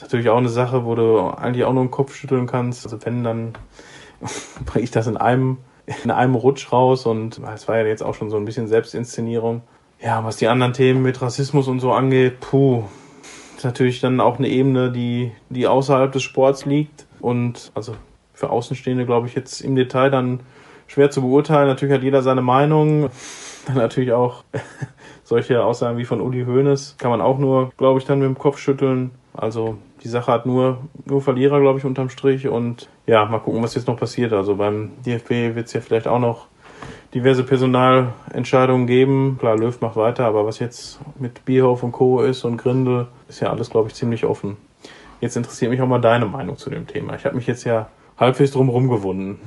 natürlich 0.03 0.29
auch 0.29 0.37
eine 0.37 0.49
Sache, 0.49 0.85
wo 0.85 0.95
du 0.95 1.19
eigentlich 1.19 1.65
auch 1.65 1.73
nur 1.73 1.83
den 1.83 1.91
Kopf 1.91 2.15
schütteln 2.15 2.47
kannst. 2.47 2.85
Also 2.85 3.03
wenn, 3.05 3.23
dann 3.23 3.53
bringe 4.65 4.83
ich 4.83 4.91
das 4.91 5.07
in 5.07 5.17
einem, 5.17 5.57
in 6.03 6.11
einem 6.11 6.35
Rutsch 6.35 6.71
raus 6.71 7.05
und 7.05 7.41
es 7.53 7.67
war 7.67 7.77
ja 7.77 7.85
jetzt 7.85 8.03
auch 8.03 8.15
schon 8.15 8.29
so 8.29 8.37
ein 8.37 8.45
bisschen 8.45 8.67
Selbstinszenierung. 8.67 9.61
Ja, 10.01 10.23
was 10.23 10.37
die 10.37 10.47
anderen 10.47 10.73
Themen 10.73 11.01
mit 11.01 11.21
Rassismus 11.21 11.67
und 11.67 11.79
so 11.79 11.93
angeht, 11.93 12.39
puh, 12.41 12.83
ist 13.55 13.63
natürlich 13.63 14.01
dann 14.01 14.19
auch 14.19 14.37
eine 14.37 14.49
Ebene, 14.49 14.91
die, 14.91 15.31
die 15.49 15.67
außerhalb 15.67 16.11
des 16.11 16.23
Sports 16.23 16.65
liegt 16.65 17.05
und 17.21 17.71
also 17.73 17.95
für 18.33 18.49
Außenstehende, 18.49 19.05
glaube 19.05 19.27
ich, 19.27 19.35
jetzt 19.35 19.61
im 19.61 19.75
Detail 19.75 20.09
dann 20.09 20.41
schwer 20.87 21.09
zu 21.09 21.21
beurteilen. 21.21 21.67
Natürlich 21.67 21.95
hat 21.95 22.03
jeder 22.03 22.21
seine 22.21 22.41
Meinung. 22.41 23.09
Dann 23.65 23.77
natürlich 23.77 24.11
auch 24.11 24.43
solche 25.23 25.63
Aussagen 25.63 25.97
wie 25.97 26.03
von 26.03 26.19
Uli 26.19 26.43
Hoeneß 26.43 26.95
kann 26.97 27.09
man 27.09 27.21
auch 27.21 27.37
nur, 27.37 27.71
glaube 27.77 27.97
ich, 27.97 28.05
dann 28.05 28.19
mit 28.19 28.27
dem 28.27 28.37
Kopf 28.37 28.57
schütteln. 28.57 29.11
Also 29.33 29.77
die 30.03 30.09
Sache 30.09 30.31
hat 30.31 30.45
nur, 30.45 30.79
nur 31.05 31.21
Verlierer, 31.21 31.61
glaube 31.61 31.79
ich, 31.79 31.85
unterm 31.85 32.09
Strich. 32.09 32.47
Und 32.47 32.89
ja, 33.07 33.25
mal 33.25 33.39
gucken, 33.39 33.63
was 33.63 33.75
jetzt 33.75 33.87
noch 33.87 33.97
passiert. 33.97 34.33
Also 34.33 34.55
beim 34.55 34.91
DFB 35.05 35.55
wird 35.55 35.67
es 35.67 35.73
ja 35.73 35.81
vielleicht 35.81 36.07
auch 36.07 36.19
noch 36.19 36.47
diverse 37.13 37.43
Personalentscheidungen 37.43 38.87
geben. 38.87 39.37
Klar, 39.39 39.57
Löw 39.57 39.79
macht 39.81 39.95
weiter, 39.95 40.25
aber 40.25 40.45
was 40.45 40.59
jetzt 40.59 40.99
mit 41.19 41.45
Bierhoff 41.45 41.83
und 41.83 41.91
Co. 41.91 42.21
ist 42.21 42.43
und 42.43 42.57
Grindel, 42.57 43.07
ist 43.29 43.39
ja 43.39 43.49
alles, 43.49 43.69
glaube 43.69 43.89
ich, 43.89 43.95
ziemlich 43.95 44.25
offen. 44.25 44.57
Jetzt 45.21 45.37
interessiert 45.37 45.71
mich 45.71 45.81
auch 45.81 45.87
mal 45.87 46.01
deine 46.01 46.25
Meinung 46.25 46.57
zu 46.57 46.69
dem 46.69 46.85
Thema. 46.85 47.15
Ich 47.15 47.23
habe 47.23 47.35
mich 47.35 47.47
jetzt 47.47 47.63
ja 47.63 47.87
halbwegs 48.17 48.51
drum 48.51 48.69
rumgewunden. 48.69 49.39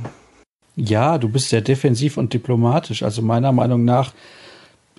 Ja, 0.74 1.18
du 1.18 1.28
bist 1.28 1.50
sehr 1.50 1.60
defensiv 1.60 2.16
und 2.16 2.32
diplomatisch. 2.32 3.02
Also 3.02 3.20
meiner 3.20 3.52
Meinung 3.52 3.84
nach 3.84 4.12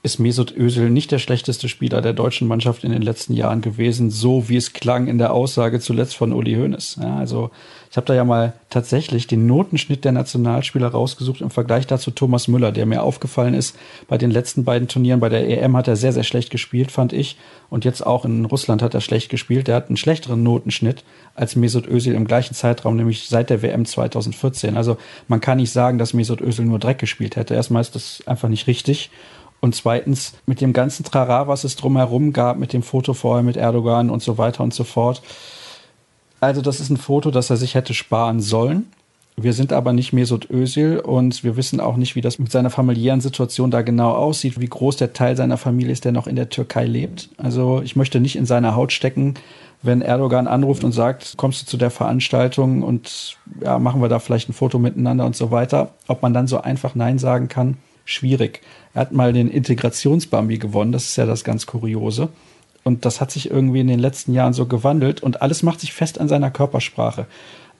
ist 0.04 0.20
Mesut 0.20 0.56
Özil 0.56 0.90
nicht 0.90 1.12
der 1.12 1.20
schlechteste 1.20 1.68
Spieler 1.68 2.02
der 2.02 2.14
deutschen 2.14 2.48
Mannschaft 2.48 2.84
in 2.84 2.92
den 2.92 3.02
letzten 3.02 3.34
Jahren 3.34 3.62
gewesen, 3.62 4.12
so 4.12 4.48
wie 4.48 4.56
es 4.56 4.74
klang 4.74 5.08
in 5.08 5.18
der 5.18 5.34
Aussage 5.34 5.80
zuletzt 5.80 6.16
von 6.16 6.34
Uli 6.34 6.54
Hoeneß. 6.54 7.00
Ja, 7.02 7.18
also 7.18 7.50
ich 7.90 7.98
habe 7.98 8.06
da 8.06 8.14
ja 8.14 8.24
mal 8.24 8.54
tatsächlich 8.70 9.28
den 9.28 9.48
Notenschnitt 9.48 10.06
der 10.06 10.12
Nationalspieler 10.12 10.90
rausgesucht 10.90 11.42
im 11.42 11.50
Vergleich 11.50 11.88
dazu 11.88 12.12
Thomas 12.12 12.48
Müller, 12.48 12.72
der 12.72 12.86
mir 12.86 13.02
aufgefallen 13.02 13.56
ist, 13.56 13.76
bei 14.08 14.18
den 14.18 14.30
letzten 14.30 14.64
beiden 14.66 14.88
Turnieren 14.88 15.20
bei 15.20 15.30
der 15.30 15.48
EM 15.48 15.76
hat 15.76 15.88
er 15.88 15.96
sehr, 15.96 16.14
sehr 16.14 16.24
schlecht 16.24 16.52
gespielt, 16.52 16.92
fand 16.92 17.12
ich. 17.12 17.38
Und 17.70 17.84
jetzt 17.84 18.06
auch 18.06 18.24
in 18.24 18.46
Russland 18.46 18.82
hat 18.82 18.94
er 18.94 19.02
schlecht 19.02 19.30
gespielt. 19.30 19.68
Der 19.68 19.76
hat 19.76 19.88
einen 19.88 19.98
schlechteren 19.98 20.44
Notenschnitt 20.44 21.04
als 21.34 21.56
Mesut 21.56 21.88
Özil 21.88 22.14
im 22.14 22.28
gleichen 22.28 22.54
Zeitraum, 22.54 22.96
nämlich 22.98 23.28
seit 23.28 23.50
der 23.50 23.62
WM 23.62 23.86
2014. 23.86 24.78
Also 24.78 24.98
man 25.28 25.42
kann 25.42 25.58
nicht 25.58 25.72
sagen, 25.72 25.98
dass 25.98 26.14
Mesut 26.14 26.42
Özil 26.42 26.66
nur 26.66 26.80
Dreck 26.80 27.00
gespielt 27.00 27.36
hätte. 27.36 27.56
Erstmal 27.56 27.82
ist 27.82 27.96
das 27.96 28.22
einfach 28.28 28.50
nicht 28.50 28.68
richtig. 28.68 29.10
Und 29.60 29.76
zweitens, 29.76 30.34
mit 30.46 30.62
dem 30.62 30.74
ganzen 30.74 31.04
Trara, 31.04 31.48
was 31.48 31.64
es 31.64 31.76
drumherum 31.76 32.34
gab, 32.34 32.58
mit 32.58 32.74
dem 32.74 32.84
Foto 32.84 33.14
vorher 33.14 33.44
mit 33.44 33.58
Erdogan 33.58 34.10
und 34.10 34.22
so 34.22 34.38
weiter 34.38 34.64
und 34.64 34.74
so 34.74 34.84
fort. 34.84 35.22
Also, 36.40 36.62
das 36.62 36.80
ist 36.80 36.90
ein 36.90 36.98
Foto, 36.98 37.32
das 37.32 37.50
er 37.50 37.58
sich 37.58 37.74
hätte 37.74 37.94
sparen 37.94 38.40
sollen. 38.40 38.92
Wir 39.40 39.54
sind 39.54 39.72
aber 39.72 39.94
nicht 39.94 40.14
Mesut 40.14 40.50
Özil 40.50 40.98
und 40.98 41.44
wir 41.44 41.58
wissen 41.58 41.80
auch 41.80 41.96
nicht, 41.96 42.16
wie 42.16 42.22
das 42.22 42.40
mit 42.40 42.52
seiner 42.52 42.72
familiären 42.72 43.22
Situation 43.22 43.70
da 43.70 43.84
genau 43.84 44.14
aussieht, 44.14 44.60
wie 44.60 44.66
groß 44.66 44.98
der 44.98 45.14
Teil 45.14 45.36
seiner 45.38 45.58
Familie 45.58 45.92
ist, 45.92 46.06
der 46.06 46.12
noch 46.12 46.26
in 46.26 46.36
der 46.36 46.50
Türkei 46.50 46.86
lebt. 46.86 47.30
Also 47.38 47.84
ich 47.84 47.96
möchte 47.96 48.20
nicht 48.20 48.36
in 48.36 48.48
seiner 48.48 48.76
Haut 48.76 48.92
stecken, 48.92 49.36
wenn 49.84 50.02
Erdogan 50.02 50.48
anruft 50.48 50.84
und 50.84 50.92
sagt, 50.92 51.36
kommst 51.38 51.62
du 51.62 51.66
zu 51.68 51.78
der 51.78 51.92
Veranstaltung 51.92 52.82
und 52.82 53.38
ja, 53.64 53.78
machen 53.78 54.02
wir 54.02 54.10
da 54.10 54.18
vielleicht 54.18 54.50
ein 54.50 54.54
Foto 54.54 54.80
miteinander 54.80 55.28
und 55.28 55.36
so 55.36 55.52
weiter. 55.52 55.92
Ob 56.08 56.24
man 56.24 56.34
dann 56.34 56.48
so 56.48 56.60
einfach 56.60 56.96
Nein 56.96 57.20
sagen 57.20 57.48
kann, 57.48 57.78
schwierig. 58.08 58.62
Er 58.96 59.02
hat 59.02 59.12
mal 59.12 59.34
den 59.34 59.50
Integrationsbambi 59.50 60.58
gewonnen, 60.58 60.92
das 60.92 61.06
ist 61.06 61.18
ja 61.18 61.28
das 61.28 61.44
ganz 61.44 61.68
Kuriose. 61.68 62.30
Und 62.84 63.06
das 63.06 63.20
hat 63.20 63.32
sich 63.32 63.52
irgendwie 63.52 63.82
in 63.82 63.88
den 63.88 64.00
letzten 64.00 64.34
Jahren 64.34 64.54
so 64.54 64.66
gewandelt 64.66 65.22
und 65.22 65.42
alles 65.42 65.62
macht 65.62 65.82
sich 65.82 65.94
fest 65.94 66.20
an 66.20 66.30
seiner 66.30 66.50
Körpersprache. 66.50 67.28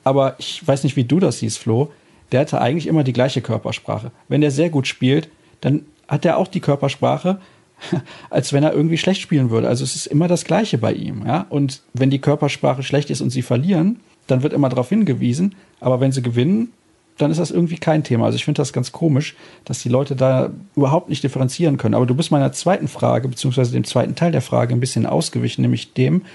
Aber 0.04 0.36
ich 0.38 0.68
weiß 0.68 0.84
nicht, 0.84 0.98
wie 0.98 1.06
du 1.06 1.20
das 1.20 1.40
siehst, 1.40 1.60
Flo. 1.60 1.92
Der 2.32 2.42
hatte 2.42 2.60
eigentlich 2.60 2.88
immer 2.88 3.06
die 3.06 3.14
gleiche 3.14 3.42
Körpersprache. 3.42 4.12
Wenn 4.28 4.42
der 4.42 4.52
sehr 4.52 4.70
gut 4.70 4.86
spielt, 4.86 5.30
dann 5.62 5.86
hat 6.10 6.26
er 6.26 6.38
auch 6.38 6.48
die 6.48 6.60
Körpersprache, 6.60 7.40
als 8.30 8.52
wenn 8.52 8.64
er 8.64 8.74
irgendwie 8.74 8.98
schlecht 8.98 9.22
spielen 9.22 9.50
würde. 9.50 9.70
Also 9.70 9.86
es 9.86 9.96
ist 9.96 10.08
immer 10.08 10.28
das 10.28 10.44
Gleiche 10.44 10.78
bei 10.78 10.92
ihm, 10.92 11.26
ja. 11.26 11.46
Und 11.50 11.82
wenn 11.94 12.10
die 12.10 12.20
Körpersprache 12.20 12.84
schlecht 12.84 13.10
ist 13.10 13.22
und 13.22 13.30
sie 13.30 13.44
verlieren, 13.44 14.02
dann 14.28 14.44
wird 14.44 14.52
immer 14.52 14.68
darauf 14.68 14.90
hingewiesen. 14.90 15.56
Aber 15.80 16.02
wenn 16.02 16.12
sie 16.12 16.22
gewinnen, 16.22 16.74
dann 17.18 17.32
ist 17.32 17.40
das 17.40 17.52
irgendwie 17.52 17.78
kein 17.78 18.04
Thema. 18.04 18.26
Also 18.26 18.36
ich 18.36 18.46
finde 18.46 18.62
das 18.62 18.74
ganz 18.74 18.92
komisch, 18.92 19.36
dass 19.66 19.82
die 19.82 19.90
Leute 19.90 20.16
da 20.16 20.52
überhaupt 20.76 21.10
nicht 21.10 21.24
differenzieren 21.24 21.78
können. 21.78 21.96
Aber 21.96 22.06
du 22.06 22.16
bist 22.16 22.32
meiner 22.32 22.52
zweiten 22.52 22.88
Frage, 22.88 23.28
beziehungsweise 23.28 23.72
dem 23.72 23.84
zweiten 23.84 24.16
Teil 24.16 24.32
der 24.32 24.42
Frage 24.42 24.74
ein 24.74 24.80
bisschen 24.80 25.06
ausgewichen, 25.06 25.62
nämlich 25.62 25.94
dem, 25.94 26.26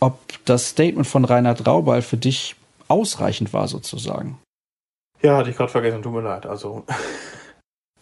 ob 0.00 0.18
das 0.44 0.68
Statement 0.70 1.06
von 1.06 1.24
Reinhard 1.24 1.66
Raubal 1.66 2.02
für 2.02 2.16
dich 2.16 2.56
ausreichend 2.88 3.52
war 3.52 3.68
sozusagen. 3.68 4.38
Ja, 5.22 5.38
hatte 5.38 5.50
ich 5.50 5.56
gerade 5.56 5.70
vergessen, 5.70 6.02
tut 6.02 6.12
mir 6.12 6.22
leid. 6.22 6.46
Also. 6.46 6.84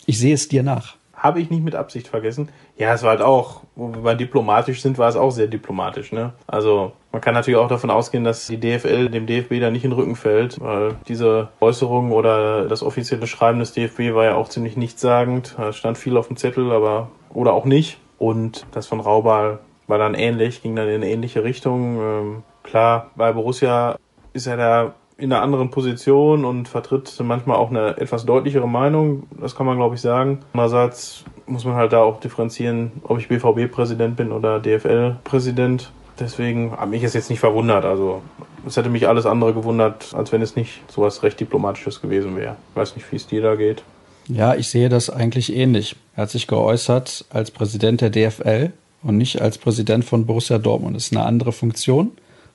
Ich 0.06 0.18
sehe 0.18 0.34
es 0.34 0.48
dir 0.48 0.62
nach. 0.64 0.96
Habe 1.22 1.40
ich 1.40 1.50
nicht 1.50 1.62
mit 1.62 1.76
Absicht 1.76 2.08
vergessen. 2.08 2.48
Ja, 2.76 2.92
es 2.92 3.04
war 3.04 3.10
halt 3.10 3.22
auch, 3.22 3.60
wo 3.76 3.92
wir 4.02 4.16
diplomatisch 4.16 4.82
sind, 4.82 4.98
war 4.98 5.08
es 5.08 5.14
auch 5.14 5.30
sehr 5.30 5.46
diplomatisch. 5.46 6.10
Ne? 6.10 6.32
Also 6.48 6.90
man 7.12 7.20
kann 7.20 7.34
natürlich 7.34 7.60
auch 7.60 7.68
davon 7.68 7.90
ausgehen, 7.90 8.24
dass 8.24 8.48
die 8.48 8.58
DFL 8.58 9.08
dem 9.08 9.26
DFB 9.26 9.60
da 9.60 9.70
nicht 9.70 9.84
in 9.84 9.90
den 9.90 9.98
Rücken 10.00 10.16
fällt, 10.16 10.60
weil 10.60 10.96
diese 11.06 11.50
Äußerung 11.60 12.10
oder 12.10 12.66
das 12.66 12.82
offizielle 12.82 13.28
Schreiben 13.28 13.60
des 13.60 13.72
DFB 13.72 14.14
war 14.14 14.24
ja 14.24 14.34
auch 14.34 14.48
ziemlich 14.48 14.76
nichtssagend. 14.76 15.54
Da 15.56 15.72
stand 15.72 15.96
viel 15.96 16.16
auf 16.16 16.26
dem 16.26 16.36
Zettel, 16.36 16.72
aber 16.72 17.08
oder 17.32 17.52
auch 17.52 17.66
nicht. 17.66 17.98
Und 18.18 18.66
das 18.72 18.88
von 18.88 18.98
Raubal 18.98 19.60
war 19.86 19.98
dann 19.98 20.14
ähnlich, 20.14 20.60
ging 20.60 20.74
dann 20.74 20.88
in 20.88 20.96
eine 20.96 21.08
ähnliche 21.08 21.44
Richtung. 21.44 22.00
Ähm, 22.00 22.42
klar, 22.64 23.12
bei 23.14 23.32
Borussia 23.32 23.96
ist 24.32 24.48
er 24.48 24.56
da 24.56 24.94
in 25.22 25.32
einer 25.32 25.40
anderen 25.40 25.70
Position 25.70 26.44
und 26.44 26.68
vertritt 26.68 27.14
manchmal 27.22 27.56
auch 27.56 27.70
eine 27.70 27.96
etwas 27.96 28.26
deutlichere 28.26 28.68
Meinung. 28.68 29.22
Das 29.40 29.54
kann 29.54 29.66
man, 29.66 29.76
glaube 29.76 29.94
ich, 29.94 30.00
sagen. 30.00 30.40
Andererseits 30.52 31.22
muss 31.46 31.64
man 31.64 31.76
halt 31.76 31.92
da 31.92 32.02
auch 32.02 32.18
differenzieren, 32.18 32.90
ob 33.04 33.20
ich 33.20 33.28
BVB-Präsident 33.28 34.16
bin 34.16 34.32
oder 34.32 34.58
DFL-Präsident. 34.58 35.92
Deswegen 36.18 36.72
hat 36.72 36.90
mich 36.90 37.04
es 37.04 37.14
jetzt 37.14 37.30
nicht 37.30 37.38
verwundert. 37.38 37.84
Also 37.84 38.20
es 38.66 38.76
hätte 38.76 38.88
mich 38.88 39.06
alles 39.06 39.24
andere 39.24 39.54
gewundert, 39.54 40.12
als 40.12 40.32
wenn 40.32 40.42
es 40.42 40.56
nicht 40.56 40.82
sowas 40.90 41.22
recht 41.22 41.38
Diplomatisches 41.38 42.02
gewesen 42.02 42.36
wäre. 42.36 42.56
Ich 42.70 42.76
weiß 42.76 42.96
nicht, 42.96 43.10
wie 43.12 43.16
es 43.16 43.28
dir 43.28 43.42
da 43.42 43.54
geht. 43.54 43.84
Ja, 44.26 44.56
ich 44.56 44.68
sehe 44.68 44.88
das 44.88 45.08
eigentlich 45.08 45.54
ähnlich. 45.54 45.94
Er 46.16 46.24
hat 46.24 46.30
sich 46.30 46.48
geäußert 46.48 47.26
als 47.30 47.52
Präsident 47.52 48.00
der 48.00 48.10
DFL 48.10 48.72
und 49.04 49.18
nicht 49.18 49.40
als 49.40 49.58
Präsident 49.58 50.04
von 50.04 50.26
Borussia 50.26 50.58
Dortmund. 50.58 50.96
Das 50.96 51.04
ist 51.04 51.16
eine 51.16 51.24
andere 51.24 51.52
Funktion. 51.52 52.10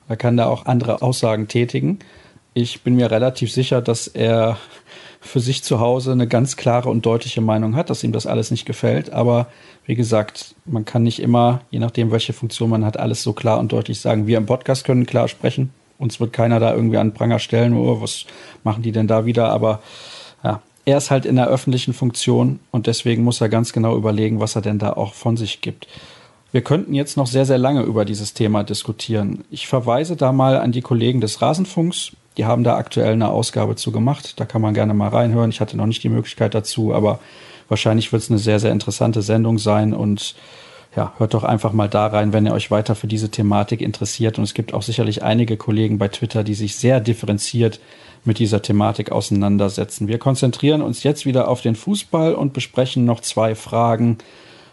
Er 0.06 0.16
kann 0.16 0.36
da 0.36 0.46
auch 0.46 0.66
andere 0.66 1.00
Aussagen 1.00 1.48
tätigen. 1.48 2.00
Ich 2.60 2.82
bin 2.82 2.96
mir 2.96 3.08
relativ 3.08 3.52
sicher, 3.52 3.80
dass 3.80 4.08
er 4.08 4.58
für 5.20 5.38
sich 5.38 5.62
zu 5.62 5.78
Hause 5.78 6.10
eine 6.10 6.26
ganz 6.26 6.56
klare 6.56 6.88
und 6.88 7.06
deutliche 7.06 7.40
Meinung 7.40 7.76
hat, 7.76 7.88
dass 7.88 8.02
ihm 8.02 8.10
das 8.10 8.26
alles 8.26 8.50
nicht 8.50 8.64
gefällt. 8.64 9.12
Aber 9.12 9.46
wie 9.86 9.94
gesagt, 9.94 10.56
man 10.64 10.84
kann 10.84 11.04
nicht 11.04 11.22
immer, 11.22 11.60
je 11.70 11.78
nachdem, 11.78 12.10
welche 12.10 12.32
Funktion 12.32 12.68
man 12.68 12.84
hat, 12.84 12.96
alles 12.96 13.22
so 13.22 13.32
klar 13.32 13.60
und 13.60 13.70
deutlich 13.70 14.00
sagen. 14.00 14.26
Wir 14.26 14.38
im 14.38 14.46
Podcast 14.46 14.84
können 14.84 15.06
klar 15.06 15.28
sprechen. 15.28 15.72
Uns 15.98 16.18
wird 16.18 16.32
keiner 16.32 16.58
da 16.58 16.74
irgendwie 16.74 16.96
an 16.96 17.14
Pranger 17.14 17.38
stellen, 17.38 17.74
oh, 17.74 18.00
was 18.00 18.26
machen 18.64 18.82
die 18.82 18.90
denn 18.90 19.06
da 19.06 19.24
wieder? 19.24 19.50
Aber 19.50 19.80
ja, 20.42 20.60
er 20.84 20.98
ist 20.98 21.12
halt 21.12 21.26
in 21.26 21.36
der 21.36 21.46
öffentlichen 21.46 21.94
Funktion 21.94 22.58
und 22.72 22.88
deswegen 22.88 23.22
muss 23.22 23.40
er 23.40 23.48
ganz 23.48 23.72
genau 23.72 23.96
überlegen, 23.96 24.40
was 24.40 24.56
er 24.56 24.62
denn 24.62 24.80
da 24.80 24.94
auch 24.94 25.14
von 25.14 25.36
sich 25.36 25.60
gibt. 25.60 25.86
Wir 26.50 26.62
könnten 26.62 26.94
jetzt 26.94 27.16
noch 27.16 27.28
sehr, 27.28 27.44
sehr 27.44 27.58
lange 27.58 27.82
über 27.82 28.04
dieses 28.04 28.34
Thema 28.34 28.64
diskutieren. 28.64 29.44
Ich 29.48 29.68
verweise 29.68 30.16
da 30.16 30.32
mal 30.32 30.56
an 30.56 30.72
die 30.72 30.80
Kollegen 30.80 31.20
des 31.20 31.40
Rasenfunks. 31.40 32.12
Die 32.38 32.46
haben 32.46 32.62
da 32.64 32.76
aktuell 32.76 33.12
eine 33.12 33.28
Ausgabe 33.28 33.74
zu 33.74 33.90
gemacht. 33.90 34.38
Da 34.38 34.44
kann 34.44 34.62
man 34.62 34.72
gerne 34.72 34.94
mal 34.94 35.08
reinhören. 35.08 35.50
Ich 35.50 35.60
hatte 35.60 35.76
noch 35.76 35.86
nicht 35.86 36.04
die 36.04 36.08
Möglichkeit 36.08 36.54
dazu, 36.54 36.94
aber 36.94 37.18
wahrscheinlich 37.68 38.12
wird 38.12 38.22
es 38.22 38.30
eine 38.30 38.38
sehr, 38.38 38.60
sehr 38.60 38.70
interessante 38.70 39.22
Sendung 39.22 39.58
sein 39.58 39.92
und 39.92 40.36
ja, 40.96 41.12
hört 41.18 41.34
doch 41.34 41.44
einfach 41.44 41.72
mal 41.72 41.88
da 41.88 42.06
rein, 42.06 42.32
wenn 42.32 42.46
ihr 42.46 42.54
euch 42.54 42.70
weiter 42.70 42.94
für 42.94 43.08
diese 43.08 43.30
Thematik 43.30 43.80
interessiert. 43.80 44.38
Und 44.38 44.44
es 44.44 44.54
gibt 44.54 44.72
auch 44.72 44.82
sicherlich 44.82 45.22
einige 45.22 45.56
Kollegen 45.56 45.98
bei 45.98 46.08
Twitter, 46.08 46.44
die 46.44 46.54
sich 46.54 46.76
sehr 46.76 47.00
differenziert 47.00 47.80
mit 48.24 48.38
dieser 48.38 48.62
Thematik 48.62 49.12
auseinandersetzen. 49.12 50.08
Wir 50.08 50.18
konzentrieren 50.18 50.80
uns 50.80 51.02
jetzt 51.02 51.26
wieder 51.26 51.48
auf 51.48 51.60
den 51.60 51.74
Fußball 51.74 52.34
und 52.34 52.52
besprechen 52.52 53.04
noch 53.04 53.20
zwei 53.20 53.54
Fragen 53.54 54.18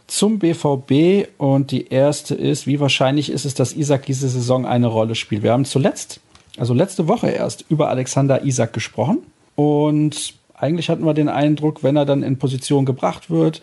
zum 0.08 0.39
BVB. 0.39 1.30
Und 1.38 1.71
die 1.71 1.88
erste 1.88 2.36
ist, 2.36 2.65
wie 2.65 2.80
wahrscheinlich 2.80 3.30
ist 3.32 3.45
es, 3.45 3.56
dass 3.56 3.73
Isaac 3.73 4.06
diese 4.06 4.30
Saison 4.30 4.65
eine 4.65 4.88
Rolle 4.88 5.15
spielt? 5.15 5.43
Wir 5.43 5.51
haben 5.51 5.65
zuletzt 5.65 6.21
also 6.57 6.73
letzte 6.73 7.07
Woche 7.07 7.29
erst, 7.29 7.65
über 7.69 7.89
Alexander 7.89 8.43
Isak 8.43 8.73
gesprochen. 8.73 9.19
Und 9.55 10.33
eigentlich 10.53 10.89
hatten 10.89 11.05
wir 11.05 11.13
den 11.13 11.29
Eindruck, 11.29 11.83
wenn 11.83 11.95
er 11.95 12.05
dann 12.05 12.23
in 12.23 12.37
Position 12.37 12.85
gebracht 12.85 13.29
wird, 13.29 13.61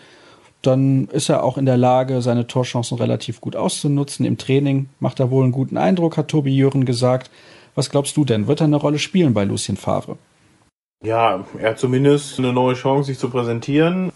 dann 0.62 1.08
ist 1.08 1.28
er 1.28 1.42
auch 1.42 1.58
in 1.58 1.66
der 1.66 1.76
Lage, 1.76 2.22
seine 2.22 2.46
Torchancen 2.46 2.98
relativ 2.98 3.40
gut 3.40 3.56
auszunutzen. 3.56 4.24
Im 4.24 4.38
Training 4.38 4.88
macht 5.00 5.18
er 5.20 5.30
wohl 5.30 5.42
einen 5.42 5.52
guten 5.52 5.76
Eindruck, 5.76 6.16
hat 6.16 6.28
Tobi 6.28 6.54
Jören 6.54 6.84
gesagt. 6.84 7.30
Was 7.74 7.90
glaubst 7.90 8.16
du 8.16 8.24
denn? 8.24 8.46
Wird 8.46 8.60
er 8.60 8.66
eine 8.66 8.76
Rolle 8.76 8.98
spielen 8.98 9.34
bei 9.34 9.44
Lucien 9.44 9.76
Favre? 9.76 10.18
Ja, 11.04 11.44
er 11.58 11.70
hat 11.70 11.78
zumindest 11.78 12.38
eine 12.38 12.52
neue 12.52 12.74
Chance, 12.74 13.08
sich 13.08 13.18
zu 13.18 13.28
präsentieren. 13.28 14.12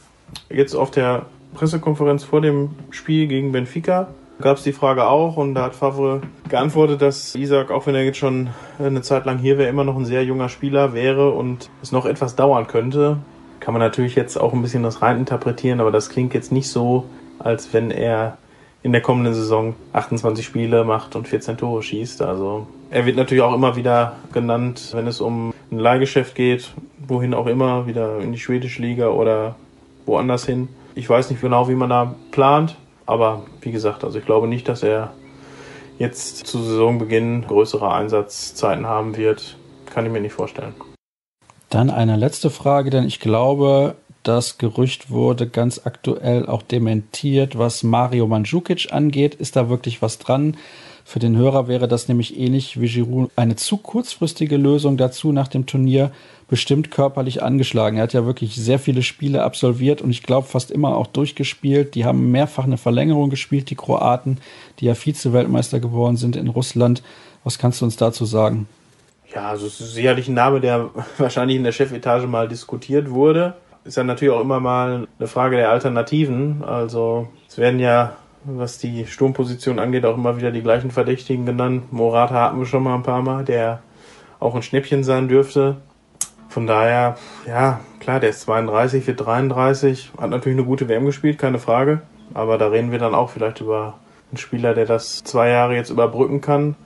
Jetzt 0.48 0.74
auf 0.74 0.92
der 0.92 1.26
Pressekonferenz 1.54 2.22
vor 2.22 2.40
dem 2.40 2.70
Spiel 2.90 3.26
gegen 3.26 3.50
Benfica 3.50 4.08
gab 4.40 4.58
es 4.58 4.62
die 4.62 4.72
Frage 4.72 5.06
auch 5.06 5.36
und 5.36 5.54
da 5.54 5.64
hat 5.64 5.74
Favre 5.74 6.20
geantwortet, 6.48 7.02
dass 7.02 7.34
Isaac, 7.34 7.70
auch 7.70 7.86
wenn 7.86 7.94
er 7.94 8.04
jetzt 8.04 8.18
schon 8.18 8.50
eine 8.78 9.02
Zeit 9.02 9.24
lang 9.24 9.38
hier 9.38 9.58
wäre, 9.58 9.68
immer 9.68 9.84
noch 9.84 9.96
ein 9.96 10.04
sehr 10.04 10.24
junger 10.24 10.48
Spieler 10.48 10.92
wäre 10.92 11.30
und 11.30 11.70
es 11.82 11.92
noch 11.92 12.06
etwas 12.06 12.36
dauern 12.36 12.66
könnte. 12.66 13.18
Kann 13.60 13.72
man 13.72 13.80
natürlich 13.80 14.14
jetzt 14.14 14.36
auch 14.36 14.52
ein 14.52 14.62
bisschen 14.62 14.82
das 14.82 15.02
rein 15.02 15.18
interpretieren, 15.18 15.80
aber 15.80 15.90
das 15.90 16.10
klingt 16.10 16.34
jetzt 16.34 16.52
nicht 16.52 16.68
so, 16.68 17.06
als 17.38 17.72
wenn 17.72 17.90
er 17.90 18.36
in 18.82 18.92
der 18.92 19.00
kommenden 19.00 19.34
Saison 19.34 19.74
28 19.94 20.44
Spiele 20.44 20.84
macht 20.84 21.16
und 21.16 21.26
14 21.26 21.56
Tore 21.56 21.82
schießt. 21.82 22.22
Also 22.22 22.68
er 22.90 23.04
wird 23.04 23.16
natürlich 23.16 23.42
auch 23.42 23.54
immer 23.54 23.74
wieder 23.74 24.16
genannt, 24.32 24.90
wenn 24.94 25.06
es 25.06 25.20
um 25.20 25.52
ein 25.72 25.78
Leihgeschäft 25.78 26.34
geht, 26.34 26.72
wohin 27.08 27.34
auch 27.34 27.46
immer, 27.46 27.86
wieder 27.86 28.20
in 28.20 28.32
die 28.32 28.38
schwedische 28.38 28.82
Liga 28.82 29.08
oder 29.08 29.56
woanders 30.04 30.46
hin. 30.46 30.68
Ich 30.94 31.10
weiß 31.10 31.30
nicht 31.30 31.40
genau, 31.40 31.68
wie 31.68 31.74
man 31.74 31.90
da 31.90 32.14
plant. 32.30 32.76
Aber 33.06 33.42
wie 33.60 33.70
gesagt, 33.70 34.04
also 34.04 34.18
ich 34.18 34.26
glaube 34.26 34.48
nicht, 34.48 34.68
dass 34.68 34.82
er 34.82 35.12
jetzt 35.98 36.46
zu 36.46 36.62
Saisonbeginn 36.62 37.46
größere 37.46 37.90
Einsatzzeiten 37.92 38.86
haben 38.86 39.16
wird. 39.16 39.56
Kann 39.86 40.04
ich 40.04 40.12
mir 40.12 40.20
nicht 40.20 40.34
vorstellen. 40.34 40.74
Dann 41.70 41.90
eine 41.90 42.16
letzte 42.16 42.50
Frage, 42.50 42.90
denn 42.90 43.04
ich 43.04 43.20
glaube, 43.20 43.96
das 44.22 44.58
Gerücht 44.58 45.10
wurde 45.10 45.48
ganz 45.48 45.82
aktuell 45.84 46.46
auch 46.46 46.62
dementiert, 46.62 47.56
was 47.58 47.82
Mario 47.82 48.26
Mandzukic 48.26 48.92
angeht. 48.92 49.34
Ist 49.34 49.56
da 49.56 49.68
wirklich 49.68 50.02
was 50.02 50.18
dran? 50.18 50.56
Für 51.08 51.20
den 51.20 51.36
Hörer 51.36 51.68
wäre 51.68 51.86
das 51.86 52.08
nämlich 52.08 52.36
ähnlich 52.36 52.80
wie 52.80 52.88
Giroud 52.88 53.30
eine 53.36 53.54
zu 53.54 53.76
kurzfristige 53.76 54.56
Lösung 54.56 54.96
dazu 54.96 55.30
nach 55.30 55.46
dem 55.46 55.64
Turnier 55.64 56.10
bestimmt 56.48 56.90
körperlich 56.90 57.44
angeschlagen. 57.44 57.96
Er 57.96 58.02
hat 58.02 58.12
ja 58.12 58.26
wirklich 58.26 58.56
sehr 58.56 58.80
viele 58.80 59.04
Spiele 59.04 59.44
absolviert 59.44 60.02
und 60.02 60.10
ich 60.10 60.24
glaube 60.24 60.48
fast 60.48 60.72
immer 60.72 60.96
auch 60.96 61.06
durchgespielt. 61.06 61.94
Die 61.94 62.04
haben 62.04 62.32
mehrfach 62.32 62.64
eine 62.64 62.76
Verlängerung 62.76 63.30
gespielt, 63.30 63.70
die 63.70 63.76
Kroaten, 63.76 64.38
die 64.80 64.86
ja 64.86 64.96
Vize-Weltmeister 64.96 65.78
geworden 65.78 66.16
sind 66.16 66.34
in 66.34 66.48
Russland. 66.48 67.04
Was 67.44 67.60
kannst 67.60 67.80
du 67.80 67.84
uns 67.84 67.96
dazu 67.96 68.24
sagen? 68.24 68.66
Ja, 69.32 69.50
also 69.50 69.68
es 69.68 69.80
ist 69.80 69.94
sicherlich 69.94 70.26
ein 70.26 70.34
Name, 70.34 70.60
der 70.60 70.90
wahrscheinlich 71.18 71.56
in 71.56 71.62
der 71.62 71.70
Chefetage 71.70 72.26
mal 72.26 72.48
diskutiert 72.48 73.10
wurde. 73.10 73.54
Ist 73.84 73.96
ja 73.96 74.02
natürlich 74.02 74.34
auch 74.34 74.40
immer 74.40 74.58
mal 74.58 75.06
eine 75.20 75.28
Frage 75.28 75.54
der 75.54 75.70
Alternativen. 75.70 76.64
Also 76.64 77.28
es 77.48 77.58
werden 77.58 77.78
ja 77.78 78.16
was 78.46 78.78
die 78.78 79.06
Sturmposition 79.06 79.78
angeht, 79.78 80.04
auch 80.04 80.16
immer 80.16 80.36
wieder 80.36 80.50
die 80.50 80.62
gleichen 80.62 80.90
Verdächtigen 80.90 81.46
genannt. 81.46 81.92
Morata 81.92 82.34
hatten 82.34 82.58
wir 82.58 82.66
schon 82.66 82.82
mal 82.82 82.94
ein 82.94 83.02
paar 83.02 83.22
Mal, 83.22 83.44
der 83.44 83.82
auch 84.38 84.54
ein 84.54 84.62
Schnäppchen 84.62 85.04
sein 85.04 85.28
dürfte. 85.28 85.76
Von 86.48 86.66
daher, 86.66 87.16
ja, 87.46 87.80
klar, 88.00 88.20
der 88.20 88.30
ist 88.30 88.42
32, 88.42 89.06
wird 89.06 89.24
33, 89.24 90.12
hat 90.18 90.30
natürlich 90.30 90.58
eine 90.58 90.66
gute 90.66 90.88
WM 90.88 91.04
gespielt, 91.04 91.38
keine 91.38 91.58
Frage. 91.58 92.02
Aber 92.34 92.58
da 92.58 92.68
reden 92.68 92.92
wir 92.92 92.98
dann 92.98 93.14
auch 93.14 93.30
vielleicht 93.30 93.60
über 93.60 93.94
einen 94.30 94.38
Spieler, 94.38 94.74
der 94.74 94.86
das 94.86 95.22
zwei 95.24 95.50
Jahre 95.50 95.74
jetzt 95.74 95.90
überbrücken 95.90 96.40
kann. 96.40 96.76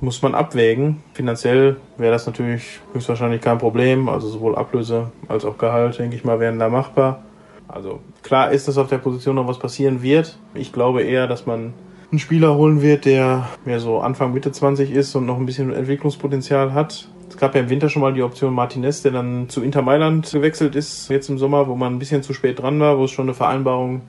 Muss 0.00 0.22
man 0.22 0.34
abwägen. 0.34 1.02
Finanziell 1.14 1.76
wäre 1.96 2.12
das 2.12 2.26
natürlich 2.26 2.80
höchstwahrscheinlich 2.92 3.40
kein 3.40 3.58
Problem. 3.58 4.08
Also 4.08 4.28
sowohl 4.28 4.56
Ablöse 4.56 5.12
als 5.28 5.44
auch 5.44 5.56
Gehalt, 5.56 5.98
denke 5.98 6.16
ich 6.16 6.24
mal, 6.24 6.40
wären 6.40 6.58
da 6.58 6.68
machbar. 6.68 7.22
Also 7.68 8.00
klar 8.22 8.52
ist, 8.52 8.68
dass 8.68 8.78
auf 8.78 8.88
der 8.88 8.98
Position 8.98 9.36
noch 9.36 9.48
was 9.48 9.58
passieren 9.58 10.02
wird. 10.02 10.38
Ich 10.54 10.72
glaube 10.72 11.02
eher, 11.02 11.26
dass 11.26 11.46
man 11.46 11.72
einen 12.10 12.18
Spieler 12.18 12.54
holen 12.56 12.82
wird, 12.82 13.06
der 13.06 13.48
mehr 13.64 13.80
so 13.80 13.98
Anfang 14.00 14.32
Mitte 14.32 14.52
20 14.52 14.90
ist 14.92 15.14
und 15.14 15.26
noch 15.26 15.38
ein 15.38 15.46
bisschen 15.46 15.72
Entwicklungspotenzial 15.72 16.72
hat. 16.72 17.08
Es 17.28 17.36
gab 17.36 17.54
ja 17.54 17.62
im 17.62 17.70
Winter 17.70 17.88
schon 17.88 18.02
mal 18.02 18.12
die 18.12 18.22
Option 18.22 18.54
Martinez, 18.54 19.02
der 19.02 19.10
dann 19.10 19.48
zu 19.48 19.62
Inter 19.62 19.82
Mailand 19.82 20.30
gewechselt 20.30 20.76
ist, 20.76 21.08
jetzt 21.08 21.28
im 21.28 21.38
Sommer, 21.38 21.66
wo 21.66 21.74
man 21.74 21.94
ein 21.94 21.98
bisschen 21.98 22.22
zu 22.22 22.32
spät 22.32 22.60
dran 22.60 22.78
war, 22.78 22.98
wo 22.98 23.04
es 23.04 23.10
schon 23.10 23.24
eine 23.24 23.34
Vereinbarung 23.34 24.02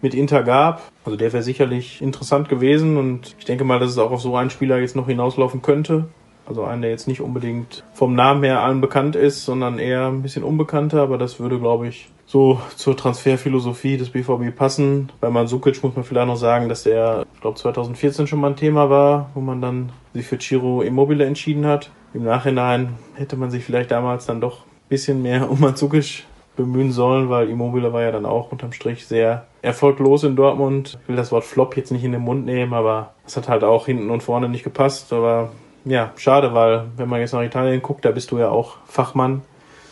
mit 0.00 0.14
Inter 0.14 0.42
gab. 0.42 0.90
Also 1.04 1.16
der 1.16 1.32
wäre 1.32 1.42
sicherlich 1.42 2.00
interessant 2.00 2.48
gewesen 2.48 2.96
und 2.96 3.34
ich 3.38 3.44
denke 3.44 3.64
mal, 3.64 3.78
dass 3.78 3.90
es 3.90 3.98
auch 3.98 4.12
auf 4.12 4.22
so 4.22 4.36
einen 4.36 4.48
Spieler 4.48 4.78
jetzt 4.78 4.96
noch 4.96 5.08
hinauslaufen 5.08 5.60
könnte. 5.60 6.06
Also 6.50 6.64
einen, 6.64 6.82
der 6.82 6.90
jetzt 6.90 7.06
nicht 7.06 7.20
unbedingt 7.20 7.84
vom 7.94 8.16
Namen 8.16 8.42
her 8.42 8.60
allen 8.60 8.80
bekannt 8.80 9.14
ist, 9.14 9.44
sondern 9.44 9.78
eher 9.78 10.08
ein 10.08 10.20
bisschen 10.20 10.42
unbekannter, 10.42 11.00
aber 11.00 11.16
das 11.16 11.38
würde, 11.38 11.60
glaube 11.60 11.86
ich, 11.86 12.08
so 12.26 12.60
zur 12.74 12.96
Transferphilosophie 12.96 13.96
des 13.96 14.10
BVB 14.10 14.52
passen. 14.54 15.12
Bei 15.20 15.30
Mansukic 15.30 15.80
muss 15.84 15.94
man 15.94 16.04
vielleicht 16.04 16.26
noch 16.26 16.34
sagen, 16.34 16.68
dass 16.68 16.82
der, 16.82 17.24
ich 17.34 17.40
glaube, 17.40 17.56
2014 17.56 18.26
schon 18.26 18.40
mal 18.40 18.48
ein 18.48 18.56
Thema 18.56 18.90
war, 18.90 19.30
wo 19.34 19.40
man 19.40 19.60
dann 19.60 19.92
sich 20.12 20.26
für 20.26 20.40
Ciro 20.40 20.82
Immobile 20.82 21.24
entschieden 21.24 21.66
hat. 21.66 21.92
Im 22.14 22.24
Nachhinein 22.24 22.94
hätte 23.14 23.36
man 23.36 23.52
sich 23.52 23.64
vielleicht 23.64 23.92
damals 23.92 24.26
dann 24.26 24.40
doch 24.40 24.62
ein 24.62 24.88
bisschen 24.88 25.22
mehr 25.22 25.48
um 25.48 25.60
Mansukic 25.60 26.24
bemühen 26.56 26.90
sollen, 26.90 27.30
weil 27.30 27.48
Immobile 27.48 27.92
war 27.92 28.02
ja 28.02 28.10
dann 28.10 28.26
auch 28.26 28.50
unterm 28.50 28.72
Strich 28.72 29.06
sehr 29.06 29.46
erfolglos 29.62 30.24
in 30.24 30.34
Dortmund. 30.34 30.98
Ich 31.02 31.08
will 31.08 31.14
das 31.14 31.30
Wort 31.30 31.44
Flop 31.44 31.76
jetzt 31.76 31.92
nicht 31.92 32.02
in 32.02 32.10
den 32.10 32.22
Mund 32.22 32.44
nehmen, 32.44 32.74
aber 32.74 33.14
es 33.24 33.36
hat 33.36 33.48
halt 33.48 33.62
auch 33.62 33.86
hinten 33.86 34.10
und 34.10 34.24
vorne 34.24 34.48
nicht 34.48 34.64
gepasst. 34.64 35.12
Aber 35.12 35.52
ja, 35.84 36.12
schade, 36.16 36.54
weil 36.54 36.86
wenn 36.96 37.08
man 37.08 37.20
jetzt 37.20 37.32
nach 37.32 37.42
Italien 37.42 37.82
guckt, 37.82 38.04
da 38.04 38.10
bist 38.10 38.30
du 38.30 38.38
ja 38.38 38.48
auch 38.48 38.76
Fachmann. 38.86 39.42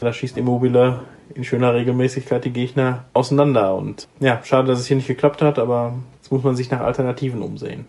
Da 0.01 0.13
schießt 0.13 0.37
Immobile 0.37 1.01
in 1.35 1.45
schöner 1.45 1.75
Regelmäßigkeit 1.75 2.45
die 2.45 2.53
Gegner 2.53 3.05
auseinander. 3.13 3.75
Und 3.75 4.09
ja, 4.21 4.41
schade, 4.45 4.69
dass 4.69 4.79
es 4.79 4.87
hier 4.87 4.97
nicht 4.97 5.09
geklappt 5.09 5.43
hat, 5.43 5.59
aber 5.59 5.95
jetzt 6.17 6.31
muss 6.31 6.43
man 6.43 6.57
sich 6.57 6.71
nach 6.71 6.81
Alternativen 6.81 7.43
umsehen. 7.43 7.87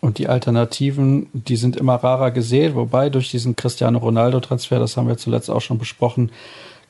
Und 0.00 0.18
die 0.18 0.28
Alternativen, 0.28 1.28
die 1.32 1.56
sind 1.56 1.76
immer 1.76 1.94
rarer 1.94 2.30
gesät, 2.30 2.74
wobei 2.74 3.08
durch 3.08 3.30
diesen 3.30 3.56
Cristiano 3.56 3.98
Ronaldo-Transfer, 3.98 4.78
das 4.78 4.96
haben 4.96 5.08
wir 5.08 5.16
zuletzt 5.16 5.50
auch 5.50 5.62
schon 5.62 5.78
besprochen, 5.78 6.30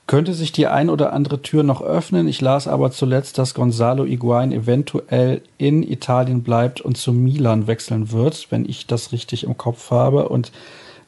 könnte 0.07 0.35
sich 0.35 0.53
die 0.53 0.67
ein 0.67 0.91
oder 0.91 1.13
andere 1.13 1.41
Tür 1.41 1.63
noch 1.63 1.81
öffnen. 1.81 2.29
Ich 2.29 2.41
las 2.41 2.69
aber 2.69 2.91
zuletzt, 2.91 3.39
dass 3.39 3.55
Gonzalo 3.55 4.05
Higuain 4.05 4.53
eventuell 4.53 5.41
in 5.57 5.83
Italien 5.83 6.43
bleibt 6.43 6.81
und 6.81 6.97
zu 6.99 7.13
Milan 7.13 7.67
wechseln 7.67 8.13
wird, 8.13 8.49
wenn 8.51 8.69
ich 8.69 8.87
das 8.87 9.13
richtig 9.13 9.45
im 9.45 9.57
Kopf 9.57 9.91
habe 9.91 10.29
und 10.29 10.53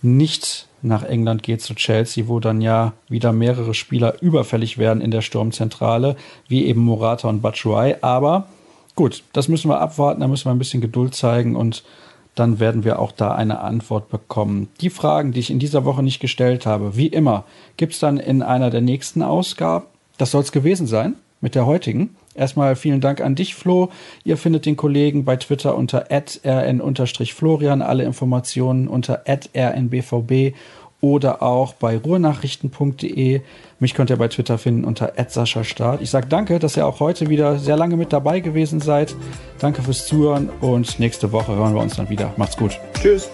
nicht 0.02 0.66
nach 0.82 1.02
England 1.02 1.42
geht 1.42 1.62
zu 1.62 1.74
Chelsea, 1.74 2.28
wo 2.28 2.40
dann 2.40 2.60
ja 2.60 2.92
wieder 3.08 3.32
mehrere 3.32 3.74
Spieler 3.74 4.22
überfällig 4.22 4.78
werden 4.78 5.02
in 5.02 5.10
der 5.10 5.22
Sturmzentrale, 5.22 6.16
wie 6.48 6.66
eben 6.66 6.80
Morata 6.82 7.28
und 7.28 7.42
Batshuayi. 7.42 7.96
Aber 8.00 8.46
gut, 8.94 9.24
das 9.32 9.48
müssen 9.48 9.68
wir 9.68 9.80
abwarten, 9.80 10.20
da 10.20 10.28
müssen 10.28 10.46
wir 10.46 10.52
ein 10.52 10.58
bisschen 10.58 10.80
Geduld 10.80 11.14
zeigen 11.14 11.56
und 11.56 11.82
dann 12.36 12.60
werden 12.60 12.84
wir 12.84 13.00
auch 13.00 13.10
da 13.10 13.34
eine 13.34 13.60
Antwort 13.60 14.08
bekommen. 14.08 14.68
Die 14.80 14.90
Fragen, 14.90 15.32
die 15.32 15.40
ich 15.40 15.50
in 15.50 15.58
dieser 15.58 15.84
Woche 15.84 16.02
nicht 16.02 16.20
gestellt 16.20 16.66
habe, 16.66 16.96
wie 16.96 17.08
immer, 17.08 17.44
gibt 17.76 17.94
es 17.94 17.98
dann 17.98 18.18
in 18.18 18.42
einer 18.42 18.70
der 18.70 18.82
nächsten 18.82 19.22
Ausgaben. 19.22 19.86
Das 20.18 20.30
soll 20.30 20.42
es 20.42 20.52
gewesen 20.52 20.86
sein 20.86 21.16
mit 21.40 21.54
der 21.54 21.66
heutigen. 21.66 22.14
Erstmal 22.34 22.76
vielen 22.76 23.00
Dank 23.00 23.22
an 23.22 23.34
dich, 23.34 23.54
Flo. 23.54 23.90
Ihr 24.22 24.36
findet 24.36 24.66
den 24.66 24.76
Kollegen 24.76 25.24
bei 25.24 25.36
Twitter 25.36 25.74
unter 25.74 26.10
rn-florian, 26.10 27.80
alle 27.80 28.04
Informationen 28.04 28.88
unter 28.88 29.24
rnbvb 29.26 30.54
oder 31.00 31.42
auch 31.42 31.74
bei 31.74 31.98
ruhrnachrichten.de. 31.98 33.40
Mich 33.78 33.94
könnt 33.94 34.10
ihr 34.10 34.16
bei 34.16 34.28
Twitter 34.28 34.58
finden 34.58 34.84
unter 34.84 35.12
Start. 35.64 36.00
Ich 36.00 36.10
sage 36.10 36.26
danke, 36.28 36.58
dass 36.58 36.76
ihr 36.76 36.86
auch 36.86 37.00
heute 37.00 37.28
wieder 37.28 37.58
sehr 37.58 37.76
lange 37.76 37.96
mit 37.96 38.12
dabei 38.12 38.40
gewesen 38.40 38.80
seid. 38.80 39.14
Danke 39.58 39.82
fürs 39.82 40.06
Zuhören 40.06 40.50
und 40.60 40.98
nächste 40.98 41.32
Woche 41.32 41.54
hören 41.54 41.74
wir 41.74 41.82
uns 41.82 41.96
dann 41.96 42.08
wieder. 42.08 42.32
Macht's 42.36 42.56
gut. 42.56 42.78
Tschüss. 42.94 43.28